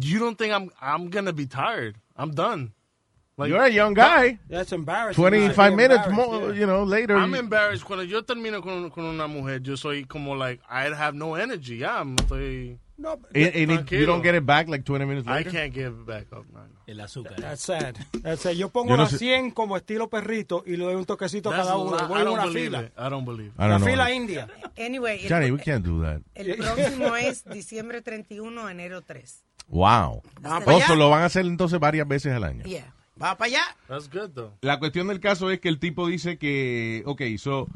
you 0.00 0.18
don't 0.18 0.36
think 0.38 0.52
I'm 0.52 0.70
I'm 0.80 1.10
gonna 1.10 1.32
be 1.32 1.46
tired? 1.46 1.96
I'm 2.16 2.32
done. 2.32 2.72
You're 3.38 3.64
a 3.64 3.70
young 3.70 3.92
guy. 3.94 4.38
That's 4.48 4.72
embarrassing. 4.72 5.20
25 5.20 5.56
You're 5.72 5.76
minutes 5.76 6.08
more, 6.10 6.52
yeah. 6.52 6.60
you 6.60 6.66
know, 6.66 6.84
later. 6.84 7.16
I'm 7.16 7.34
embarrassed 7.34 7.84
cuando 7.84 8.04
yo 8.04 8.22
termino 8.22 8.62
con, 8.62 8.88
con 8.90 9.04
una 9.04 9.26
mujer. 9.26 9.60
Yo 9.62 9.74
soy 9.74 10.04
como 10.04 10.36
like 10.36 10.60
I 10.70 10.84
have 10.94 11.14
no 11.16 11.34
energy. 11.34 11.78
Ya, 11.78 12.04
me 12.04 12.14
estoy. 12.16 12.78
No, 13.02 13.14
and- 13.34 13.56
and 13.56 13.72
it- 13.72 13.90
you 13.90 14.06
don't 14.06 14.22
get 14.22 14.34
it 14.36 14.44
back 14.46 14.68
like 14.68 14.84
20 14.84 15.04
minutes 15.04 15.26
I 15.26 15.38
later? 15.38 15.50
can't 15.50 15.74
give 15.74 15.88
it 16.00 16.06
back 16.06 16.32
up. 16.32 16.46
No, 16.52 16.60
no. 16.66 16.74
El 16.86 17.00
azúcar. 17.00 17.34
That's 17.40 17.62
sad. 17.62 17.96
That's 18.22 18.42
sad. 18.42 18.52
Yo 18.52 18.68
pongo 18.68 18.90
Yo 18.90 18.96
no 18.96 19.02
las 19.02 19.12
sé- 19.12 19.18
100 19.18 19.50
como 19.50 19.76
estilo 19.76 20.08
perrito 20.08 20.62
y 20.64 20.76
le 20.76 20.84
doy 20.84 20.94
un 20.94 21.04
toquecito 21.04 21.50
a 21.50 21.56
cada 21.56 21.72
a 21.72 21.76
uno. 21.78 21.96
Voy 22.06 22.20
I 22.20 22.24
don't 22.24 22.34
una 22.34 22.44
believe 22.46 22.66
fila. 22.66 22.82
it. 22.82 22.92
I 22.96 23.10
don't 23.10 23.24
believe. 23.26 23.48
it. 23.48 23.54
I 23.58 23.62
La 23.62 23.68
don't 23.68 23.80
know. 23.80 23.90
fila 23.90 24.10
india. 24.12 24.48
Anyway, 24.78 25.24
el, 25.24 25.28
Johnny, 25.28 25.50
we 25.50 25.58
can't 25.58 25.84
do 25.84 26.00
that. 26.02 26.20
el 26.34 26.56
próximo 26.56 27.16
es 27.16 27.44
diciembre 27.44 28.02
31, 28.02 28.68
enero 28.70 29.02
3. 29.02 29.42
Wow. 29.68 30.22
Oso, 30.66 30.94
lo 30.96 31.10
van 31.10 31.22
a 31.22 31.24
hacer 31.26 31.44
entonces 31.46 31.80
varias 31.80 32.06
veces 32.06 32.32
al 32.32 32.44
año. 32.44 32.64
Yeah. 32.64 32.92
Va 33.22 33.36
para 33.36 33.46
allá. 33.48 33.62
That's 33.88 34.08
good 34.10 34.30
though. 34.34 34.52
La 34.60 34.78
cuestión 34.78 35.06
del 35.08 35.20
caso 35.20 35.50
es 35.50 35.60
que 35.60 35.68
el 35.68 35.78
tipo 35.78 36.06
dice 36.06 36.38
que, 36.38 37.02
ok, 37.06 37.22
so, 37.38 37.68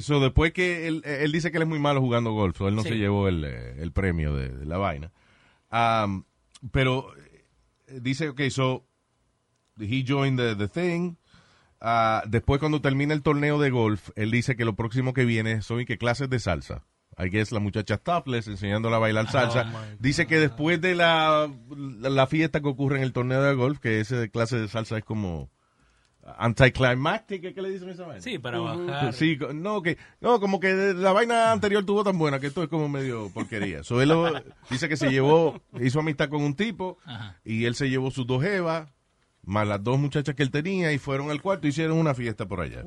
so 0.00 0.20
después 0.20 0.52
que 0.52 0.86
él, 0.88 1.02
él 1.04 1.32
dice 1.32 1.50
que 1.50 1.58
él 1.58 1.62
es 1.62 1.68
muy 1.68 1.78
malo 1.78 2.00
jugando 2.00 2.32
golf, 2.32 2.60
él 2.62 2.74
no 2.74 2.82
Sí. 2.82 2.90
se 2.90 2.94
llevó 2.98 3.28
el, 3.28 3.44
eh, 3.44 3.74
el 3.82 3.92
premio 3.92 4.34
de, 4.34 4.48
de 4.48 4.66
la 4.66 4.78
vaina. 4.78 5.12
Um, 5.72 6.24
pero 6.72 7.06
eh, 7.88 8.00
dice, 8.02 8.28
ok, 8.30 8.40
so 8.50 8.84
he 9.78 10.04
joined 10.06 10.38
the, 10.38 10.56
the 10.56 10.68
thing. 10.68 11.14
Ah, 11.80 12.22
después 12.26 12.60
cuando 12.60 12.80
termina 12.82 13.14
el 13.14 13.22
torneo 13.22 13.58
de 13.58 13.70
golf, 13.70 14.10
él 14.16 14.30
dice 14.30 14.56
que 14.56 14.64
lo 14.64 14.74
próximo 14.76 15.14
que 15.14 15.24
viene 15.24 15.62
son 15.62 15.80
y 15.80 15.84
que 15.86 15.96
clases 15.98 16.28
de 16.28 16.38
salsa. 16.38 16.84
I 17.18 17.28
guess 17.28 17.52
la 17.52 17.60
muchacha 17.60 17.98
topless 17.98 18.48
enseñándola 18.48 18.96
a 18.96 19.00
bailar 19.00 19.30
salsa. 19.30 19.64
my 19.64 19.96
dice 19.98 20.26
que 20.26 20.38
después 20.38 20.80
de 20.80 20.94
la, 20.94 21.50
la, 21.76 22.08
la 22.10 22.26
fiesta 22.26 22.60
que 22.60 22.68
ocurre 22.68 22.96
en 22.98 23.02
el 23.02 23.12
torneo 23.12 23.42
de 23.42 23.54
golf, 23.54 23.78
que 23.78 24.00
ese 24.00 24.30
clase 24.30 24.58
de 24.58 24.68
salsa 24.68 24.98
es 24.98 25.04
como 25.04 25.50
anticlimactic, 26.38 27.54
¿qué 27.54 27.62
le 27.62 27.70
dicen 27.70 27.88
esa 27.90 28.04
vaina? 28.06 28.20
Sí, 28.22 28.38
para 28.38 28.58
bajar. 28.58 29.12
Sí, 29.12 29.38
no, 29.54 29.82
que, 29.82 29.98
no, 30.20 30.40
como 30.40 30.60
que 30.60 30.72
la 30.94 31.12
vaina 31.12 31.52
anterior 31.52 31.84
tuvo 31.84 32.04
tan 32.04 32.18
buena 32.18 32.38
que 32.40 32.46
esto 32.48 32.62
es 32.62 32.68
como 32.68 32.88
medio 32.88 33.30
porquería. 33.30 33.82
So, 33.84 34.00
él 34.02 34.08
lo- 34.10 34.32
dice 34.70 34.88
que 34.88 34.96
se 34.96 35.10
llevó, 35.10 35.60
hizo 35.80 36.00
amistad 36.00 36.28
con 36.28 36.42
un 36.42 36.54
tipo 36.54 36.98
Ajá. 37.04 37.36
y 37.44 37.64
él 37.64 37.74
se 37.74 37.88
llevó 37.90 38.10
sus 38.10 38.26
dos 38.26 38.42
jevas, 38.42 38.88
más 39.42 39.66
las 39.66 39.82
dos 39.82 39.98
muchachas 39.98 40.34
que 40.34 40.42
él 40.42 40.50
tenía 40.50 40.92
y 40.92 40.98
fueron 40.98 41.30
al 41.30 41.40
cuarto 41.40 41.66
y 41.66 41.70
hicieron 41.70 41.96
una 41.98 42.14
fiesta 42.14 42.46
por 42.46 42.60
allá. 42.60 42.82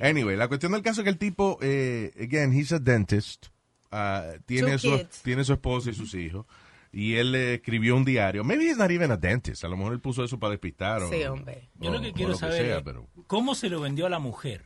Anyway, 0.00 0.36
la 0.36 0.48
cuestión 0.48 0.72
del 0.72 0.82
caso 0.82 1.00
es 1.00 1.04
que 1.04 1.10
el 1.10 1.18
tipo, 1.18 1.58
eh, 1.60 2.12
again, 2.20 2.52
he's 2.52 2.72
a 2.72 2.78
dentist, 2.78 3.46
ah, 3.90 4.24
tiene, 4.46 4.72
Two 4.72 4.78
su, 4.78 4.96
kids. 4.98 5.22
tiene 5.22 5.44
su 5.44 5.52
esposa 5.52 5.90
y 5.90 5.94
sus 5.94 6.14
hijos. 6.14 6.46
Y 6.92 7.14
él 7.14 7.34
escribió 7.36 7.94
un 7.96 8.04
diario. 8.04 8.42
Maybe 8.42 8.64
he's 8.68 8.76
not 8.76 8.90
even 8.90 9.10
a 9.12 9.16
dentist. 9.16 9.62
A 9.64 9.68
lo 9.68 9.76
mejor 9.76 9.92
él 9.92 10.00
puso 10.00 10.24
eso 10.24 10.38
para 10.38 10.50
despistar. 10.50 11.02
o- 11.02 11.08
Sí, 11.10 11.22
hombre. 11.24 11.70
Yo 11.76 11.90
lo 11.92 12.00
que 12.00 12.08
o 12.08 12.12
quiero 12.12 12.34
saber 12.34 12.66
sea, 12.66 12.76
es 12.78 12.82
pero- 12.82 13.06
cómo 13.28 13.54
se 13.54 13.68
lo 13.70 13.80
vendió 13.80 14.06
a 14.06 14.10
la 14.10 14.18
mujer. 14.18 14.64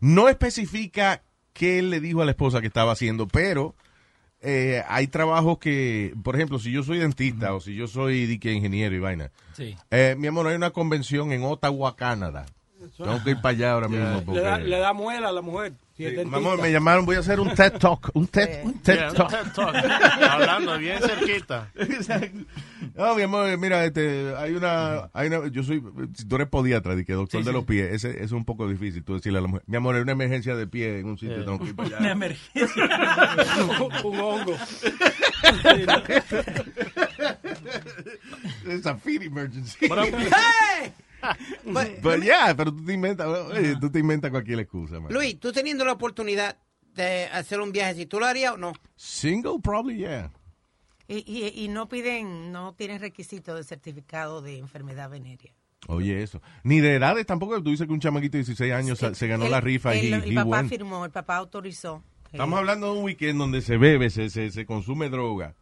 No 0.00 0.28
especifica 0.28 1.22
qué 1.52 1.78
él 1.78 1.90
le 1.90 2.00
dijo 2.00 2.22
a 2.22 2.24
la 2.24 2.30
esposa 2.32 2.60
que 2.60 2.66
estaba 2.66 2.92
haciendo, 2.92 3.28
pero 3.28 3.74
eh, 4.40 4.82
hay 4.88 5.06
trabajos 5.08 5.58
que, 5.58 6.14
por 6.22 6.36
ejemplo, 6.36 6.58
si 6.58 6.70
yo 6.70 6.82
soy 6.82 6.98
dentista 6.98 7.54
o 7.54 7.60
si 7.60 7.74
yo 7.74 7.86
soy 7.86 8.26
di 8.26 8.38
que 8.38 8.52
ingeniero 8.52 8.94
y 8.94 8.98
vaina, 8.98 9.30
Sí. 9.54 9.74
eh, 9.90 10.14
mi 10.18 10.26
amor, 10.28 10.46
hay 10.46 10.54
una 10.56 10.70
convención 10.70 11.32
en 11.32 11.42
Ottawa, 11.42 11.96
Canadá. 11.96 12.46
Tengo 12.96 13.24
que 13.24 13.30
ir 13.30 13.40
para 13.40 13.50
allá 13.56 13.72
ahora 13.72 13.88
mismo. 13.88 14.34
Le 14.34 14.40
da, 14.40 14.50
Porque, 14.56 14.68
le 14.68 14.78
da 14.78 14.92
muela 14.92 15.28
a 15.28 15.32
la 15.32 15.42
mujer. 15.42 15.72
Si 15.96 16.04
Sí, 16.06 16.14
amor, 16.30 16.60
me 16.60 16.70
llamaron, 16.70 17.06
voy 17.06 17.16
a 17.16 17.20
hacer 17.20 17.40
un 17.40 17.54
TED 17.54 17.78
Talk. 17.78 18.10
Un 18.12 18.26
TED, 18.26 18.64
un 18.66 18.74
TED 18.80 18.94
Yeah, 18.96 19.12
Talk. 19.14 19.30
TED 19.30 19.52
Talk. 19.54 19.74
Hablando 20.30 20.76
bien 20.78 20.98
cerquita. 21.00 21.70
No, 22.94 23.14
mi 23.14 23.22
amor, 23.22 23.56
mira, 23.56 23.82
este, 23.86 24.34
hay 24.36 24.52
una, 24.52 25.08
hay 25.14 25.28
una, 25.28 25.46
yo 25.48 25.62
soy, 25.62 25.82
si 26.14 26.26
tú 26.28 26.36
eres 26.36 26.48
podiatra, 26.48 26.94
di 26.94 27.06
que 27.06 27.14
doctor 27.14 27.40
Sí, 27.40 27.46
de 27.46 27.50
sí. 27.50 27.56
los 27.56 27.64
pies, 27.64 27.92
ese 28.04 28.22
es 28.22 28.32
un 28.32 28.44
poco 28.44 28.68
difícil 28.68 29.02
tú 29.04 29.14
decirle 29.14 29.38
a 29.38 29.42
la 29.42 29.48
mujer, 29.48 29.62
mi 29.66 29.76
amor, 29.78 29.94
hay 29.94 30.02
una 30.02 30.12
emergencia 30.12 30.54
de 30.54 30.66
pie 30.66 30.98
en 30.98 31.06
un 31.06 31.16
sitio, 31.18 31.36
Yeah. 31.36 31.44
tengo 31.46 31.58
que 31.60 31.64
ir 31.70 31.76
para 31.76 31.88
allá. 31.88 31.98
Una 32.00 32.12
emergencia. 32.12 32.76
un 34.04 34.20
hongo. 34.20 34.52
It's 38.66 38.86
a 38.86 38.94
feed 38.96 39.22
emergency. 39.22 39.88
But 39.88 39.98
I'm- 40.04 40.12
¡Hey! 40.14 40.92
But- 41.64 42.00
But 42.02 42.22
yeah, 42.22 42.54
pero 42.56 42.72
tú 42.72 42.84
te 42.84 42.92
inventas, 42.92 43.26
oye, 43.26 43.76
tú 43.80 43.90
te 43.90 43.98
inventas 43.98 44.30
cualquier 44.30 44.60
excusa, 44.60 45.00
man. 45.00 45.12
Luis, 45.12 45.38
tú 45.40 45.52
teniendo 45.52 45.84
la 45.84 45.92
oportunidad 45.92 46.56
de 46.94 47.24
hacer 47.26 47.60
un 47.60 47.72
viaje, 47.72 47.94
si 47.94 48.06
tú 48.06 48.18
lo 48.20 48.26
harías 48.26 48.52
o 48.54 48.56
no. 48.56 48.72
Single, 48.94 49.58
probably, 49.62 49.98
yeah. 49.98 50.30
Y, 51.08 51.18
y, 51.26 51.64
y 51.64 51.68
no 51.68 51.88
piden, 51.88 52.50
no 52.52 52.74
tienen 52.74 53.00
requisito 53.00 53.54
de 53.54 53.62
certificado 53.64 54.42
de 54.42 54.58
enfermedad 54.58 55.08
venérea. 55.10 55.52
Oye, 55.88 56.22
eso. 56.22 56.40
Ni 56.64 56.80
de 56.80 56.96
edades 56.96 57.26
tampoco. 57.26 57.62
Tú 57.62 57.70
dices 57.70 57.86
que 57.86 57.92
un 57.92 58.00
chamaquito 58.00 58.32
de 58.32 58.38
16 58.44 58.72
años 58.72 58.98
se- 58.98 59.14
se 59.14 59.26
ganó 59.28 59.44
El- 59.44 59.52
la 59.52 59.60
rifa 59.60 59.94
y 59.94 60.12
el, 60.12 60.34
papá 60.34 60.64
firmó, 60.64 61.04
el 61.04 61.12
papá 61.12 61.36
autorizó. 61.36 62.02
Estamos 62.32 62.56
Eh, 62.56 62.60
hablando 62.60 62.92
de 62.92 62.98
un 62.98 63.04
weekend 63.04 63.38
donde 63.38 63.60
se 63.62 63.76
bebe, 63.76 64.10
se, 64.10 64.30
se, 64.30 64.50
se 64.50 64.66
consume 64.66 65.08
droga. 65.08 65.54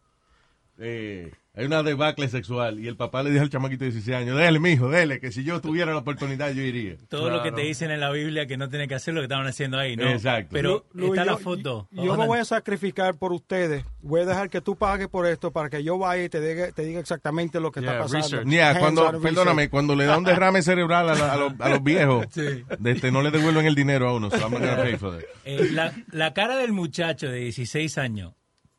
Eh, 0.79 1.31
hay 1.57 1.67
una 1.67 1.83
debacle 1.85 2.29
sexual 2.29 2.81
y 2.81 2.89
el 2.89 2.97
papá 2.97 3.23
le 3.23 3.31
dijo 3.31 3.43
al 3.45 3.49
chamaquito 3.51 3.85
de 3.85 3.93
16 3.93 4.17
años, 4.17 4.37
dele, 4.37 4.59
mijo, 4.59 4.89
dele, 4.89 5.21
que 5.21 5.31
si 5.31 5.45
yo 5.45 5.61
tuviera 5.61 5.93
la 5.93 5.99
oportunidad 5.99 6.51
yo 6.53 6.63
iría. 6.63 6.97
Todo 7.09 7.31
lo 7.31 7.43
que 7.45 7.53
te 7.53 7.61
dicen 7.61 7.93
en 7.93 8.01
la 8.01 8.11
Biblia 8.11 8.47
que 8.47 8.57
no 8.57 8.69
tiene 8.69 8.89
que 8.89 8.97
hacer 8.97 9.15
lo 9.15 9.21
que 9.21 9.27
estaban 9.27 9.47
haciendo 9.47 9.79
ahí, 9.79 9.95
¿no? 9.97 10.09
Exacto. 10.09 10.49
Pero 10.53 10.85
Luis, 10.93 11.11
está 11.13 11.25
la 11.25 11.37
foto. 11.37 11.87
Yo 11.93 12.17
me 12.17 12.27
voy 12.27 12.41
a 12.41 12.45
sacrificar 12.45 13.15
por 13.17 13.33
ustedes. 13.33 13.85
Voy 14.01 14.23
a 14.23 14.25
dejar 14.27 14.51
que 14.51 14.61
tú 14.61 14.77
pagues 14.77 15.07
por 15.09 15.27
esto 15.27 15.53
para 15.53 15.71
que 15.71 15.83
yo 15.85 15.97
vaya 15.97 16.25
y 16.25 16.29
te 16.29 16.41
diga, 16.41 16.73
te 16.73 16.83
diga 16.83 16.99
exactamente 17.01 17.61
lo 17.61 17.71
que 17.71 17.81
Yeah, 17.81 17.91
está 17.93 18.03
pasando. 18.03 18.25
research. 18.27 18.49
Yeah, 18.49 18.79
cuando, 18.81 19.03
perdóname, 19.21 19.63
research. 19.63 19.71
cuando 19.71 19.95
le 19.97 20.05
da 20.07 20.19
un 20.19 20.25
derrame 20.25 20.61
cerebral 20.63 21.09
a, 21.11 21.15
la- 21.15 21.33
a 21.33 21.37
los, 21.37 21.53
a 21.61 21.69
los 21.69 21.83
viejos, 21.85 22.27
Sí. 22.31 22.65
este, 22.85 23.13
no 23.13 23.23
le 23.23 23.31
devuelven 23.31 23.67
el 23.67 23.75
dinero 23.77 24.09
a 24.09 24.15
uno. 24.15 24.29
So 24.31 24.37
I'm 24.39 24.51
not 24.53 24.61
gonna 24.61 24.77
pay 24.83 24.97
for 24.97 25.13
that. 25.13 25.25
Eh, 25.45 25.69
la, 25.71 25.93
la 26.11 26.35
cara 26.35 26.57
del 26.57 26.73
muchacho 26.73 27.29
de 27.29 27.39
16 27.39 27.97
años 27.99 28.33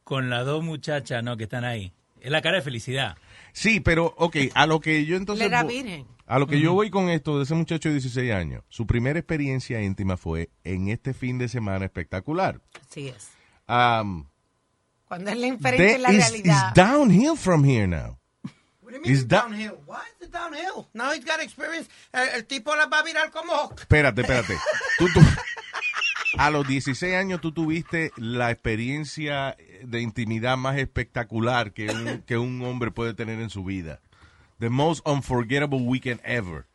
con 0.04 0.30
las 0.30 0.46
dos 0.46 0.64
muchachas 0.64 1.24
no 1.24 1.38
que 1.38 1.46
están 1.46 1.64
ahí 1.64 1.94
es 2.26 2.32
la 2.32 2.42
cara 2.42 2.58
de 2.58 2.62
felicidad. 2.64 3.16
Sí, 3.54 3.80
pero, 3.80 4.14
ok, 4.18 4.36
a 4.54 4.66
lo 4.68 4.80
que 4.82 5.06
yo 5.06 5.16
entonces... 5.16 5.50
Le. 5.50 6.06
A 6.28 6.40
lo 6.40 6.48
que 6.48 6.60
yo 6.60 6.74
voy 6.74 6.90
con 6.90 7.10
esto 7.10 7.38
de 7.38 7.44
ese 7.44 7.54
muchacho 7.54 7.90
de 7.90 7.96
16 7.96 8.34
años, 8.34 8.64
su 8.68 8.88
primera 8.88 9.20
experiencia 9.20 9.82
íntima 9.84 10.18
fue 10.18 10.50
en 10.64 10.88
este 10.90 11.14
fin 11.14 11.38
de 11.38 11.48
semana 11.48 11.86
espectacular. 11.86 12.60
Así 12.90 13.10
es. 13.10 13.30
Cuando 15.08 15.30
es 15.32 15.38
la 15.38 15.48
inferencia 15.48 15.96
en 15.96 16.02
la 16.02 16.12
is- 16.12 16.30
realidad. 16.32 16.68
it's 16.70 16.74
downhill 16.74 17.38
from 17.38 17.64
here 17.64 17.88
now. 17.88 18.18
What 18.82 18.92
do 18.92 18.98
you 18.98 19.02
mean 19.04 19.14
it's 19.14 19.28
downhill? 19.28 19.78
Why 19.86 19.98
is 20.20 20.28
it 20.28 20.34
downhill? 20.34 20.88
Now 20.94 21.12
he's 21.14 21.24
got 21.26 21.40
experience. 21.42 21.90
El, 22.12 22.28
el 22.38 22.46
tipo 22.46 22.76
la 22.76 22.88
va 22.88 23.00
a 23.00 23.04
virar 23.04 23.30
como... 23.32 23.72
Espérate, 23.78 24.22
espérate. 24.22 24.56
Tú, 24.98 25.08
tú- 25.14 25.22
a 26.38 26.50
los 26.50 26.68
16 26.68 27.14
años 27.16 27.40
tú 27.40 27.52
tuviste 27.54 28.12
la 28.18 28.52
experiencia 28.52 29.56
de 29.88 30.02
intimidad 30.02 30.58
más 30.58 30.78
espectacular 30.78 31.72
que 31.72 31.90
un, 31.90 32.24
que 32.26 32.38
un 32.38 32.62
hombre 32.64 32.92
puede 32.92 33.14
tener 33.14 33.40
en 33.40 33.50
su 33.50 33.64
vida. 33.64 34.00
The 34.60 34.70
most 34.70 35.06
unforgettable 35.08 35.82
weekend 35.82 36.22
ever. 36.24 36.66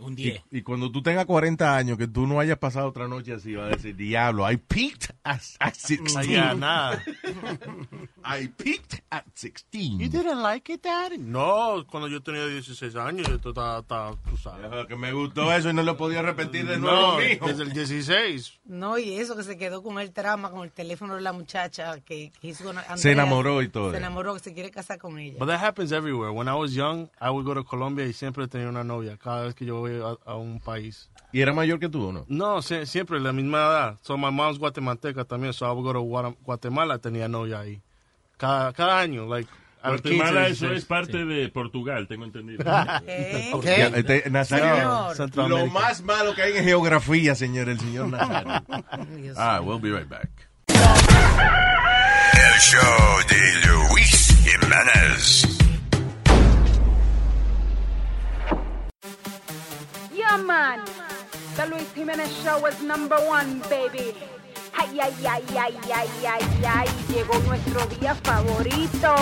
Un 0.00 0.14
Y, 0.14 0.16
10. 0.16 0.42
y 0.50 0.62
cuando 0.62 0.90
tú 0.90 1.02
tengas 1.02 1.24
40 1.24 1.76
años, 1.76 1.96
que 1.96 2.08
tú 2.08 2.26
no 2.26 2.40
hayas 2.40 2.58
pasado 2.58 2.88
otra 2.88 3.06
noche 3.06 3.32
así, 3.32 3.54
vas 3.54 3.66
a 3.72 3.76
decir, 3.76 3.94
diablo, 3.94 4.50
I 4.50 4.56
peaked 4.56 5.14
at, 5.22 5.40
at 5.60 5.74
16. 5.74 6.16
Ay, 6.16 6.28
ya, 6.32 6.52
nada. 6.54 7.00
I 8.24 8.48
peaked 8.48 9.02
at 9.10 9.24
16. 9.34 10.00
You 10.00 10.08
didn't 10.08 10.42
like 10.42 10.68
it, 10.72 10.82
daddy? 10.82 11.18
No, 11.18 11.84
cuando 11.90 12.08
yo 12.08 12.20
tenía 12.22 12.46
16 12.46 12.96
años, 12.96 13.28
yo 13.28 13.36
estaba, 13.36 13.80
estaba, 13.80 14.16
tú 14.28 14.36
sabes. 14.36 14.86
Que 14.88 14.96
me 14.96 15.12
gustó 15.12 15.52
eso 15.52 15.70
y 15.70 15.74
no 15.74 15.82
lo 15.82 15.96
podía 15.96 16.22
repetir 16.22 16.66
de 16.66 16.78
nuevo, 16.78 17.12
No, 17.12 17.18
mijo. 17.18 17.46
desde 17.46 17.62
el 17.64 17.72
16. 17.72 18.60
No, 18.64 18.98
y 18.98 19.14
eso 19.14 19.36
que 19.36 19.42
se 19.44 19.56
quedó 19.56 19.82
con 19.82 19.98
el 20.00 20.12
trama, 20.12 20.50
con 20.50 20.64
el 20.64 20.72
teléfono 20.72 21.14
de 21.14 21.20
la 21.20 21.32
muchacha, 21.32 22.00
que, 22.00 22.32
que 22.40 22.48
hizo 22.48 22.64
con 22.64 22.78
Andrea. 22.78 22.96
Se 22.96 23.12
enamoró 23.12 23.62
y 23.62 23.68
todo. 23.68 23.90
Se 23.92 23.98
enamoró, 23.98 24.34
que 24.34 24.40
se 24.40 24.54
quiere 24.54 24.70
casar 24.70 24.98
con 24.98 25.18
ella. 25.18 25.36
But 25.38 25.48
that 25.48 25.62
happens 25.62 25.92
everywhere. 25.92 26.32
When 26.32 26.48
I 26.48 26.54
was 26.54 26.72
young, 26.74 27.08
I 27.20 27.30
would 27.30 27.44
go 27.44 27.54
to 27.54 27.64
Colombia 27.64 28.06
y 28.06 28.12
siempre 28.12 28.48
tenía 28.48 28.68
una 28.68 28.82
novia 28.84 29.16
cada 29.18 29.42
vez 29.42 29.54
que 29.54 29.64
yo 29.64 29.83
voy 29.88 30.00
a, 30.26 30.30
a 30.30 30.36
un 30.36 30.60
país. 30.60 31.10
¿Y 31.32 31.40
era 31.40 31.52
mayor 31.52 31.78
que 31.80 31.88
tú 31.88 32.08
o 32.08 32.12
no? 32.12 32.24
No, 32.28 32.58
sie- 32.62 32.86
siempre 32.86 33.18
la 33.20 33.32
misma 33.32 33.58
edad. 33.58 33.98
So 34.02 34.16
my 34.16 34.30
mom's 34.30 34.58
guatemalteca 34.58 35.24
también, 35.24 35.52
so 35.52 35.66
I 35.66 35.70
would 35.74 35.84
go 35.84 35.92
to 35.92 36.34
Guatemala, 36.44 36.98
tenía 36.98 37.28
novia 37.28 37.60
ahí. 37.60 37.80
Cada, 38.36 38.72
cada 38.72 39.00
año, 39.00 39.26
like. 39.26 39.48
a 39.82 39.90
los 39.90 40.00
15, 40.00 40.16
Guatemala, 40.16 40.46
eso 40.48 40.66
16. 40.66 40.78
es 40.78 40.84
parte 40.86 41.24
de 41.26 41.48
Portugal, 41.50 42.06
tengo 42.08 42.24
entendido. 42.24 42.64
Ya, 42.64 43.86
este, 43.94 44.30
Nazario, 44.30 45.12
lo 45.48 45.66
más 45.66 46.02
malo 46.02 46.34
que 46.34 46.42
hay 46.42 46.56
en 46.56 46.64
geografía, 46.64 47.34
señor, 47.34 47.68
el 47.68 47.78
señor 47.78 48.08
Nazario. 48.10 48.62
ah, 49.36 49.60
we'll 49.62 49.78
be 49.80 49.90
right 49.90 50.08
back. 50.08 50.30
El 52.32 52.60
show 52.60 53.18
de 53.28 53.66
Luis 53.90 54.34
Jiménez. 54.44 55.63
Man. 60.38 60.80
The 61.54 61.66
Luis 61.66 61.92
Jimenez 61.94 62.30
Show 62.42 62.66
is 62.66 62.82
number 62.82 63.16
one, 63.16 63.60
baby. 63.70 64.14
Ay, 64.76 64.98
ay, 65.00 65.14
ay, 65.26 65.44
ay, 65.56 65.78
ay, 65.92 66.08
ay, 66.26 66.64
ay. 66.66 66.88
Llegó 67.08 67.38
nuestro 67.46 67.86
día 67.86 68.16
favorito. 68.16 69.14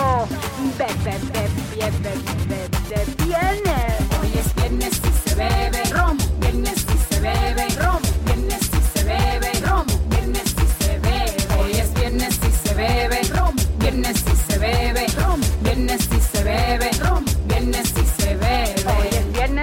Be, 0.77 0.87
be, 1.05 1.13
be, 1.31 1.47
be, 1.77 1.91
be, 2.01 2.13
be, 2.49 2.67
be, 2.89 3.25
viernes. 3.25 3.93
Hoy 4.19 4.31
es 4.39 4.55
viernes 4.55 4.99
y 5.05 5.29
se 5.29 5.35
bebe 5.35 5.83
ron. 5.91 6.17
Viernes 6.39 6.83
y 6.83 7.13
se 7.13 7.19
bebe 7.19 7.67
ron. 7.77 8.01
Viernes 8.25 8.69
y 8.73 8.97
se 8.97 9.03
bebe 9.03 9.51
ron. 9.67 9.85
Viernes 10.09 10.55
y 10.57 10.83
se 10.83 10.99
bebe. 10.99 11.37
Hoy 11.59 11.71
es 11.73 11.93
viernes 11.93 12.39
y 12.41 12.67
se 12.67 12.73
bebe 12.73 13.21
ron. 13.35 13.55
Viernes 13.77 14.23
y 14.25 14.51
se 14.51 14.57
bebe 14.57 15.05
ron. 15.19 15.41
Viernes 15.61 16.07
y 16.11 16.19
se 16.19 16.43
bebe 16.43 16.89
ron. 17.03 17.23
Viernes 17.47 17.93
y 17.97 18.02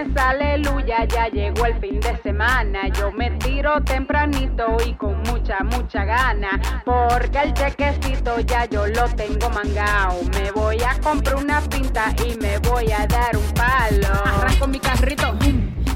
viernes, 0.05 0.17
aleluya, 0.17 1.05
ya 1.05 1.29
llegó 1.29 1.67
el 1.67 1.79
fin 1.81 2.01
de 2.01 2.17
semana. 2.23 2.89
Yo 2.89 3.13
me 3.13 3.31
tiro 3.33 3.83
tempranito 3.83 4.77
y 4.87 4.95
con 4.95 5.23
mucha, 5.23 5.59
mucha 5.65 6.05
gana. 6.05 6.61
Porque 6.85 7.39
el 7.43 7.55
chequecito 7.55 8.41
ya 8.41 8.65
yo 8.67 8.87
lo 8.87 9.09
tengo 9.15 9.51
mangao. 9.51 10.23
Me 10.33 10.51
voy 10.53 10.79
a 10.83 10.99
comprar 11.01 11.37
una 11.37 11.61
pinta 11.63 12.15
y 12.27 12.37
me 12.37 12.59
voy 12.59 12.91
a 12.93 13.07
dar 13.07 13.37
un 13.37 13.51
palo. 13.55 14.09
Arranco 14.25 14.67
mi 14.67 14.79
carrito, 14.79 15.37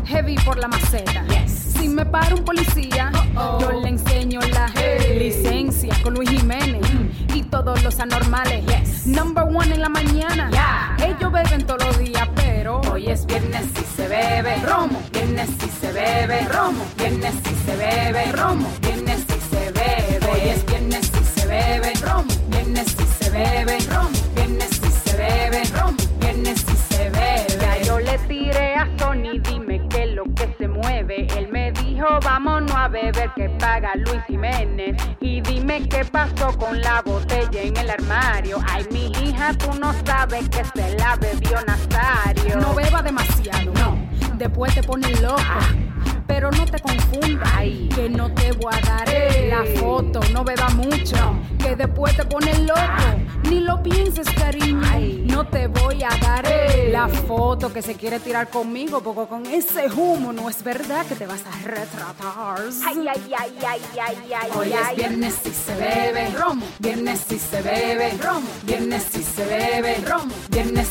heavy 0.06 0.36
por 0.44 0.58
la 0.58 0.68
maceta. 0.68 1.24
Si 1.84 1.90
me 1.90 2.06
para 2.06 2.34
un 2.34 2.42
policía, 2.42 3.12
yo 3.60 3.72
le 3.82 3.90
enseño 3.90 4.40
la 4.40 4.68
licencia 5.18 5.94
con 6.02 6.14
Luis 6.14 6.30
Jiménez 6.30 6.80
y 7.34 7.42
todos 7.42 7.82
los 7.82 8.00
anormales. 8.00 9.06
Number 9.06 9.44
one 9.44 9.74
en 9.74 9.82
la 9.82 9.90
mañana. 9.90 10.48
Ellos 11.04 11.30
beben 11.30 11.66
todos 11.66 11.84
los 11.84 11.98
días, 11.98 12.26
pero 12.36 12.80
Hoy 12.90 13.10
es 13.10 13.26
viernes 13.26 13.66
y 13.78 13.96
se 13.96 14.08
bebe 14.08 14.56
romo. 14.66 14.98
Viernes 15.12 15.50
y 15.50 15.68
se 15.78 15.92
bebe 15.92 16.48
romo. 16.48 16.86
Viernes 16.96 17.34
y 17.34 17.66
se 17.66 17.76
bebe 17.76 18.32
romo. 18.32 18.66
Viernes 18.80 19.20
y 19.28 19.54
se 19.54 19.70
bebe. 19.72 20.32
Hoy 20.32 20.48
es 20.48 20.64
viernes 20.64 21.12
y 21.20 21.38
se 21.38 21.46
bebe 21.46 21.92
romo. 22.00 22.32
Viernes 22.48 22.96
y 22.98 23.24
se 23.24 23.28
bebe 23.30 23.78
romo. 23.92 24.18
Viernes 24.34 24.70
y 24.70 25.10
se 25.10 25.16
bebe 25.18 25.62
romo. 25.78 26.03
Vámonos 32.22 32.74
a 32.74 32.88
beber 32.88 33.30
que 33.34 33.48
paga 33.50 33.94
Luis 33.96 34.22
Jiménez. 34.26 34.96
Y 35.20 35.40
dime 35.40 35.88
qué 35.88 36.04
pasó 36.04 36.56
con 36.58 36.80
la 36.80 37.02
botella 37.02 37.62
en 37.62 37.76
el 37.76 37.90
armario. 37.90 38.58
Ay, 38.68 38.86
mi 38.90 39.06
hija, 39.22 39.52
tú 39.54 39.72
no 39.78 39.92
sabes 40.04 40.48
que 40.48 40.64
se 40.64 40.96
la 40.96 41.16
bebió 41.16 41.58
Nazario. 41.66 42.56
no 42.56 42.74
beba 42.74 43.02
demasiado. 43.02 43.72
No. 43.72 43.96
Después 44.36 44.74
te 44.74 44.82
pones 44.82 45.20
loco. 45.20 45.42
Pero 46.26 46.50
no 46.50 46.64
te 46.64 46.78
confundas, 46.80 47.52
que 47.94 48.08
no 48.08 48.32
te 48.32 48.52
voy 48.52 48.72
a 48.74 48.80
dar 48.80 49.08
la 49.48 49.80
foto, 49.80 50.20
no 50.32 50.42
beba 50.44 50.68
mucho, 50.70 51.16
que 51.58 51.76
después 51.76 52.16
te 52.16 52.24
pones 52.24 52.58
loco, 52.60 52.80
ni 53.50 53.60
lo 53.60 53.82
pienses 53.82 54.28
cariño, 54.30 54.80
no 55.26 55.46
te 55.46 55.66
voy 55.68 56.02
a 56.02 56.08
dar 56.20 56.44
la 56.90 57.08
foto 57.08 57.72
que 57.72 57.82
se 57.82 57.94
quiere 57.94 58.20
tirar 58.20 58.48
conmigo, 58.48 59.00
porque 59.02 59.28
con 59.28 59.46
ese 59.46 59.86
humo 59.92 60.32
no 60.32 60.48
es 60.48 60.62
verdad 60.62 61.04
que 61.06 61.14
te 61.14 61.26
vas 61.26 61.42
a 61.46 61.66
retratar. 61.66 62.58
Ay, 62.86 63.06
ay, 63.08 63.34
ay, 63.38 63.54
ay, 63.66 63.80
ay, 64.00 64.32
ay, 64.34 64.50
Hoy 64.56 64.72
ay. 64.72 64.92
es 64.92 64.96
viernes 64.96 65.34
y 65.44 65.50
se 65.50 65.74
bebe 65.76 66.30
romo, 66.30 66.66
viernes 66.78 67.30
y 67.30 67.38
se 67.38 67.62
bebe 67.62 68.12
romo, 68.22 68.46
viernes 68.64 69.14
y 69.14 69.22
se 69.22 69.44
bebe 69.44 69.96
romo, 70.08 70.32
viernes 70.50 70.88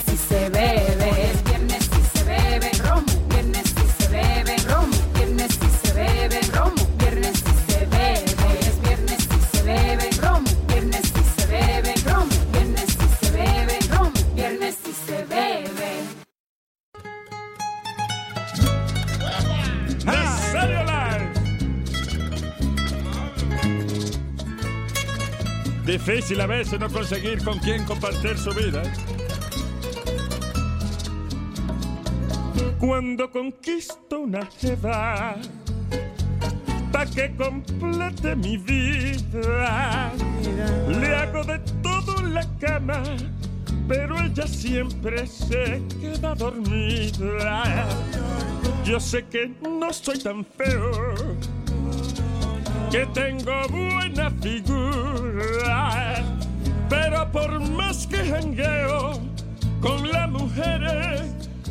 Difícil 26.24 26.40
a 26.40 26.48
veces 26.48 26.80
no 26.80 26.90
conseguir 26.90 27.44
con 27.44 27.60
quién 27.60 27.84
compartir 27.84 28.38
su 28.38 28.52
vida. 28.52 28.82
Cuando 32.80 33.30
conquisto 33.30 34.22
una 34.22 34.46
jeva, 34.46 35.36
pa' 36.94 37.06
que 37.08 37.36
complete 37.36 38.38
mi 38.38 38.56
vida, 38.56 40.14
le 40.88 41.14
hago 41.14 41.44
de 41.44 41.60
todo 41.82 42.18
en 42.20 42.36
la 42.36 42.48
cama, 42.58 43.04
pero 43.90 44.18
ella 44.24 44.48
siempre 44.48 45.28
se 45.28 45.82
queda 46.00 46.36
dormida. 46.36 47.86
Yo 48.86 48.98
sé 48.98 49.26
que 49.26 49.52
no 49.62 49.92
soy 49.92 50.20
tan 50.20 50.46
feo, 50.46 51.14
que 52.90 53.06
tengo 53.08 53.68
buena 53.70 54.30
figura, 54.40 56.13
pero 56.90 57.32
por 57.32 57.60
más 57.72 58.08
que 58.08 58.18
jangueo 58.18 59.20
con 59.82 60.12
las 60.12 60.30
mujeres, 60.30 61.22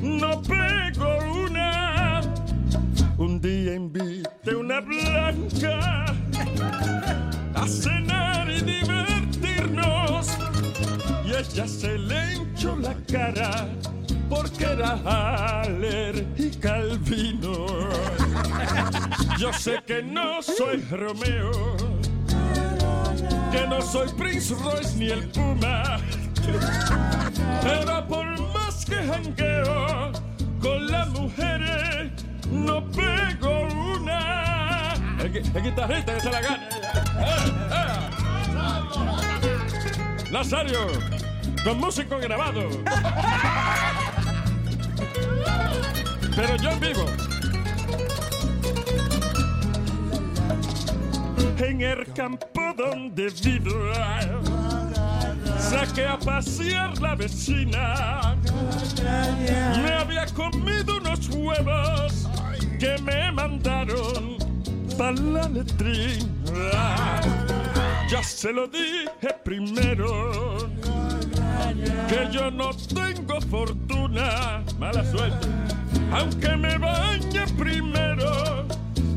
no 0.00 0.42
pego 0.42 1.18
una. 1.46 2.20
Un 3.16 3.40
día 3.40 3.74
invité 3.74 4.54
una 4.54 4.80
blanca 4.80 6.06
a 7.54 7.66
cenar 7.66 8.50
y 8.50 8.60
divertirnos, 8.60 10.28
y 11.24 11.30
ella 11.30 11.68
se 11.68 11.98
le 11.98 12.34
hinchó 12.34 12.76
la 12.76 12.94
cara 13.10 13.68
porque 14.28 14.64
era 14.64 15.60
alérgica 15.62 16.74
al 16.74 16.98
vino. 16.98 17.66
Yo 19.38 19.52
sé 19.52 19.82
que 19.86 20.02
no 20.02 20.42
soy 20.42 20.82
Romeo, 20.90 21.76
que 23.52 23.66
no 23.66 23.82
soy 23.82 24.08
Prince 24.16 24.54
Royce 24.54 24.96
ni 24.96 25.10
el 25.10 25.28
Puma, 25.28 25.98
pero 27.62 28.08
por 28.08 28.40
más 28.54 28.84
que 28.86 28.96
jangueo 28.96 30.12
con 30.60 30.86
las 30.86 31.08
mujeres, 31.10 32.12
no 32.50 32.82
pego 32.90 33.68
una. 33.96 34.94
El, 35.20 35.36
el 35.36 35.62
guitarrista 35.62 36.14
que 36.14 36.20
se 36.20 36.30
la 36.30 36.40
gana. 36.40 36.68
Eh, 37.20 37.52
eh. 37.70 38.02
Nazario, 40.30 40.86
con 41.62 41.78
músico 41.78 42.18
grabado. 42.18 42.68
Pero 46.34 46.56
yo 46.56 46.70
vivo. 46.80 47.04
En 51.64 51.80
el 51.80 52.12
campo 52.12 52.74
donde 52.76 53.28
vivo, 53.42 53.70
saqué 55.58 56.06
a 56.06 56.18
pasear 56.18 57.00
la 57.00 57.14
vecina. 57.14 58.36
Me 59.82 59.92
había 59.92 60.26
comido 60.26 60.96
unos 60.96 61.28
huevos 61.28 62.28
que 62.80 62.96
me 63.02 63.30
mandaron 63.30 64.36
para 64.98 65.12
la 65.12 65.48
letrina. 65.48 67.20
Ya 68.10 68.22
se 68.24 68.52
lo 68.52 68.66
dije 68.66 69.32
primero 69.44 70.56
que 72.08 72.28
yo 72.32 72.50
no 72.50 72.70
tengo 72.74 73.40
fortuna, 73.40 74.64
mala 74.78 75.04
suerte, 75.10 75.48
aunque 76.12 76.56
me 76.56 76.76
bañe 76.76 77.46
primero 77.56 78.66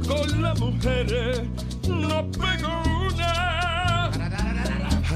con 0.08 0.41
las 0.41 0.60
mujeres, 0.60 1.41
no 1.88 2.29
pego 2.31 2.83
una. 3.07 4.11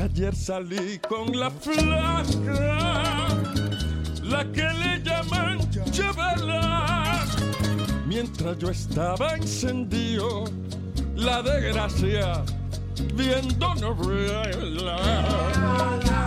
Ayer 0.03 0.35
salí 0.35 0.99
con 1.07 1.37
la 1.37 1.49
flaca, 1.49 3.27
la 4.23 4.43
que 4.51 4.63
le 4.63 5.01
llaman 5.03 5.59
chavala. 5.91 7.25
Mientras 8.05 8.57
yo 8.57 8.69
estaba 8.69 9.35
encendido, 9.35 10.45
la 11.15 11.41
desgracia 11.41 12.43
viendo 13.13 13.75
novela. 13.75 14.97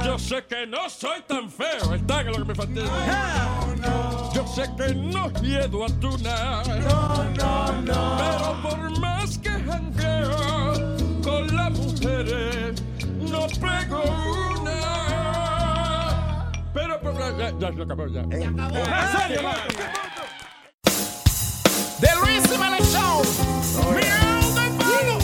Yo 0.05 0.19
sé 0.19 0.45
que 0.49 0.67
no 0.67 0.89
soy 0.89 1.23
tan 1.27 1.51
feo, 1.51 1.95
el 1.95 2.05
tag 2.07 2.27
lo 2.27 2.39
que 2.39 2.45
me 2.45 2.55
fastidia. 2.55 2.91
Yo 4.35 4.47
sé 4.47 4.71
que 4.77 4.95
no 4.95 5.29
miedo 5.41 5.85
a 5.85 5.89
tuna. 6.01 6.63
Pero 6.65 8.63
por 8.63 9.01
más 9.01 9.12
que 9.12 9.12
jangueo 9.12 9.12
con 9.12 9.12
las 11.63 11.79
mujeres, 11.79 12.83
no 13.31 13.47
pego 13.47 14.03
una. 14.61 14.81
Pero, 16.75 17.01
pero 17.01 17.39
ya, 17.39 17.51
ya, 17.59 17.71
ya, 17.77 17.83
acabó 17.85 18.07
ya. 18.09 18.23
The 22.01 22.11
Luis 22.21 22.43
Jiménez 22.51 22.93
Show. 22.93 23.23
Miau 23.95 24.43
del 24.57 24.73
palo. 24.81 25.17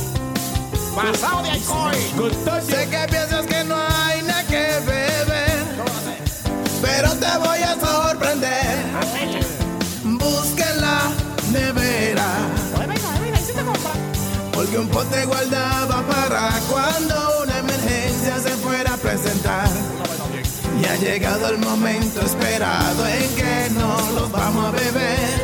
Pasado 0.94 1.42
de 1.42 1.50
alcohol. 1.50 1.94
Sé 2.62 2.88
que 2.88 3.06
piensas 3.10 3.46
que 3.46 3.64
no 3.64 3.74
hay 3.76 4.22
nada 4.22 4.44
que 4.44 4.64
beber, 4.86 5.64
pero 6.82 7.10
te 7.14 7.38
voy 7.38 7.62
a 7.62 7.74
sorprender. 7.80 8.76
Busca 10.04 10.70
en 10.70 10.80
la 10.80 10.98
nevera, 11.52 12.28
porque 14.52 14.78
un 14.78 14.88
pote 14.88 15.24
guardaba 15.24 15.97
llegado 21.00 21.48
el 21.48 21.58
momento 21.58 22.20
esperado 22.20 23.06
en 23.06 23.34
que 23.36 23.70
nos 23.74 24.12
los 24.12 24.30
vamos 24.32 24.64
a 24.66 24.70
beber. 24.70 25.37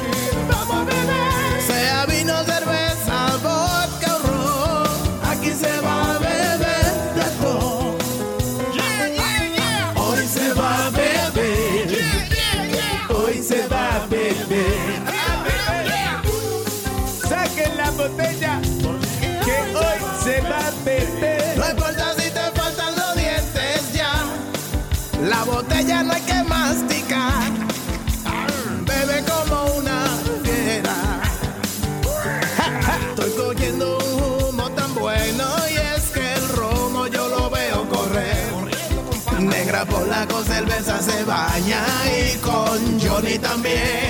Se 40.85 41.24
baña 41.24 41.82
y 42.07 42.37
con 42.39 43.01
Johnny 43.01 43.39
también. 43.39 44.03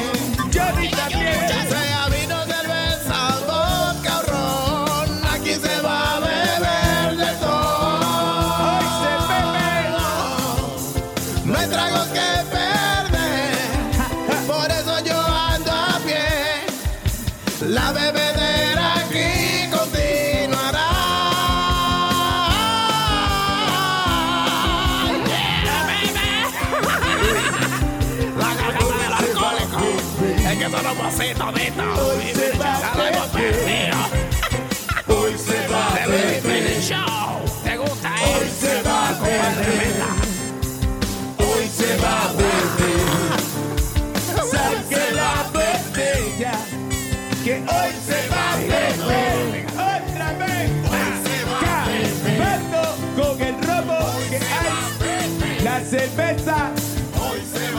Cerveza. 55.98 56.72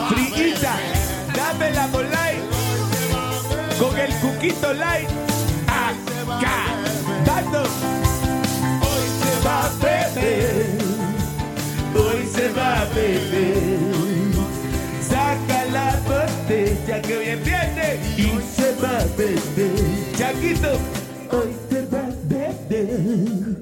Friguita. 0.09 0.73
Dámela 1.35 1.87
por 1.87 2.05
light. 2.05 2.43
Con 3.79 3.97
el 3.97 4.11
cuquito 4.21 4.73
light. 4.73 5.09
Acá. 5.67 6.57
Dando. 7.25 7.63
Hoy 8.87 9.07
se 9.21 9.33
va 9.45 9.65
a 9.65 9.69
beber. 9.83 10.77
Hoy 12.03 12.21
se 12.33 12.47
va 12.57 12.81
a 12.81 12.85
beber. 12.95 13.79
Saca 15.09 15.65
la 15.77 15.89
botella 16.07 17.01
que 17.01 17.17
hoy 17.17 17.27
es 17.35 17.43
viernes 17.43 17.99
y 18.17 18.29
se 18.55 18.67
va 18.81 18.97
a 18.97 19.05
beber. 19.17 19.75
Chaquito, 20.17 20.71
hoy 21.31 21.51
se 21.69 21.85
va 21.91 21.99
a 21.99 22.11
beber. 22.33 23.61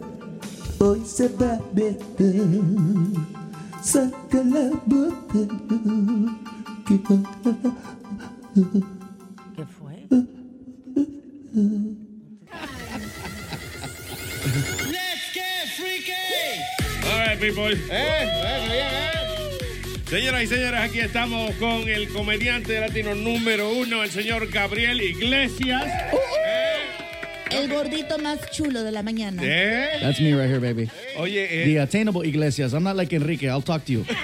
Hoy 0.79 1.03
se 1.05 1.27
va 1.29 1.53
a 1.53 1.59
beber. 1.73 3.32
Saca 3.93 4.41
la 4.53 4.65
botella. 4.87 5.47
que- 6.87 6.97
¿Qué 9.55 9.65
fue? 9.77 9.95
All 17.05 17.19
right, 17.27 17.39
people. 17.39 17.75
Señoras 20.09 20.43
y 20.43 20.47
señores, 20.47 20.79
aquí 20.79 20.99
estamos 20.99 21.51
con 21.55 21.87
el 21.89 22.07
comediante 22.09 22.79
latino 22.79 23.15
número 23.15 23.71
uno, 23.71 24.03
el 24.03 24.11
señor 24.11 24.47
Gabriel 24.49 25.01
Iglesias. 25.01 25.83
El 27.53 27.69
gordito 27.69 28.17
más 28.19 28.39
chulo 28.51 28.83
de 28.83 28.91
la 28.91 29.03
mañana. 29.03 29.41
¿Eh? 29.43 29.99
That's 30.01 30.19
me 30.19 30.33
right 30.33 30.49
here, 30.49 30.59
baby. 30.59 30.89
Oye, 31.17 31.47
eh, 31.63 31.65
The 31.65 31.79
attainable 31.81 32.25
Iglesias. 32.27 32.73
I'm 32.73 32.83
not 32.83 32.95
like 32.95 33.13
Enrique. 33.15 33.47
I'll 33.47 33.61
talk 33.61 33.85
to 33.85 33.91
you. 33.93 34.05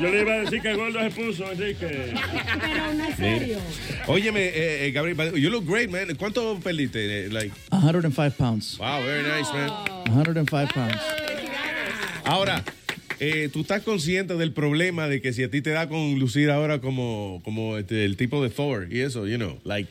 Yo 0.00 0.08
le 0.10 0.20
iba 0.20 0.32
a 0.34 0.38
decir 0.44 0.62
que 0.62 0.70
el 0.70 0.76
gordo 0.76 1.00
se 1.00 1.10
puso, 1.10 1.50
Enrique. 1.50 1.86
Pero 2.60 2.94
no 2.94 3.04
es 3.04 3.16
serio. 3.16 3.58
Óyeme, 4.06 4.44
eh, 4.46 4.86
eh, 4.86 4.90
Gabriel, 4.92 5.32
you 5.34 5.50
look 5.50 5.64
great, 5.66 5.90
man. 5.90 6.14
¿Cuánto 6.16 6.58
perdiste? 6.60 7.26
Eh, 7.26 7.28
Like, 7.30 7.52
105 7.70 8.36
pounds. 8.36 8.78
wow, 8.78 9.02
very 9.02 9.22
nice, 9.24 9.52
man. 9.52 9.70
105 10.06 10.72
pounds. 10.72 10.96
Ahora, 12.24 12.62
eh, 13.18 13.48
tú 13.52 13.62
estás 13.62 13.82
consciente 13.82 14.34
del 14.36 14.52
problema 14.52 15.08
de 15.08 15.20
que 15.20 15.32
si 15.32 15.42
a 15.42 15.50
ti 15.50 15.62
te 15.62 15.70
da 15.70 15.88
con 15.88 16.16
lucir 16.20 16.50
ahora 16.50 16.80
como, 16.80 17.40
como 17.44 17.76
este, 17.78 18.04
el 18.04 18.16
tipo 18.16 18.40
de 18.42 18.50
Thor 18.50 18.86
y 18.92 19.00
eso, 19.00 19.26
you 19.26 19.36
know, 19.36 19.58
like, 19.64 19.90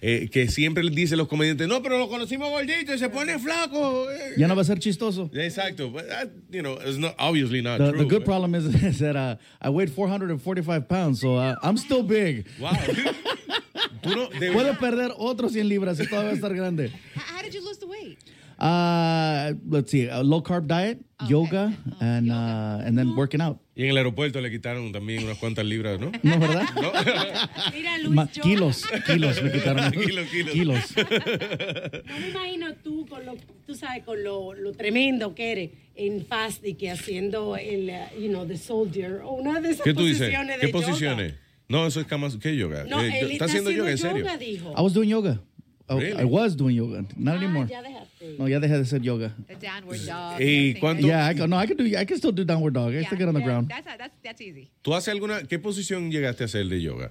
eh, 0.00 0.28
que 0.30 0.48
siempre 0.48 0.82
le 0.84 0.90
dicen 0.90 1.18
los 1.18 1.28
comediantes, 1.28 1.66
no, 1.68 1.82
pero 1.82 1.98
lo 1.98 2.08
conocimos 2.08 2.50
gordito 2.50 2.94
y 2.94 2.98
se 2.98 3.08
pone 3.08 3.38
flaco. 3.38 4.10
eh". 4.10 4.34
Ya 4.36 4.46
no 4.48 4.54
va 4.54 4.62
a 4.62 4.64
ser 4.64 4.78
chistoso. 4.78 5.30
Exacto. 5.34 5.90
But 5.90 6.08
that, 6.08 6.28
you 6.50 6.62
know, 6.62 6.74
it's 6.84 6.98
not, 6.98 7.14
obviously 7.18 7.62
not 7.62 7.78
The, 7.78 7.90
true. 7.90 7.98
the 7.98 8.04
good 8.04 8.24
problem 8.24 8.54
is, 8.54 8.66
is 8.82 8.98
that 9.00 9.16
uh, 9.16 9.36
I 9.60 9.70
weighed 9.70 9.90
445 9.90 10.88
pounds, 10.88 11.20
so 11.20 11.36
uh, 11.36 11.56
I'm 11.62 11.76
still 11.76 12.02
big. 12.02 12.46
Wow. 12.60 12.72
Tú 14.02 14.14
no, 14.14 14.28
de 14.28 14.52
Puedo 14.52 14.78
perder 14.78 15.10
otros 15.16 15.52
100 15.52 15.66
libras 15.68 15.98
y 16.00 16.06
todavía 16.06 16.32
estar 16.32 16.54
grande. 16.54 16.92
How 17.16 17.42
did 17.42 17.52
you 17.52 17.60
lose 17.64 17.78
the 17.78 17.86
weight? 17.86 18.18
Uh, 18.60 19.54
let's 19.68 19.90
see, 19.90 20.08
a 20.08 20.20
low 20.22 20.40
carb 20.42 20.66
diet, 20.66 20.98
yoga, 21.28 21.72
and 22.00 22.30
uh, 22.30 22.82
and 22.84 22.96
then 22.98 23.14
working 23.16 23.40
out. 23.40 23.58
Y 23.78 23.84
en 23.84 23.90
el 23.90 23.96
aeropuerto 23.96 24.40
le 24.40 24.50
quitaron 24.50 24.90
también 24.90 25.22
unas 25.22 25.38
cuantas 25.38 25.64
libras, 25.64 26.00
¿no? 26.00 26.10
No, 26.24 26.38
¿verdad? 26.40 26.64
No. 26.74 26.92
Mira, 27.72 27.92
Ma- 28.08 28.24
Luis, 28.24 28.32
yo 28.34 28.42
kilos, 28.42 28.84
kilos 29.06 29.40
me 29.42 29.52
quitaron. 29.52 29.92
Kilos, 29.92 30.26
kilos. 30.28 30.52
Kilos. 30.52 30.94
No 30.96 32.18
me 32.18 32.28
imagino 32.30 32.74
tú 32.82 33.06
con 33.06 33.24
lo, 33.24 33.36
tú 33.66 33.74
sabes, 33.76 34.02
con 34.04 34.22
lo, 34.24 34.52
lo 34.52 34.72
tremendo 34.72 35.32
que 35.34 35.52
eres 35.52 35.70
en 35.94 36.26
fast 36.26 36.66
y 36.66 36.74
que 36.74 36.90
haciendo 36.90 37.56
el, 37.56 37.88
uh, 37.90 38.20
you 38.20 38.28
know, 38.28 38.44
the 38.46 38.56
soldier 38.56 39.20
o 39.22 39.32
una 39.34 39.60
de 39.60 39.70
esas 39.70 39.84
¿Qué 39.84 39.94
tú 39.94 40.04
dices? 40.04 40.18
posiciones 40.22 40.58
¿Qué 40.58 40.66
de 40.66 40.72
yoga. 40.72 40.86
posiciones? 40.86 41.34
No, 41.68 41.86
eso 41.86 42.00
es 42.00 42.06
camas, 42.06 42.36
¿qué 42.36 42.56
yoga? 42.56 42.84
No, 42.84 43.00
Eh, 43.00 43.20
él 43.20 43.30
está 43.32 43.44
haciendo 43.44 43.70
yoga, 43.70 43.92
en 43.92 43.98
serio? 43.98 44.26
dijo. 44.40 44.70
I 44.76 44.80
was 44.82 44.92
doing 44.92 45.08
yoga. 45.10 45.40
I, 45.88 45.94
Really? 45.94 46.20
I 46.20 46.24
was 46.24 46.56
doing 46.56 46.74
yoga, 46.76 47.04
not 47.16 47.36
anymore. 47.36 47.66
ya 47.70 47.80
dejaste. 47.80 48.07
No, 48.38 48.48
ya 48.48 48.58
dejé 48.60 48.74
de 48.74 48.82
hacer 48.82 49.00
yoga. 49.00 49.32
The 49.46 49.54
downward 49.56 50.04
dog. 50.06 50.40
¿Y 50.40 50.74
cuánto? 50.80 51.06
Yeah, 51.06 51.26
I 51.28 51.34
can, 51.34 51.50
no, 51.50 51.56
I 51.56 51.66
can 51.66 51.76
do. 51.76 51.84
I 51.84 52.04
can 52.04 52.16
still 52.18 52.32
do 52.32 52.44
downward 52.44 52.74
dog. 52.74 52.92
I 52.92 53.00
Yeah, 53.00 53.06
still 53.06 53.18
get 53.18 53.28
on 53.28 53.34
the 53.34 53.40
yeah, 53.40 53.46
ground. 53.46 53.68
That's, 53.68 53.86
that's, 53.98 54.14
that's 54.24 54.40
easy. 54.40 54.70
¿Tú 54.82 54.92
haces 54.94 55.08
alguna, 55.14 55.42
qué 55.46 55.58
posición 55.58 56.10
llegaste 56.10 56.42
a 56.42 56.46
hacer 56.46 56.68
de 56.68 56.80
yoga? 56.80 57.10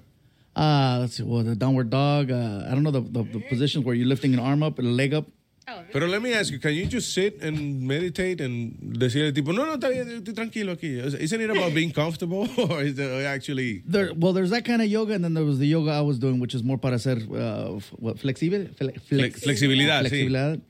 Uh, 0.55 0.97
let's 1.01 1.15
see, 1.15 1.23
well, 1.23 1.43
the 1.43 1.55
downward 1.55 1.89
dog. 1.89 2.31
Uh, 2.31 2.65
I 2.67 2.71
don't 2.73 2.83
know 2.83 2.91
the, 2.91 3.01
the, 3.01 3.23
the 3.23 3.39
positions 3.47 3.85
where 3.85 3.95
you're 3.95 4.07
lifting 4.07 4.33
an 4.33 4.39
arm 4.39 4.63
up 4.63 4.79
and 4.79 4.87
a 4.87 4.91
leg 4.91 5.13
up. 5.13 5.25
Oh. 5.69 5.83
Pero 5.91 6.07
let 6.07 6.21
me 6.21 6.33
ask 6.33 6.51
you, 6.51 6.59
can 6.59 6.73
you 6.73 6.85
just 6.85 7.13
sit 7.13 7.41
and 7.41 7.81
meditate 7.85 8.39
and 8.39 8.73
decirle 8.97 9.33
tipo, 9.33 9.53
no, 9.53 9.65
no, 9.65 9.73
está 9.75 9.89
bien, 9.89 10.07
estoy 10.23 10.33
tranquilo 10.33 10.71
aquí? 10.77 10.97
Isn't 10.97 11.41
it 11.41 11.49
about 11.49 11.73
being 11.73 11.91
comfortable 11.91 12.47
or 12.57 12.81
is 12.83 12.97
it 12.97 13.25
actually... 13.25 13.83
There, 13.85 14.13
well, 14.15 14.31
there's 14.31 14.49
that 14.51 14.63
kind 14.63 14.81
of 14.81 14.87
yoga, 14.87 15.13
and 15.13 15.23
then 15.25 15.33
there 15.33 15.43
was 15.43 15.59
the 15.59 15.67
yoga 15.67 15.91
I 15.91 15.99
was 16.01 16.19
doing, 16.19 16.39
which 16.39 16.55
is 16.55 16.63
more 16.63 16.77
para 16.77 16.95
hacer 16.95 17.17
uh, 17.35 17.75
f- 17.75 17.91
what, 17.99 18.17
flexible, 18.17 18.65
fle- 18.77 18.97
Flex- 19.09 19.41
flexibilidad, 19.43 20.05
sí. 20.05 20.61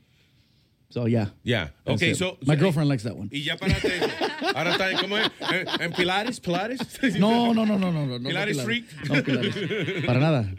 Flexibilidad. 0.88 0.90
So 0.90 1.06
yeah, 1.06 1.26
Yeah, 1.44 1.68
That's 1.84 2.02
okay, 2.02 2.10
it. 2.12 2.16
so... 2.16 2.36
my 2.46 2.54
so- 2.54 2.60
girlfriend 2.60 2.88
likes 2.88 3.02
that 3.04 3.16
one. 3.16 3.28
Y 3.32 3.42
ya 3.42 3.56
paraste 3.56 3.96
eso. 3.96 4.08
Ahora 4.54 4.72
está, 4.72 4.92
¿cómo 5.00 5.18
es? 5.18 5.30
¿En- 5.52 5.82
¿En 5.82 5.92
Pilares? 5.92 6.40
¿Pilares? 6.40 6.80
No, 7.18 7.52
no, 7.52 7.64
no, 7.64 7.78
no, 7.78 7.92
no, 7.92 8.06
no. 8.06 8.18
no 8.18 8.28
Pilares 8.28 8.56
no 8.56 8.62
freak. 8.64 8.84
No, 9.08 9.22
Pilares. 9.22 10.04
Para 10.06 10.20
nada. 10.20 10.50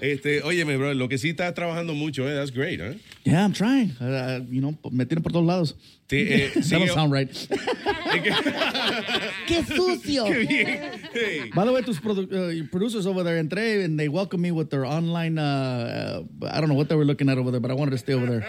Este, 0.00 0.42
óyeme, 0.42 0.76
bro, 0.76 0.94
lo 0.94 1.08
que 1.08 1.16
sí 1.16 1.28
estás 1.30 1.54
trabajando 1.54 1.94
mucho, 1.94 2.28
eh, 2.28 2.34
that's 2.34 2.50
great, 2.50 2.80
¿eh? 2.80 2.98
Yeah, 3.24 3.44
I'm 3.44 3.52
trying. 3.52 3.92
Uh, 4.00 4.40
you 4.50 4.60
know, 4.60 4.76
me 4.90 5.06
tienen 5.06 5.22
por 5.22 5.30
todos 5.30 5.46
lados. 5.46 5.76
Te, 6.08 6.46
eh, 6.46 6.50
that 6.54 6.64
sigue- 6.64 6.86
don't 6.86 6.90
sound 6.92 7.12
right. 7.12 7.30
¡Qué 9.46 9.62
sucio! 9.64 10.24
Qué 10.24 10.38
bien. 10.46 10.66
Hey. 11.12 11.50
By 11.54 11.64
the 11.64 11.72
way, 11.72 11.82
tus 11.82 12.00
produ- 12.00 12.32
uh, 12.32 12.66
producers 12.72 13.06
over 13.06 13.22
there 13.22 13.38
entré 13.42 13.84
and 13.84 13.96
they 13.98 14.08
welcomed 14.08 14.42
me 14.42 14.50
with 14.50 14.70
their 14.70 14.84
online. 14.84 15.38
Uh, 15.38 16.22
uh, 16.42 16.48
I 16.50 16.60
don't 16.60 16.68
know 16.68 16.74
what 16.74 16.88
they 16.88 16.96
were 16.96 17.04
looking 17.04 17.28
at 17.28 17.38
over 17.38 17.52
there, 17.52 17.60
but 17.60 17.70
I 17.70 17.74
wanted 17.74 17.92
to 17.92 17.98
stay 17.98 18.14
over 18.14 18.26
there. 18.26 18.44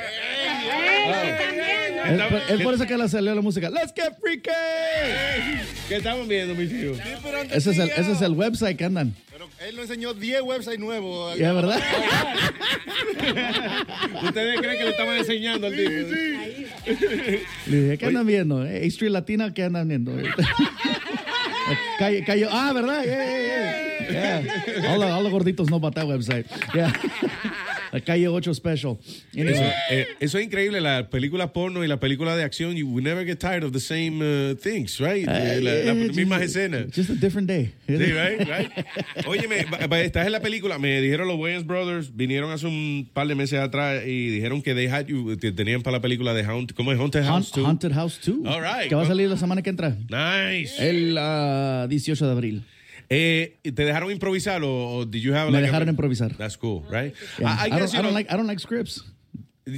Es 2.06 2.22
por, 2.22 2.42
es 2.50 2.62
por 2.62 2.74
eso 2.74 2.86
que 2.86 2.98
le 2.98 3.08
salió 3.08 3.34
la 3.34 3.42
música. 3.42 3.70
Let's 3.70 3.94
get 3.96 4.18
freaky. 4.20 4.52
¿Qué 5.88 5.96
estamos 5.96 6.28
viendo, 6.28 6.54
mis 6.56 6.72
hijos? 6.72 6.98
Ese 7.52 7.72
es 7.72 7.80
el, 7.80 7.90
ese 7.90 8.12
es 8.12 8.22
el 8.22 8.34
website 8.34 8.78
que 8.78 8.86
andan. 8.86 9.16
Él 9.68 9.76
nos 9.78 9.84
enseñó 9.84 10.14
10 10.14 10.42
websites 10.42 10.80
nuevos. 10.80 11.38
Ya, 11.44 11.54
¿verdad? 11.54 11.80
¿Ustedes 14.24 14.60
creen 14.60 14.78
que 14.78 14.84
le 14.84 14.90
estaban 14.90 15.18
enseñando 15.18 15.68
al 15.68 15.76
tipo? 15.76 15.90
Le 17.68 17.82
dije, 17.82 17.98
¿qué 17.98 18.06
andan 18.06 18.28
viendo? 18.28 18.66
Eh, 18.66 18.82
A 18.84 18.86
Street 18.88 19.12
Latina, 19.12 19.54
¿qué 19.54 19.64
andan 19.64 19.88
viendo? 19.88 20.12
calle, 21.98 22.26
calle, 22.26 22.48
ah, 22.52 22.74
¿verdad? 22.74 23.04
Yeah, 23.06 23.26
yeah, 23.26 23.42
yeah. 23.42 24.44
Yeah. 24.44 24.92
All, 24.92 25.00
the, 25.00 25.06
all 25.10 25.24
the 25.24 25.30
gorditos 25.30 25.72
about 25.72 25.96
that 25.96 26.06
website. 26.06 26.46
Yeah. 26.76 26.92
La 27.94 28.02
calle 28.02 28.28
8 28.28 28.54
special. 28.56 28.98
Anyway. 29.34 29.54
Eso, 29.54 29.64
eh, 29.92 30.08
eso 30.20 30.38
es 30.40 30.46
increíble, 30.46 30.82
la 30.82 31.10
película 31.12 31.54
porno 31.54 31.84
y 31.84 31.88
la 31.88 32.00
película 32.00 32.36
de 32.36 32.44
acción, 32.44 32.76
you 32.76 32.88
never 33.00 33.24
get 33.26 33.38
tired 33.38 33.64
of 33.64 33.72
the 33.72 33.80
same 33.80 34.20
uh, 34.22 34.56
things, 34.56 35.00
right? 35.00 35.28
Eh, 35.30 35.60
la- 35.62 35.94
las 35.94 36.16
mismas 36.16 36.42
escenas. 36.42 36.88
Just 36.94 37.12
a 37.12 37.14
different 37.14 37.48
day. 37.48 37.72
Sí, 37.88 37.96
right, 37.98 38.40
right. 38.40 38.72
Óyeme, 39.28 39.66
estás 40.04 40.26
en 40.26 40.32
la 40.32 40.42
película, 40.42 40.80
me 40.80 41.00
dijeron 41.02 41.28
los 41.28 41.38
Wayans 41.38 41.68
Brothers, 41.68 42.16
vinieron 42.16 42.52
hace 42.52 42.66
un 42.66 43.08
par 43.14 43.28
de 43.28 43.36
meses 43.36 43.60
atrás 43.60 44.02
y 44.08 44.30
dijeron 44.30 44.64
que 44.64 44.74
they 44.74 44.88
had 44.88 45.06
you, 45.06 45.38
que 45.40 45.52
tenían 45.52 45.84
para 45.84 45.98
la 45.98 46.02
película 46.02 46.34
de 46.34 46.44
Haunt, 46.44 46.74
¿cómo 46.74 46.92
es? 46.92 46.98
Haunted 47.00 47.24
House 47.24 47.52
Haunt- 47.54 47.58
2. 47.58 47.66
Haunted 47.68 47.92
House 47.94 48.20
2. 48.26 48.38
All 48.46 48.62
right. 48.64 48.90
Que 48.90 48.96
va 48.96 49.04
a 49.04 49.08
salir 49.08 49.30
la 49.30 49.38
semana 49.38 49.62
que 49.62 49.70
entra. 49.70 49.96
Nice. 50.10 50.74
El 50.80 51.16
ah, 51.20 51.86
18 51.88 52.26
de 52.26 52.32
abril. 52.32 52.64
Eh, 53.16 53.60
¿Te 53.64 53.86
dejaron 53.86 54.12
improvisar 54.12 54.64
o, 54.64 54.96
o 54.98 55.06
did 55.06 55.22
you 55.22 55.34
have 55.34 55.52
Me 55.52 55.54
like 55.60 55.66
a- 55.66 55.72
dejaron 55.72 55.90
improvisar. 55.90 56.36
That's 56.38 56.58
cool, 56.58 56.84
right? 56.90 57.14
Yeah. 57.40 57.48
I- 57.50 57.68
I 57.70 57.72
I, 57.76 57.80
guess, 57.80 57.92
don't, 57.92 57.94
you 57.94 58.00
I 58.00 58.02
don't 58.02 58.04
know- 58.04 58.14
like 58.14 58.30
I 58.32 58.38
don't 58.38 58.48
like 58.48 58.60
scripts. 58.60 59.04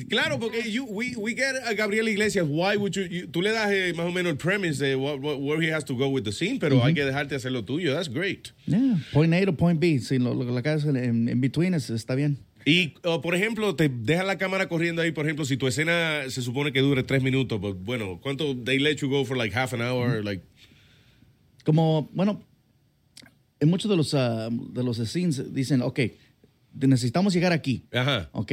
Claro, 0.10 0.40
porque 0.40 0.64
you, 0.68 0.84
we, 0.86 1.16
we 1.16 1.36
get 1.36 1.54
a 1.64 1.76
Gabriel 1.76 2.08
Iglesias. 2.08 2.44
Why 2.48 2.76
would 2.76 2.96
you, 2.96 3.04
you- 3.04 3.28
tú 3.28 3.44
le 3.44 3.52
das 3.52 3.70
eh, 3.72 3.94
más 3.96 4.08
o 4.08 4.12
menos 4.12 4.32
el 4.32 4.38
premise 4.38 4.80
de 4.84 4.96
what, 4.96 5.20
what- 5.22 5.38
where 5.40 5.62
he 5.62 5.70
has 5.72 5.84
to 5.86 5.96
go 5.96 6.08
with 6.10 6.24
the 6.24 6.32
scene, 6.32 6.58
pero 6.60 6.84
hay 6.84 6.94
que 6.96 7.06
dejarte 7.06 7.36
hacer 7.36 7.52
lo 7.52 7.64
tuyo. 7.64 7.94
That's 7.94 8.10
great. 8.10 8.52
Yeah. 8.66 8.98
Point 9.14 9.34
A 9.36 9.46
to 9.46 9.54
point 9.54 9.80
B. 9.80 10.00
Si 10.00 10.18
lo, 10.18 10.34
lo, 10.34 10.44
la 10.46 10.62
haces 10.62 10.86
en, 10.86 11.30
en 11.30 11.40
between 11.42 11.76
es- 11.76 11.90
está 11.92 12.16
bien. 12.16 12.40
Y, 12.66 12.96
oh, 13.04 13.22
por 13.22 13.36
ejemplo, 13.36 13.76
te 13.76 13.88
dejan 13.90 14.26
la 14.26 14.40
cámara 14.40 14.68
corriendo 14.68 15.04
ahí, 15.04 15.12
por 15.12 15.26
ejemplo, 15.26 15.46
si 15.46 15.56
tu 15.56 15.68
escena 15.68 16.24
se 16.30 16.42
supone 16.42 16.72
que 16.74 16.80
dure 16.80 17.04
tres 17.04 17.22
minutos, 17.22 17.60
pues 17.62 17.76
bueno, 17.78 18.20
¿cuánto 18.24 18.56
they 18.64 18.80
let 18.80 18.96
you 18.96 19.08
go 19.08 19.24
for 19.24 19.38
like 19.38 19.56
half 19.56 19.72
an 19.74 19.82
hour? 19.84 20.24
Like, 20.26 20.42
Como, 21.64 22.10
bueno, 22.14 22.42
en 23.66 23.70
muchos 23.70 23.90
de 23.92 23.98
los, 23.98 24.14
ah, 24.14 24.50
de 24.52 24.84
los 24.84 24.98
scenes 24.98 25.54
dicen, 25.54 25.82
ok, 25.82 26.00
necesitamos 26.74 27.34
llegar 27.34 27.52
aquí. 27.52 27.84
Ajá. 27.94 28.30
Ok. 28.32 28.52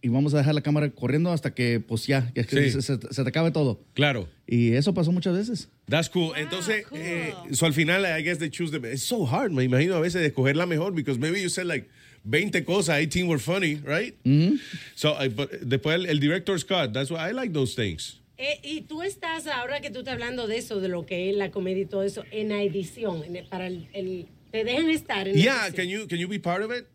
Y 0.00 0.08
vamos 0.10 0.32
a 0.34 0.38
dejar 0.38 0.54
la 0.54 0.60
cámara 0.60 0.90
corriendo 0.90 1.32
hasta 1.32 1.52
que, 1.54 1.80
pues 1.80 2.06
ya, 2.06 2.32
que 2.32 2.44
Sí. 2.44 2.70
se, 2.70 2.82
se- 2.82 2.98
se 3.10 3.22
te 3.22 3.28
acabe 3.28 3.50
todo. 3.50 3.80
Claro. 3.94 4.28
Y 4.46 4.72
eso 4.74 4.94
pasó 4.94 5.10
muchas 5.10 5.36
veces. 5.36 5.68
That's 5.88 6.08
cool. 6.08 6.32
Entonces, 6.36 6.84
eh, 6.92 7.32
so 7.52 7.66
al 7.66 7.72
final, 7.72 8.04
I 8.04 8.22
guess 8.22 8.38
they 8.38 8.48
choose 8.48 8.70
the 8.70 8.92
It's 8.92 9.02
so 9.02 9.26
hard, 9.26 9.50
me 9.50 9.64
imagino 9.64 9.96
a 9.96 10.00
veces 10.00 10.20
de 10.20 10.28
escoger 10.28 10.54
la 10.56 10.66
mejor, 10.66 10.94
because 10.94 11.18
maybe 11.18 11.42
you 11.42 11.48
said 11.48 11.66
like 11.66 11.88
20 12.24 12.64
cosas, 12.64 12.96
18 13.00 13.26
were 13.26 13.40
funny, 13.40 13.76
right? 13.84 14.14
So, 14.94 15.14
uh, 15.14 15.28
but 15.34 15.50
después 15.62 15.96
el, 15.96 16.06
el 16.06 16.20
director's 16.20 16.64
cut, 16.64 16.92
that's 16.92 17.10
why 17.10 17.28
I 17.28 17.32
like 17.32 17.52
those 17.52 17.74
things. 17.74 18.20
Eh, 18.36 18.60
y 18.62 18.82
tú 18.82 19.02
estás, 19.02 19.48
ahora 19.48 19.80
que 19.80 19.90
tú 19.90 19.98
estás 20.00 20.14
hablando 20.14 20.46
de 20.46 20.58
eso, 20.58 20.80
de 20.80 20.86
lo 20.86 21.04
que 21.06 21.28
es 21.30 21.36
la 21.36 21.50
comedia 21.50 21.82
y 21.82 21.86
todo 21.86 22.04
eso, 22.04 22.22
en 22.30 22.50
la 22.50 22.62
edición, 22.62 23.24
en 23.24 23.34
el- 23.34 23.48
para 23.48 23.66
el, 23.66 23.88
el- 23.94 24.26
te 24.50 24.64
dejan 24.64 24.88
estar 24.90 25.28
en 25.28 25.34
Yeah, 25.36 25.70
can 25.74 25.86
you, 25.88 26.06
can 26.06 26.18
you 26.18 26.28
be 26.28 26.38
part 26.38 26.62
of 26.62 26.70
it? 26.76 26.86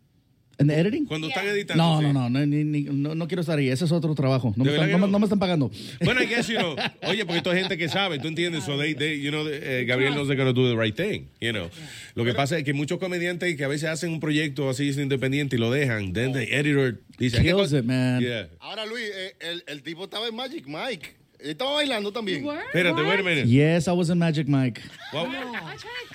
¿En 0.56 0.68
the 0.68 0.78
editing? 0.78 1.04
Cuando 1.06 1.26
están 1.26 1.48
editando. 1.48 1.82
No, 1.82 1.98
sí. 1.98 2.06
no, 2.06 2.12
no, 2.12 2.30
no, 2.30 2.46
ni- 2.46 2.62
ni- 2.62 2.82
no, 2.84 3.16
no 3.16 3.26
quiero 3.26 3.40
estar 3.40 3.58
ahí. 3.58 3.68
Ese 3.70 3.86
es 3.86 3.90
otro 3.90 4.14
trabajo. 4.14 4.54
No, 4.56 4.62
¿De 4.62 4.70
me 4.70 4.76
están, 4.76 4.90
no 4.92 4.98
no? 4.98 5.06
no 5.08 5.18
me 5.18 5.24
están 5.24 5.40
pagando. 5.40 5.68
Bueno, 6.04 6.22
I 6.22 6.26
guess, 6.26 6.46
you 6.46 6.56
know, 6.58 6.76
oye, 7.08 7.24
porque 7.24 7.38
esto 7.38 7.52
es 7.52 7.58
gente 7.58 7.76
que 7.76 7.88
sabe, 7.88 8.20
tú 8.20 8.28
entiendes, 8.28 8.62
so 8.62 8.78
they, 8.78 8.94
they, 8.94 9.20
you 9.20 9.30
know, 9.32 9.44
eh, 9.48 9.84
Gabriel 9.84 10.12
knows 10.14 10.28
they're 10.28 10.36
going 10.40 10.54
to 10.54 10.60
do 10.60 10.68
the 10.68 10.76
right 10.80 10.94
thing, 10.94 11.26
you 11.40 11.50
know. 11.52 11.68
Lo 12.14 12.24
que 12.24 12.34
pasa 12.34 12.56
es 12.56 12.62
que 12.62 12.72
muchos 12.72 13.00
comediantes 13.00 13.56
que 13.56 13.64
a 13.64 13.68
veces 13.68 13.88
hacen 13.88 14.12
un 14.12 14.20
proyecto 14.20 14.70
así 14.70 14.90
es 14.90 14.96
independiente 14.96 15.56
y 15.56 15.58
lo 15.58 15.72
dejan, 15.72 16.12
then 16.12 16.32
the 16.32 16.44
editor 16.56 17.00
dice, 17.18 17.38
¿qué 17.38 17.48
Kills 17.48 17.72
it, 17.72 17.84
man. 17.84 18.20
Yeah. 18.20 18.48
Ahora, 18.60 18.86
Luis, 18.86 19.10
eh, 19.12 19.34
el, 19.40 19.64
el 19.66 19.82
tipo 19.82 20.04
estaba 20.04 20.28
en 20.28 20.36
Magic 20.36 20.66
Mike. 20.68 21.16
Estaba 21.44 21.72
bailando 21.74 22.10
también. 22.10 22.44
Espérate, 22.72 23.02
wait 23.02 23.20
a 23.20 23.22
minute. 23.22 23.46
Yes, 23.46 23.86
I 23.86 23.92
was 23.92 24.08
in 24.10 24.18
Magic 24.18 24.48
Mike. 24.48 24.80
Well, 25.12 25.26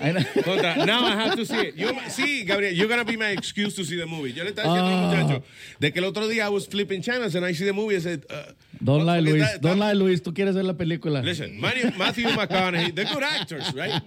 I 0.01 0.11
know. 0.11 0.23
Contra, 0.43 0.75
now 0.86 1.05
I 1.05 1.11
have 1.15 1.36
to 1.36 1.45
see 1.45 1.67
it. 1.67 1.75
You- 1.77 1.93
sí, 2.09 2.45
Gabriel, 2.47 2.73
you're 2.73 2.88
going 2.88 2.99
to 2.99 3.05
be 3.05 3.15
my 3.15 3.30
excuse 3.32 3.75
to 3.75 3.84
see 3.86 3.95
the 3.97 4.05
movie. 4.07 4.32
Yo 4.34 4.43
le 4.43 4.51
estaba 4.51 4.67
diciendo 4.69 4.89
a 4.89 4.91
los 4.91 5.13
Ah. 5.13 5.23
muchachos 5.23 5.43
de 5.80 5.91
que 5.93 5.99
el 5.99 6.05
otro 6.05 6.27
día 6.27 6.45
I 6.45 6.49
was 6.49 6.65
flipping 6.67 7.01
channels 7.03 7.36
and 7.36 7.45
I 7.45 7.53
see 7.53 7.65
the 7.65 7.73
movie 7.73 7.95
and 7.95 8.03
said, 8.03 8.25
uh, 8.32 8.53
Don't 8.84 9.05
lie, 9.05 9.19
Luis. 9.21 9.43
está- 9.43 9.59
Don't 9.61 9.80
lie, 9.80 9.93
Luis. 9.93 10.21
Tú 10.23 10.34
quieres 10.34 10.55
ver 10.55 10.63
la 10.65 10.73
película. 10.73 11.21
Listen, 11.21 11.59
Matthew, 11.59 11.91
Matthew 11.97 12.30
McConaughey, 12.30 12.95
they're 12.95 13.05
good 13.13 13.23
actors, 13.23 13.71
right? 13.75 14.01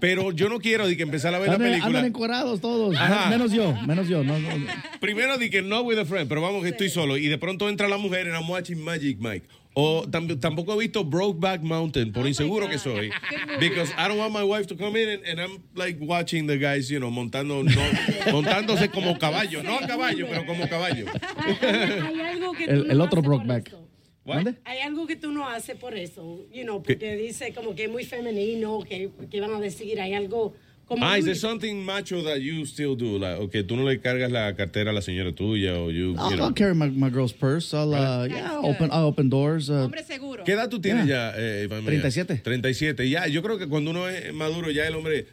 Pero 0.00 0.30
yo 0.30 0.48
no 0.48 0.58
quiero 0.58 0.86
de 0.86 0.96
que 0.96 1.02
empezar 1.02 1.34
a 1.34 1.38
ver 1.38 1.48
la 1.48 1.54
Andan, 1.54 1.68
película. 1.70 1.86
andan 1.98 2.04
encuerados 2.06 2.60
todos. 2.60 2.96
Ajá. 2.96 3.28
Menos 3.30 3.52
yo. 3.52 3.74
Menos 3.86 4.08
yo. 4.08 4.22
No, 4.24 4.38
no, 4.38 4.56
no. 4.58 4.66
Primero 5.00 5.36
di 5.38 5.50
que 5.50 5.60
no 5.62 5.82
with 5.82 5.98
a 5.98 6.04
friend, 6.04 6.28
pero 6.28 6.40
vamos 6.40 6.62
que 6.62 6.70
estoy 6.70 6.88
solo. 6.88 7.16
Y 7.16 7.26
de 7.28 7.36
pronto 7.38 7.68
entra 7.68 7.88
la 7.88 7.98
mujer 7.98 8.26
and 8.26 8.36
I'm 8.36 8.48
watching 8.48 8.80
Magic 8.82 9.18
Mike. 9.18 9.46
O 9.78 10.06
tam- 10.08 10.40
tampoco 10.40 10.72
he 10.72 10.78
visto 10.86 11.04
Brokeback 11.04 11.60
Mountain, 11.62 12.10
por 12.10 12.26
inseguro 12.26 12.66
que 12.66 12.78
soy. 12.78 13.10
Because 13.60 13.92
I 13.98 14.08
don't 14.08 14.16
want 14.16 14.32
my 14.32 14.42
wife 14.42 14.66
to 14.68 14.74
come 14.74 14.96
in 14.96 15.06
and, 15.10 15.22
and 15.26 15.38
I'm 15.38 15.62
like 15.74 15.98
watching 16.00 16.46
the 16.46 16.56
guys, 16.56 16.88
you 16.90 16.98
know, 16.98 17.10
montando, 17.10 17.62
no, 17.62 18.32
montándose 18.32 18.90
como 18.90 19.18
caballo. 19.18 19.62
No 19.62 19.76
a 19.78 19.86
caballo, 19.86 20.26
pero 20.30 20.46
como 20.46 20.66
caballo. 20.66 21.04
Hay 21.60 22.20
algo 22.20 22.54
que 22.54 22.64
El, 22.64 22.86
no 22.86 22.92
el 22.92 23.00
otro 23.02 23.20
Brokeback. 23.20 23.70
¿Dónde? 24.24 24.54
Hay 24.64 24.78
algo 24.78 25.06
que 25.06 25.14
tú 25.16 25.30
no 25.30 25.46
haces 25.46 25.76
por 25.76 25.94
eso, 25.94 26.40
you 26.50 26.62
know, 26.64 26.82
¿Qué? 26.82 26.94
porque 26.94 27.14
dice 27.16 27.52
como 27.52 27.74
que 27.74 27.84
es 27.84 27.90
muy 27.90 28.04
femenino, 28.04 28.80
que, 28.80 29.10
que 29.30 29.40
van 29.42 29.52
a 29.54 29.60
decir, 29.60 30.00
hay 30.00 30.14
algo 30.14 30.54
Como 30.88 31.04
Ah, 31.04 31.16
is 31.18 31.24
there 31.24 31.34
something 31.34 31.84
macho 31.84 32.22
that 32.22 32.40
you 32.42 32.64
still 32.64 32.94
do? 32.94 33.18
Like, 33.18 33.40
okay, 33.48 33.64
tú 33.64 33.74
no 33.76 33.82
le 33.82 33.96
cargas 33.98 34.30
la 34.30 34.52
cartera 34.54 34.90
a 34.90 34.92
la 34.94 35.00
señora 35.00 35.34
tuya 35.34 35.74
o 35.74 35.88
you, 35.90 36.14
I'll, 36.16 36.30
you 36.30 36.36
know. 36.36 36.44
I'll 36.44 36.52
carry 36.52 36.74
my, 36.76 36.88
my 36.90 37.10
girl's 37.10 37.32
purse. 37.32 37.74
I'll, 37.74 37.92
uh, 37.92 38.26
yeah, 38.26 38.56
open, 38.62 38.90
I'll 38.92 39.06
open 39.06 39.28
doors. 39.28 39.68
Uh, 39.68 39.88
¿Qué 40.44 40.52
edad 40.52 40.70
tú 40.70 40.80
tienes 40.80 41.08
Yeah. 41.08 41.32
ya, 41.34 41.38
eh, 41.38 41.64
Iván? 41.68 41.84
37. 41.84 42.40
37. 42.44 43.08
Ya, 43.10 43.26
yo 43.26 43.42
creo 43.42 43.58
que 43.58 43.66
cuando 43.68 43.90
uno 43.90 44.06
es 44.08 44.32
maduro 44.32 44.70
ya 44.70 44.86
el 44.86 44.94
hombre, 44.94 45.26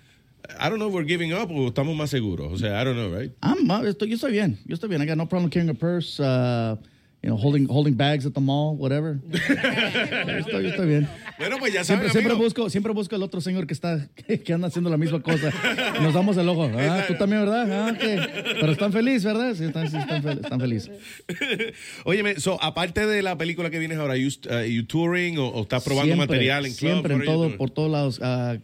I 0.60 0.70
don't 0.70 0.80
know 0.80 0.88
if 0.88 0.94
we're 0.96 1.06
giving 1.08 1.34
up 1.34 1.52
o 1.52 1.68
estamos 1.70 1.96
más 1.96 2.10
seguros. 2.10 2.52
O 2.52 2.58
sea, 2.58 2.82
I 2.82 2.84
don't 2.84 2.96
know, 2.98 3.12
right? 3.16 3.32
I'm, 3.44 3.70
uh, 3.70 3.84
estoy, 3.84 4.10
yo 4.10 4.16
estoy 4.16 4.32
bien. 4.32 4.58
Yo 4.66 4.74
estoy 4.76 4.90
bien. 4.90 5.02
I 5.04 5.06
got 5.06 5.18
no 5.18 5.28
problem 5.28 5.52
carrying 5.52 5.70
a 5.70 5.76
purse. 5.76 6.20
Uh, 6.20 6.78
you 7.24 7.30
know, 7.30 7.38
holding 7.38 7.66
holding 7.68 7.96
bags 7.96 8.26
at 8.26 8.34
the 8.34 8.42
mall, 8.42 8.76
whatever. 8.76 9.18
estoy, 9.32 10.68
estoy 10.68 10.88
bien. 10.88 11.08
Bueno, 11.40 11.58
pues 11.58 11.74
ya 11.74 11.84
Siempre, 11.84 12.10
saben, 12.10 12.12
siempre 12.12 12.34
amigo. 12.34 12.44
busco, 12.44 12.70
siempre 12.70 12.92
busco 12.94 13.16
el 13.16 13.24
otro 13.24 13.40
señor 13.42 13.66
que 13.66 13.74
está, 13.74 14.10
que, 14.16 14.40
que 14.44 14.54
anda 14.54 14.68
haciendo 14.68 14.90
la 14.90 14.98
misma 14.98 15.22
cosa. 15.22 15.52
Y 16.00 16.04
nos 16.04 16.14
damos 16.14 16.36
el 16.38 16.48
ojo. 16.50 16.70
Ah, 16.78 17.06
tú 17.08 17.16
también, 17.16 17.42
¿verdad? 17.46 17.88
Ah, 17.90 17.98
¿qué? 17.98 18.20
Pero 18.60 18.74
están 18.74 18.92
felices, 18.92 19.24
¿verdad? 19.24 19.56
Sí, 19.56 19.64
están, 19.66 19.90
sí, 19.90 19.98
están, 19.98 20.22
fel- 20.24 20.42
están 20.44 20.60
felices. 20.60 20.92
Óyeme, 22.06 22.40
so, 22.40 22.62
aparte 22.62 23.06
de 23.08 23.22
la 23.22 23.38
película 23.38 23.70
que 23.70 23.80
vienes 23.80 23.98
ahora, 23.98 24.18
you, 24.18 24.30
uh, 24.50 24.64
you 24.66 24.86
touring 24.86 25.38
o, 25.38 25.48
o 25.48 25.62
estás 25.64 25.84
probando 25.84 26.14
Siempre, 26.14 26.28
material 26.28 26.66
en 26.66 26.74
club? 26.74 26.92
Siempre, 26.92 27.14
en 27.16 27.24
todo, 27.26 27.58
por 27.58 27.70
todos 27.70 27.92
lados. 27.92 28.20
Ah, 28.22 28.58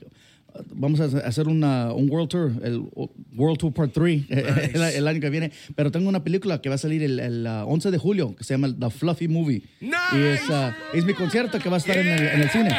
vamos 0.73 0.99
a 0.99 1.05
hacer 1.19 1.47
una, 1.47 1.93
un 1.93 2.09
World 2.09 2.29
Tour, 2.29 2.51
el 2.63 2.83
World 3.35 3.57
Tour 3.57 3.73
Part 3.73 3.93
3 3.93 4.23
el, 4.29 4.81
el 4.81 5.07
año 5.07 5.19
que 5.19 5.29
viene. 5.29 5.51
Pero 5.75 5.91
tengo 5.91 6.09
una 6.09 6.23
película 6.23 6.61
que 6.61 6.69
va 6.69 6.75
a 6.75 6.79
salir 6.79 7.03
el, 7.03 7.19
el, 7.19 7.47
ah, 7.47 7.65
11 7.65 7.91
de 7.91 7.97
julio 7.97 8.35
que 8.35 8.43
se 8.43 8.53
llama 8.53 8.73
The 8.77 8.89
Fluffy 8.89 9.27
Movie. 9.27 9.63
Y 9.81 10.17
es, 10.17 10.41
ah, 10.49 10.75
es 10.93 11.05
mi 11.05 11.13
concierto 11.13 11.59
que 11.59 11.69
va 11.69 11.75
a 11.75 11.79
estar 11.79 11.97
en, 11.97 12.07
el, 12.07 12.27
en 12.27 12.41
el 12.41 12.49
cine. 12.49 12.69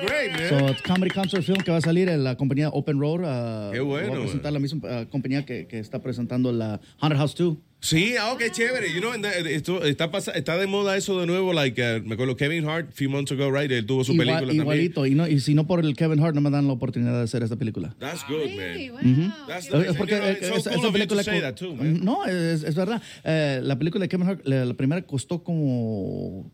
That's 0.00 0.10
great, 0.10 0.32
man. 0.32 0.48
So, 0.48 0.68
it's 0.68 0.82
comedy 0.82 1.10
concert 1.10 1.42
film 1.44 1.58
que 1.62 1.70
va 1.70 1.78
a 1.78 1.80
salir 1.80 2.08
en 2.08 2.22
la 2.24 2.36
compañía 2.36 2.68
Open 2.72 2.98
Road. 3.00 3.22
ah, 3.24 3.70
Qué 3.72 3.80
bueno, 3.80 4.12
Va 4.12 4.16
a 4.18 4.20
presentar 4.22 4.52
la 4.52 4.58
misma 4.58 4.80
ah, 4.88 5.04
compañía 5.10 5.44
que, 5.44 5.66
que 5.66 5.78
está 5.78 6.00
presentando 6.00 6.52
la 6.52 6.80
Haunted 7.00 7.18
House 7.18 7.34
2. 7.36 7.56
Sí, 7.80 8.14
ah, 8.18 8.32
ok, 8.32 8.42
chévere. 8.50 8.92
You 8.92 9.00
know, 9.00 9.12
and, 9.12 9.24
uh, 9.24 9.28
esto 9.46 9.84
está, 9.84 10.10
pasa- 10.10 10.32
está 10.32 10.56
de 10.56 10.66
moda 10.66 10.96
eso 10.96 11.20
de 11.20 11.26
nuevo. 11.26 11.52
Like, 11.52 11.80
uh, 11.80 12.02
me 12.04 12.14
acuerdo 12.14 12.34
Kevin 12.36 12.64
Hart, 12.68 12.88
a 12.88 12.92
few 12.92 13.08
months 13.08 13.30
ago, 13.30 13.52
right? 13.52 13.70
Él 13.70 13.86
tuvo 13.86 14.02
su 14.02 14.14
Igual- 14.14 14.26
película 14.26 14.40
también. 14.48 14.62
igualito. 14.62 15.06
Y, 15.06 15.14
no, 15.14 15.28
y 15.28 15.38
si 15.38 15.54
no 15.54 15.64
por 15.68 15.78
el 15.84 15.94
Kevin 15.94 16.18
Hart, 16.20 16.34
no 16.34 16.40
me 16.40 16.50
dan 16.50 16.66
la 16.66 16.72
oportunidad 16.72 17.12
de 17.18 17.22
hacer 17.22 17.44
esta 17.44 17.54
película. 17.54 17.94
That's 18.00 18.24
good, 18.28 18.50
man. 18.56 18.90
Ujú. 19.28 19.32
That's 19.46 19.66
Es 19.68 19.72
nice. 19.74 19.94
porque 19.94 20.14
You 20.14 20.20
know, 20.20 20.30
it's 20.32 20.48
so 20.48 20.54
esa, 20.56 20.70
cool 20.70 20.78
esa 20.80 20.80
of 20.80 20.82
you 20.82 20.82
to 20.82 20.92
película 20.92 21.22
say 21.22 21.36
co- 21.40 21.46
that 21.46 21.54
too, 21.54 21.74
man. 21.76 22.00
no 22.04 22.24
es, 22.26 22.64
es 22.64 22.74
verdad 22.74 23.00
Eh, 23.22 23.60
la 23.62 23.78
película 23.78 24.02
de 24.02 24.08
Kevin 24.08 24.26
Hart 24.26 24.40
la, 24.44 24.64
la 24.64 24.74
primera 24.74 25.00
costó 25.02 25.44
como 25.44 26.50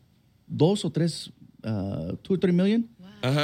dos 0.46 0.84
o 0.84 0.90
tres 0.92 1.32
uh, 1.64 2.16
two 2.22 2.34
or 2.34 2.38
three 2.38 2.52
million 2.52 2.86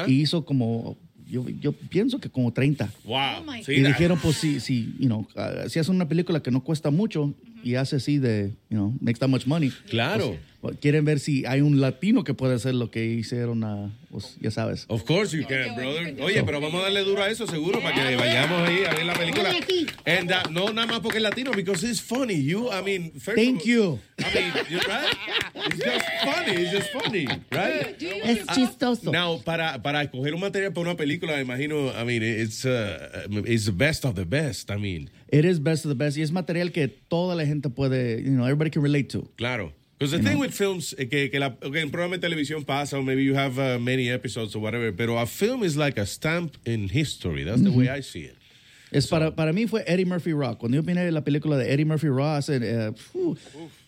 y 0.06 0.20
hizo 0.20 0.44
como 0.44 0.96
yo, 1.26 1.48
yo 1.48 1.72
pienso 1.72 2.18
que 2.18 2.28
como 2.28 2.52
30 2.52 2.90
Wow. 3.04 3.18
Sí, 3.64 3.72
y 3.72 3.82
dijeron 3.82 4.18
pues 4.20 4.36
si 4.36 4.60
si 4.60 4.94
you 4.98 5.06
know 5.06 5.26
uh, 5.36 5.68
si 5.68 5.78
hace 5.78 5.90
una 5.90 6.08
película 6.08 6.42
que 6.42 6.50
no 6.50 6.62
cuesta 6.62 6.90
mucho 6.90 7.32
y 7.62 7.74
hace 7.74 7.96
así 7.96 8.18
de 8.18 8.52
you 8.68 8.76
know 8.76 8.94
makes 9.00 9.18
that 9.18 9.28
much 9.28 9.46
money 9.46 9.72
Claro. 9.88 10.36
pues, 10.60 10.76
quieren 10.80 11.04
ver 11.04 11.20
si 11.20 11.44
hay 11.46 11.60
un 11.60 11.80
latino 11.80 12.24
que 12.24 12.34
puede 12.34 12.54
hacer 12.54 12.74
lo 12.74 12.90
que 12.90 13.04
hicieron 13.04 13.64
a 13.64 13.90
pues, 14.10 14.36
ya 14.40 14.50
sabes 14.50 14.86
Of 14.88 15.04
course 15.04 15.36
you 15.36 15.46
can, 15.46 15.74
brother. 15.76 16.16
Oye, 16.20 16.42
pero 16.42 16.60
vamos 16.60 16.80
a 16.80 16.84
darle 16.84 17.04
duro 17.04 17.22
a 17.22 17.30
eso 17.30 17.46
seguro 17.46 17.80
para 17.80 17.94
que 17.94 18.16
vayamos 18.16 18.68
ahí 18.68 18.84
a 18.84 18.94
ver 18.94 19.04
la 19.06 19.14
película. 19.14 19.54
And 20.04 20.32
uh, 20.32 20.50
no 20.50 20.72
nada 20.72 20.86
más 20.86 21.00
porque 21.00 21.18
es 21.18 21.22
latino, 21.22 21.52
because 21.52 21.84
it's 21.84 22.00
funny. 22.00 22.34
You, 22.42 22.68
I 22.72 22.82
mean, 22.82 23.12
first 23.12 23.36
Thank 23.36 23.60
of, 23.60 23.66
you. 23.66 23.98
I 24.18 24.34
mean, 24.34 24.52
you're 24.68 24.80
right. 24.88 25.16
It's 25.54 25.78
just 25.78 26.06
funny. 26.24 26.62
It's 26.62 26.72
just 26.72 26.90
funny, 26.90 27.26
right? 27.52 27.96
Es 28.24 28.46
chistoso. 28.48 29.12
Now, 29.12 29.40
para 29.44 29.80
para 29.80 30.02
escoger 30.02 30.34
un 30.34 30.40
material 30.40 30.72
para 30.72 30.88
una 30.88 30.96
película, 30.96 31.36
me 31.36 31.42
imagino, 31.42 31.92
I 31.94 32.04
mean, 32.04 32.22
it's 32.22 32.64
uh, 32.64 33.28
it's 33.46 33.66
the 33.66 33.72
best 33.72 34.04
of 34.04 34.16
the 34.16 34.24
best. 34.24 34.70
I 34.70 34.76
mean, 34.76 35.08
it 35.28 35.44
is 35.44 35.60
best 35.60 35.84
of 35.84 35.90
the 35.90 35.94
best 35.94 36.16
y 36.16 36.22
es 36.22 36.32
material 36.32 36.72
que 36.72 36.88
toda 36.88 37.36
la 37.36 37.44
gente 37.44 37.49
puede 37.70 38.22
you 38.22 38.30
know 38.30 38.44
everybody 38.44 38.70
can 38.70 38.82
relate 38.82 39.08
to 39.08 39.28
claro. 39.36 39.72
Because 39.98 40.12
the 40.12 40.22
thing 40.22 40.38
with 40.38 40.54
films, 40.54 40.94
eh, 40.96 41.04
que, 41.04 41.28
que 41.28 41.38
la, 41.38 41.52
okay, 41.62 41.82
en 41.82 41.90
programa 41.90 42.16
de 42.16 42.26
televisión 42.26 42.64
pasa, 42.64 42.96
or 42.96 43.02
maybe 43.02 43.22
you 43.22 43.34
have 43.34 43.58
uh, 43.58 43.78
many 43.78 44.08
episodes 44.08 44.54
or 44.54 44.60
whatever, 44.60 44.90
pero 44.92 45.18
a 45.18 45.26
film 45.26 45.62
is 45.62 45.76
like 45.76 45.98
a 45.98 46.06
stamp 46.06 46.56
in 46.64 46.88
history. 46.88 47.44
That's 47.44 47.60
the 47.60 47.70
way 47.70 47.90
I 47.90 48.00
see 48.00 48.20
it. 48.20 48.36
Es 48.90 49.06
para, 49.06 49.30
para 49.36 49.52
mí 49.52 49.68
fue 49.68 49.84
Eddie 49.86 50.06
Murphy 50.06 50.32
Rock. 50.32 50.58
Cuando 50.58 50.76
yo 50.76 50.82
vine 50.82 51.10
la 51.10 51.20
película 51.20 51.58
de 51.58 51.70
Eddie 51.70 51.84
Murphy 51.84 52.08
hace, 52.08 52.56
eh, 52.62 52.92
phew, 53.12 53.36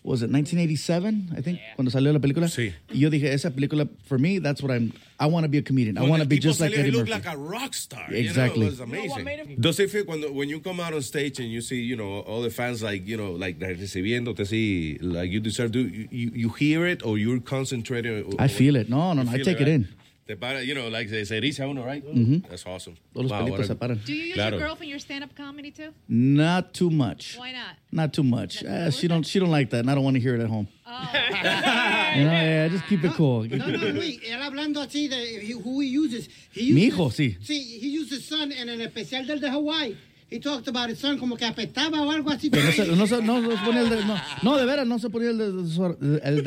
was 0.03 0.21
it 0.21 0.29
1987, 0.29 1.33
I 1.37 1.41
think, 1.41 1.59
cuando 1.75 1.89
salió 1.89 2.11
la 2.11 2.19
película. 2.19 2.49
Sí. 2.49 2.73
Y 2.91 2.99
yo 2.99 3.09
dije, 3.09 3.33
esa 3.33 3.51
película, 3.51 3.87
for 4.05 4.19
me, 4.19 4.39
that's 4.39 4.61
what 4.61 4.71
I'm, 4.71 4.91
I 5.19 5.27
want 5.27 5.45
to 5.45 5.49
be 5.49 5.59
a 5.59 5.61
comedian. 5.61 5.97
I 5.97 6.01
want 6.03 6.21
to 6.21 6.27
be 6.27 6.39
just 6.39 6.59
like 6.59 6.71
salió, 6.71 6.83
he 6.83 6.89
Eddie 6.89 6.97
Murphy. 6.97 7.11
like 7.11 7.25
a 7.25 7.37
rock 7.37 7.73
star. 7.73 8.05
Exactly. 8.11 8.65
You 8.65 8.71
know, 8.71 8.97
it 8.97 9.03
was 9.03 9.17
amazing. 9.17 9.57
Does 9.59 9.79
it 9.79 9.89
feel 9.89 10.03
cuando 10.03 10.31
when 10.31 10.49
you 10.49 10.59
come 10.59 10.79
out 10.79 10.93
on 10.93 11.01
stage 11.01 11.39
and 11.39 11.49
you 11.49 11.61
see, 11.61 11.79
you 11.81 11.95
know, 11.95 12.19
all 12.21 12.41
the 12.41 12.49
fans 12.49 12.83
like, 12.83 13.07
you 13.07 13.15
know, 13.15 13.31
like 13.31 13.59
they're 13.59 13.75
recibiéndote 13.75 14.39
así, 14.39 14.97
like 15.01 15.31
you 15.31 15.39
deserve 15.39 15.71
to, 15.71 15.79
you, 15.79 16.07
you, 16.11 16.31
you 16.33 16.49
hear 16.49 16.85
it 16.85 17.05
or 17.05 17.17
you're 17.17 17.39
concentrating? 17.39 18.35
I 18.39 18.49
feel 18.49 18.75
it. 18.75 18.89
No, 18.89 19.13
no, 19.13 19.23
no, 19.23 19.31
I 19.31 19.37
take 19.37 19.61
it 19.61 19.63
right? 19.63 19.67
in. 19.69 19.87
Te 20.25 20.35
para, 20.37 20.63
you 20.63 20.73
know, 20.73 20.87
like 20.87 21.09
se, 21.09 21.25
se 21.25 21.35
eriza 21.37 21.67
uno, 21.69 21.83
right? 21.83 22.01
Mhm. 22.05 22.47
That's 22.49 22.65
awesome. 22.65 22.95
Todos 23.13 23.29
los 23.29 23.41
pelitos 23.41 23.67
se 23.67 23.75
paran. 23.75 23.99
Do 24.05 24.13
you 24.13 24.27
use 24.27 24.33
Claro. 24.35 24.57
your 24.57 24.67
girl 24.67 24.75
for 24.77 24.85
your 24.85 24.99
stand-up 24.99 25.35
comedy 25.35 25.69
too? 25.69 25.91
Not 26.07 26.73
too 26.73 26.89
much. 26.89 27.35
Why 27.37 27.51
not? 27.51 27.75
Not 27.91 28.13
too 28.13 28.23
much. 28.23 28.63
Uh, 28.63 28.89
she 28.89 29.09
don't. 29.09 29.25
She 29.25 29.39
don't 29.39 29.51
like 29.51 29.69
that, 29.71 29.79
and 29.81 29.89
I 29.91 29.95
don't 29.95 30.03
want 30.05 30.15
to 30.15 30.21
hear 30.21 30.35
it 30.35 30.41
at 30.41 30.47
home. 30.49 30.67
Oh. 30.87 31.09
You 32.15 32.25
know, 32.25 32.31
yeah, 32.31 32.67
just 32.69 32.85
keep 32.85 33.03
it 33.03 33.13
cool. 33.13 33.43
No, 33.45 33.57
no, 33.65 33.87
Luis, 33.89 34.19
él 34.23 34.39
hablando 34.39 34.79
así 34.81 35.09
de 35.09 35.51
who 35.63 35.79
he 35.81 35.87
uses. 35.87 36.29
He 36.51 36.61
uses 36.71 36.75
Mi 36.75 36.83
hijo, 36.85 37.09
sí. 37.09 37.37
Sí, 37.41 37.79
he 37.81 37.87
used 37.89 38.11
his 38.11 38.23
son 38.23 38.51
en 38.51 38.69
el 38.69 38.81
especial 38.81 39.25
del 39.25 39.39
de 39.39 39.49
Hawaii. 39.49 39.97
He 40.33 40.39
talked 40.39 40.67
about 40.67 40.89
his 40.89 40.97
son 40.97 41.19
como 41.19 41.37
que 41.37 41.45
apestaba 41.45 42.01
o 42.01 42.09
algo 42.09 42.31
así. 42.31 42.49
Pero 42.49 42.63
no 42.65 42.71
se, 42.71 42.85
no, 42.87 43.05
se, 43.07 43.21
no, 43.21 43.39
no 43.39 43.51
se 43.51 43.57
ponía 43.63 43.81
el 43.81 43.89
de, 43.91 44.03
no, 44.03 44.15
no, 44.41 44.57
de 44.57 44.65
veras, 44.65 44.87
no 44.87 44.97
se 44.97 45.09
ponía 45.11 45.29
el 45.29 45.37
de, 45.37 45.51
desor- 45.51 45.97
el 46.23 46.39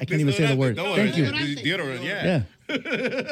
I 0.00 0.04
can't 0.06 0.20
even 0.20 0.32
say 0.34 0.48
the 0.48 0.54
word. 0.56 0.74
Thank 0.76 1.14
you. 1.16 1.24
Deodorant, 1.26 2.02
yeah. 2.02 2.24
Yeah. 2.24 2.42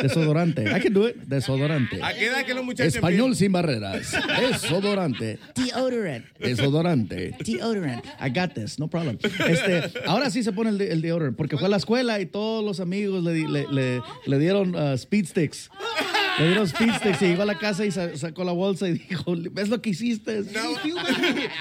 Desodorante. 0.03 0.67
I 0.73 0.81
can 0.81 0.93
do 0.93 1.07
it. 1.09 1.17
Desodorante. 1.27 2.01
¿A 2.03 2.13
qué 2.15 2.27
edad 2.27 2.45
que 2.45 2.55
los 2.55 2.65
muchachos 2.65 2.95
Español 2.95 3.35
sin 3.37 3.53
barreras. 3.53 4.13
Desodorante. 4.41 5.39
Deodorant. 5.55 6.25
Desodorante. 6.39 7.35
Deodorant. 7.45 8.05
I 8.21 8.31
got 8.31 8.55
this, 8.55 8.79
no 8.79 8.89
problem. 8.89 9.19
Este, 9.23 9.93
ahora 10.07 10.31
sí 10.31 10.43
se 10.43 10.53
pone 10.53 10.71
el, 10.71 10.79
de- 10.79 10.93
el 10.93 11.03
deodorant, 11.03 11.37
porque 11.37 11.57
fue 11.57 11.67
a 11.67 11.71
la 11.71 11.77
escuela 11.77 12.21
y 12.21 12.27
todos 12.27 12.65
los 12.65 12.81
amigos 12.81 13.23
le, 13.25 13.49
le, 13.49 13.67
le, 13.71 14.03
le 14.27 14.39
dieron 14.39 14.75
uh, 14.75 14.95
speed 14.95 15.27
sticks. 15.27 15.71
Le 16.39 16.49
dieron 16.49 16.69
y 16.69 17.25
llegó 17.25 17.43
a 17.43 17.47
la 17.47 17.59
casa 17.59 17.85
y 17.85 17.91
sa- 17.91 18.17
sacó 18.17 18.45
la 18.45 18.53
bolsa 18.53 18.89
y 18.89 18.93
dijo, 18.95 19.35
¿ves 19.51 19.69
lo 19.69 19.81
que 19.83 19.91
hiciste? 19.91 20.43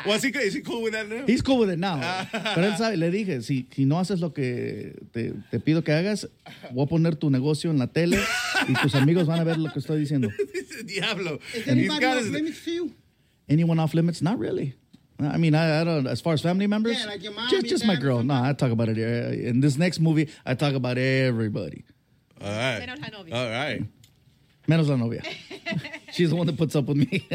Was 0.06 0.24
he, 0.24 0.30
is 0.30 0.54
he 0.56 0.62
cool 0.62 0.84
with 0.84 0.92
that 0.94 1.08
now? 1.08 1.26
He's 1.28 1.42
cool 1.42 1.60
with 1.60 1.70
it 1.72 1.80
now. 1.80 2.00
Pero 2.32 2.68
él 2.68 2.78
sabe, 2.78 2.98
le 2.98 3.10
dije, 3.12 3.42
si, 3.42 3.68
si 3.72 3.86
no 3.86 4.00
haces 4.00 4.20
lo 4.20 4.34
que 4.34 4.96
te, 5.12 5.34
te 5.52 5.60
pido 5.60 5.84
que 5.84 5.92
hagas, 5.94 6.30
voy 6.72 6.86
a 6.86 6.88
poner 6.88 7.16
tu 7.16 7.30
negocio 7.30 7.72
en 7.72 7.80
la 7.80 7.88
tele 7.88 8.20
y 8.68 8.74
tus 8.82 8.96
amigos 8.96 9.26
van 9.28 9.40
a 9.40 9.44
ver 9.44 9.58
lo 9.58 9.72
que 9.72 9.80
estoy 9.80 10.00
diciendo. 10.00 10.30
Diablo. 10.86 11.40
Is 11.54 11.64
He's 11.66 11.68
anybody 11.68 12.00
got 12.00 12.18
off 12.18 12.24
his- 12.24 12.32
limits 12.32 12.64
to 12.66 12.72
you? 12.72 12.94
Anyone 13.50 13.80
off 13.80 13.94
limits? 13.94 14.22
Not 14.22 14.38
really. 14.40 14.76
I 15.20 15.38
mean, 15.38 15.56
I, 15.56 15.82
I 15.82 15.84
don't. 15.84 16.06
As 16.06 16.22
far 16.22 16.34
as 16.34 16.42
family 16.44 16.68
members, 16.68 17.00
Yeah, 17.00 17.08
like 17.08 17.24
your 17.24 17.34
mom, 17.34 17.50
just 17.50 17.64
your 17.64 17.70
just 17.72 17.86
my 17.88 17.96
girl. 17.96 18.22
No, 18.22 18.36
I 18.36 18.54
talk 18.54 18.70
about 18.72 18.90
it. 18.90 18.98
uh, 19.00 19.32
In 19.50 19.62
this 19.62 19.76
next 19.78 20.00
movie, 20.00 20.30
I 20.46 20.54
talk 20.54 20.76
about 20.76 21.00
everybody. 21.00 21.86
All 22.40 22.48
right. 22.52 22.88
All 23.34 23.50
right. 23.50 23.82
Menos 24.68 24.88
la 24.90 24.98
novia. 24.98 25.22
She's 26.12 26.30
the 26.30 26.36
one 26.36 26.48
that 26.48 26.58
puts 26.58 26.76
up 26.76 26.86
with 26.88 26.98
me. 26.98 27.28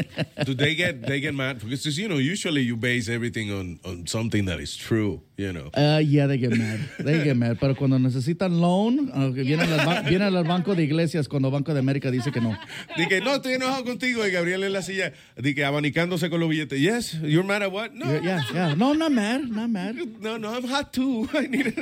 Do 0.43 0.53
they 0.55 0.75
get 0.75 1.05
they 1.05 1.19
get 1.21 1.33
mad 1.35 1.59
because 1.59 1.97
you 1.97 2.07
know 2.09 2.17
usually 2.17 2.61
you 2.61 2.75
base 2.75 3.07
everything 3.07 3.51
on 3.51 3.79
on 3.85 4.07
something 4.07 4.45
that 4.45 4.59
is 4.59 4.75
true, 4.75 5.21
you 5.37 5.53
know. 5.53 5.69
Uh, 5.75 6.01
yeah, 6.03 6.25
they 6.27 6.37
get 6.37 6.51
mad. 6.57 6.79
They 6.99 7.23
get 7.23 7.37
mad. 7.37 7.59
Pero 7.59 7.75
cuando 7.75 7.97
necesitan 7.99 8.59
loan, 8.59 9.09
uh, 9.13 9.31
vienen, 9.31 9.69
al 9.71 9.85
ba- 9.85 10.01
vienen 10.01 10.35
al 10.35 10.43
banco 10.43 10.73
de 10.75 10.83
iglesias 10.83 11.27
cuando 11.29 11.49
Banco 11.51 11.73
de 11.73 11.79
América 11.79 12.09
dice 12.11 12.31
que 12.31 12.41
no. 12.41 12.57
Dije, 12.97 13.21
no, 13.21 13.35
estoy 13.35 13.53
enojado 13.53 13.85
contigo. 13.85 14.25
Y 14.27 14.31
Gabriel 14.31 14.63
en 14.63 14.73
la 14.73 14.81
silla, 14.81 15.13
dije, 15.37 15.63
abanicándose 15.65 16.29
con 16.31 16.39
los 16.39 16.49
billetes. 16.49 16.79
Yes, 16.81 17.13
you're 17.21 17.43
mad 17.47 17.61
at 17.61 17.71
what? 17.71 17.91
No, 17.93 18.11
Yeah, 18.11 18.41
yeah. 18.53 18.75
No, 18.75 18.93
not 18.93 19.11
mad. 19.11 19.43
Not 19.49 19.69
mad. 19.69 19.95
no, 20.19 20.37
no, 20.37 20.51
I'm 20.53 20.65
hot 20.67 20.91
too. 20.91 21.29
I 21.33 21.47
need 21.47 21.67
it. 21.67 21.77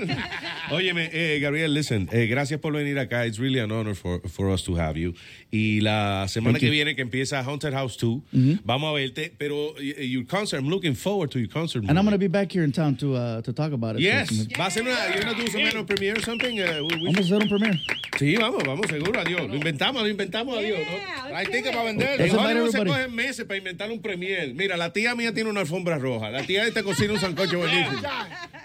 Óyeme, 0.69 1.09
eh, 1.13 1.39
Gabriel, 1.39 1.73
listen, 1.73 2.09
eh, 2.11 2.27
gracias 2.27 2.59
por 2.59 2.73
venir 2.73 2.99
acá. 2.99 3.25
It's 3.25 3.39
really 3.39 3.59
an 3.59 3.71
honor 3.71 3.95
for, 3.95 4.19
for 4.29 4.49
us 4.51 4.61
to 4.65 4.75
have 4.75 4.97
you. 4.97 5.13
Y 5.53 5.81
la 5.81 6.27
semana 6.29 6.53
Thank 6.53 6.61
que 6.61 6.65
you. 6.67 6.71
viene, 6.71 6.95
que 6.95 7.01
empieza 7.01 7.41
Haunted 7.43 7.73
House 7.73 7.97
2, 7.97 8.21
vamos 8.63 8.89
a 8.89 8.93
verte. 8.93 9.33
Pero 9.37 9.75
your 9.79 10.25
concert, 10.25 10.61
I'm 10.61 10.69
looking 10.69 10.95
forward 10.95 11.29
to 11.31 11.39
your 11.39 11.49
concert. 11.49 11.83
And 11.89 11.97
I'm 11.99 12.05
going 12.05 12.13
to 12.13 12.17
be 12.17 12.29
back 12.29 12.49
here 12.53 12.63
in 12.63 12.71
town 12.71 12.95
to 12.97 13.15
uh, 13.15 13.41
to 13.41 13.51
talk 13.51 13.73
about 13.73 13.95
it. 13.97 14.01
Yes. 14.01 14.29
So, 14.29 14.45
¿Va 14.57 14.67
a 14.67 14.71
ser 14.71 14.83
una, 14.83 14.95
you're 15.13 15.23
gonna 15.25 15.35
do 15.37 15.47
some 15.51 15.61
kind 15.63 15.75
of 15.75 15.85
premiere 15.87 16.13
or 16.17 16.21
something? 16.21 16.57
Uh, 16.57 16.83
we- 16.87 16.95
we- 17.01 17.11
Vamos 17.11 17.17
a 17.17 17.35
hacer 17.35 17.41
un 17.43 17.49
premiere. 17.49 17.79
Sí, 18.17 18.35
vamos, 18.37 18.63
vamos, 18.65 18.85
seguro, 18.89 19.19
adiós. 19.19 19.47
Lo 19.49 19.55
inventamos, 19.55 20.01
lo 20.03 20.07
inventamos, 20.07 20.57
adiós. 20.57 20.79
¿no? 20.79 21.35
Hay 21.35 21.45
tickets 21.47 21.71
para 21.71 21.83
vender. 21.85 22.21
Hollywood 22.31 22.69
se 22.71 22.85
cogen 22.85 23.15
meses 23.15 23.45
para 23.45 23.57
inventar 23.57 23.89
un 23.91 23.99
premier. 24.01 24.53
Mira, 24.53 24.77
la 24.77 24.93
tía 24.93 25.15
mía 25.15 25.33
tiene 25.33 25.49
una 25.49 25.61
alfombra 25.61 25.97
roja. 25.97 26.29
La 26.29 26.43
tía 26.43 26.65
esta 26.67 26.83
cocina 26.83 27.13
un 27.13 27.19
sancocho 27.19 27.57
buenísimo. 27.63 27.99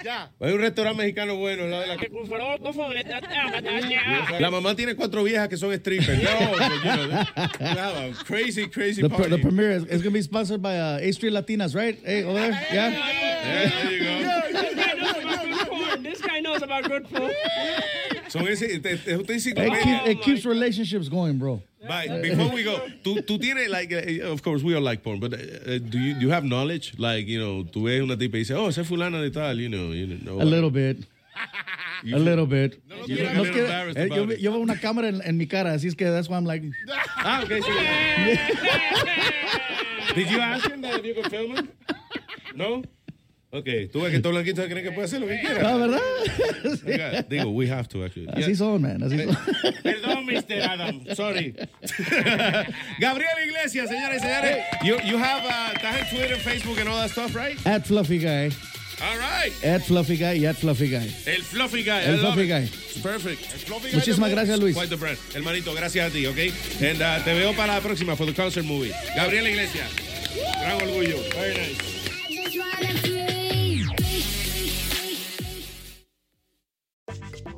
Ya. 0.04 0.30
Hay 0.40 0.52
un 0.52 0.60
restaurante 0.60 1.02
mexicano 1.02 1.36
bueno. 1.36 1.66
lado 1.66 1.82
de 1.82 1.88
la... 1.88 1.96
La 4.40 4.50
mamá 4.50 4.74
tiene 4.76 4.94
cuatro 4.94 5.24
viejas 5.24 5.48
que 5.48 5.56
son 5.56 5.72
strippers. 5.74 6.22
No, 6.26 6.75
you 6.78 6.84
know, 6.96 7.06
nada, 7.06 7.50
Wow, 7.60 8.12
crazy, 8.24 8.66
crazy 8.68 9.02
The, 9.02 9.08
party. 9.10 9.30
the 9.30 9.38
premiere 9.38 9.72
is, 9.72 9.82
is 9.84 10.02
going 10.02 10.04
to 10.04 10.10
be 10.10 10.22
sponsored 10.22 10.62
by 10.62 10.78
uh, 10.78 10.98
A 11.00 11.12
Street 11.12 11.32
Latinas, 11.32 11.74
right? 11.74 11.98
Hey, 12.04 12.24
over 12.24 12.34
there? 12.34 12.50
Yeah? 12.72 12.90
there 12.90 13.92
you 13.92 13.98
go. 14.00 14.06
This 16.02 16.20
guy 16.20 16.40
knows 16.40 16.62
about 16.62 16.84
good 16.84 17.08
food. 17.08 17.32
Son 18.28 18.46
ese, 18.48 18.60
te, 18.60 18.78
te, 18.96 19.14
usted 19.14 19.26
dice, 19.26 19.46
It, 19.46 19.56
keep, 19.82 20.06
it 20.06 20.20
keeps 20.22 20.44
relationships 20.44 21.08
going, 21.08 21.38
bro. 21.38 21.62
Bye. 21.86 22.08
Before 22.20 22.50
we 22.52 22.64
go, 22.64 22.80
tú, 23.04 23.22
tú 23.24 23.38
tienes, 23.38 23.68
like, 23.70 23.92
uh, 23.92 24.26
of 24.32 24.42
course, 24.42 24.62
we 24.64 24.74
all 24.74 24.82
like 24.82 25.02
porn, 25.04 25.20
but 25.20 25.32
uh, 25.32 25.36
uh, 25.36 25.78
do 25.78 25.98
you, 25.98 26.14
you 26.16 26.30
have 26.30 26.42
knowledge? 26.44 26.94
Like, 26.98 27.26
you 27.28 27.38
know, 27.38 27.62
tú 27.64 27.84
ves 27.84 28.00
una 28.02 28.16
tipa 28.16 28.34
y 28.34 28.40
dices, 28.40 28.56
oh, 28.56 28.66
esa 28.68 28.80
es 28.80 28.88
fulana 28.88 29.20
de 29.22 29.30
tal, 29.30 29.56
you 29.60 29.68
know. 29.68 29.92
You 29.92 30.18
know 30.18 30.40
A 30.40 30.44
little 30.44 30.70
bit. 30.70 30.98
A 32.12 32.18
little 32.18 32.46
bit. 32.46 32.80
You 33.06 33.16
look 33.16 33.30
a 33.30 33.34
No 33.34 33.42
little 33.42 33.52
quiero- 33.54 33.66
embarrassed 33.66 33.98
eh, 33.98 34.08
yo, 34.14 34.24
yo 34.36 34.50
veo 34.52 34.60
una 34.60 34.78
cámara 34.78 35.08
en, 35.08 35.20
en 35.24 35.36
mi 35.36 35.46
cara, 35.46 35.72
así 35.72 35.88
es 35.88 35.94
que 35.94 36.04
that's 36.10 36.28
why 36.28 36.36
I'm 36.36 36.44
like. 36.44 36.62
Ah, 37.18 37.42
okay, 37.42 37.60
so 37.60 37.72
Did 40.14 40.30
you 40.30 40.40
ask 40.40 40.70
him 40.70 40.80
that 40.82 41.00
if 41.00 41.04
you 41.04 41.14
could 41.14 41.30
film 41.30 41.56
him? 41.56 41.68
No? 42.54 42.82
Ok, 43.52 43.64
tú 43.92 44.00
ves 44.02 44.10
que 44.10 44.16
estos 44.16 44.32
blanquitos 44.32 44.66
creen 44.66 44.82
que 44.84 44.92
puede 44.92 45.04
hacer 45.06 45.20
lo 45.20 45.26
que 45.26 45.40
quiera. 45.40 45.60
Ah, 45.72 45.76
¿verdad? 45.76 46.00
Oiga, 46.86 47.22
Digo, 47.28 47.50
we 47.52 47.66
have 47.68 47.88
to 47.88 48.04
actually. 48.04 48.26
Así 48.28 48.54
son, 48.54 48.82
man. 48.82 49.02
Así 49.02 49.16
son. 49.24 49.36
Perdón, 49.82 50.26
Mr. 50.26 50.62
Adam. 50.62 51.00
Sorry. 51.14 51.54
Gabriel 53.00 53.30
Iglesias, 53.46 53.88
señores 53.88 54.22
y 54.22 54.26
señores. 54.26 54.58
You, 54.84 54.96
you 55.06 55.16
have 55.18 55.44
uh, 55.44 55.72
estás 55.74 56.00
en 56.00 56.16
Twitter, 56.16 56.36
Facebook, 56.36 56.78
and 56.80 56.88
all 56.88 56.96
that 56.98 57.10
stuff, 57.10 57.34
right? 57.34 57.56
At 57.66 57.86
Fluffy 57.86 58.18
Guy. 58.18 58.50
All 59.00 59.18
right. 59.18 59.52
At 59.62 59.82
Fluffy 59.82 60.16
Guy 60.16 60.38
y 60.40 60.46
at 60.46 60.56
Fluffy 60.56 60.88
Guy. 60.88 61.14
El 61.26 61.42
Fluffy 61.42 61.82
Guy. 61.82 62.04
El 62.04 62.16
I 62.16 62.18
Fluffy 62.18 62.42
it. 62.42 62.48
Guy. 62.48 63.02
Perfect. 63.02 63.42
Muchísimas 63.94 64.30
gracias, 64.30 64.58
Luis. 64.58 64.74
Quite 64.74 64.88
the 64.88 64.96
brand. 64.96 65.18
Hermanito, 65.34 65.74
gracias 65.74 66.10
a 66.10 66.12
ti, 66.12 66.26
¿ok? 66.26 66.38
And 66.80 67.02
uh, 67.02 67.22
te 67.22 67.34
veo 67.34 67.54
para 67.54 67.74
la 67.74 67.80
próxima 67.80 68.16
for 68.16 68.26
the 68.26 68.34
concert 68.34 68.64
movie. 68.64 68.92
Gabriel 69.14 69.46
Iglesias. 69.48 69.90
Gran 70.60 70.80
orgullo. 70.80 71.16
Very 71.34 71.58
nice. 71.58 71.96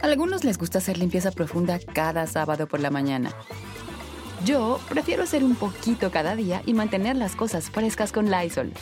Algunos 0.00 0.44
les 0.44 0.58
gusta 0.58 0.78
hacer 0.78 0.98
limpieza 0.98 1.30
profunda 1.30 1.78
cada 1.78 2.26
sábado 2.26 2.66
por 2.66 2.80
la 2.80 2.90
mañana. 2.90 3.32
Yo 4.44 4.80
prefiero 4.88 5.24
hacer 5.24 5.42
un 5.42 5.56
poquito 5.56 6.10
cada 6.10 6.36
día 6.36 6.62
y 6.66 6.74
mantener 6.74 7.16
las 7.16 7.34
cosas 7.34 7.70
frescas 7.70 8.12
con 8.12 8.30
Lysol. 8.30 8.72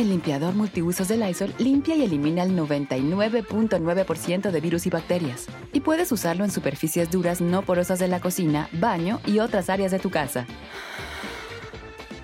El 0.00 0.08
limpiador 0.08 0.54
multiusos 0.54 1.08
de 1.08 1.18
Lysol 1.18 1.52
limpia 1.58 1.94
y 1.94 2.02
elimina 2.02 2.42
el 2.42 2.56
99.9% 2.56 4.50
de 4.50 4.60
virus 4.62 4.86
y 4.86 4.88
bacterias. 4.88 5.46
Y 5.74 5.80
puedes 5.80 6.10
usarlo 6.10 6.42
en 6.42 6.50
superficies 6.50 7.10
duras 7.10 7.42
no 7.42 7.60
porosas 7.60 7.98
de 7.98 8.08
la 8.08 8.18
cocina, 8.18 8.70
baño 8.72 9.20
y 9.26 9.40
otras 9.40 9.68
áreas 9.68 9.90
de 9.90 9.98
tu 9.98 10.08
casa. 10.08 10.46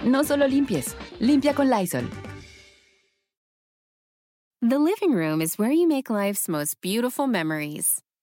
No 0.07 0.25
solo 0.25 0.49
limpies, 0.49 0.97
limpia 1.21 1.55
con 1.55 1.69
Lysol. 1.69 2.09
The 4.63 4.79
living 4.79 5.15
room 5.15 5.43
is 5.43 5.59
where 5.59 5.75
you 5.75 5.87
make 5.87 6.09
life's 6.09 6.49
most 6.49 6.81
beautiful 6.81 7.27
memories. 7.27 8.06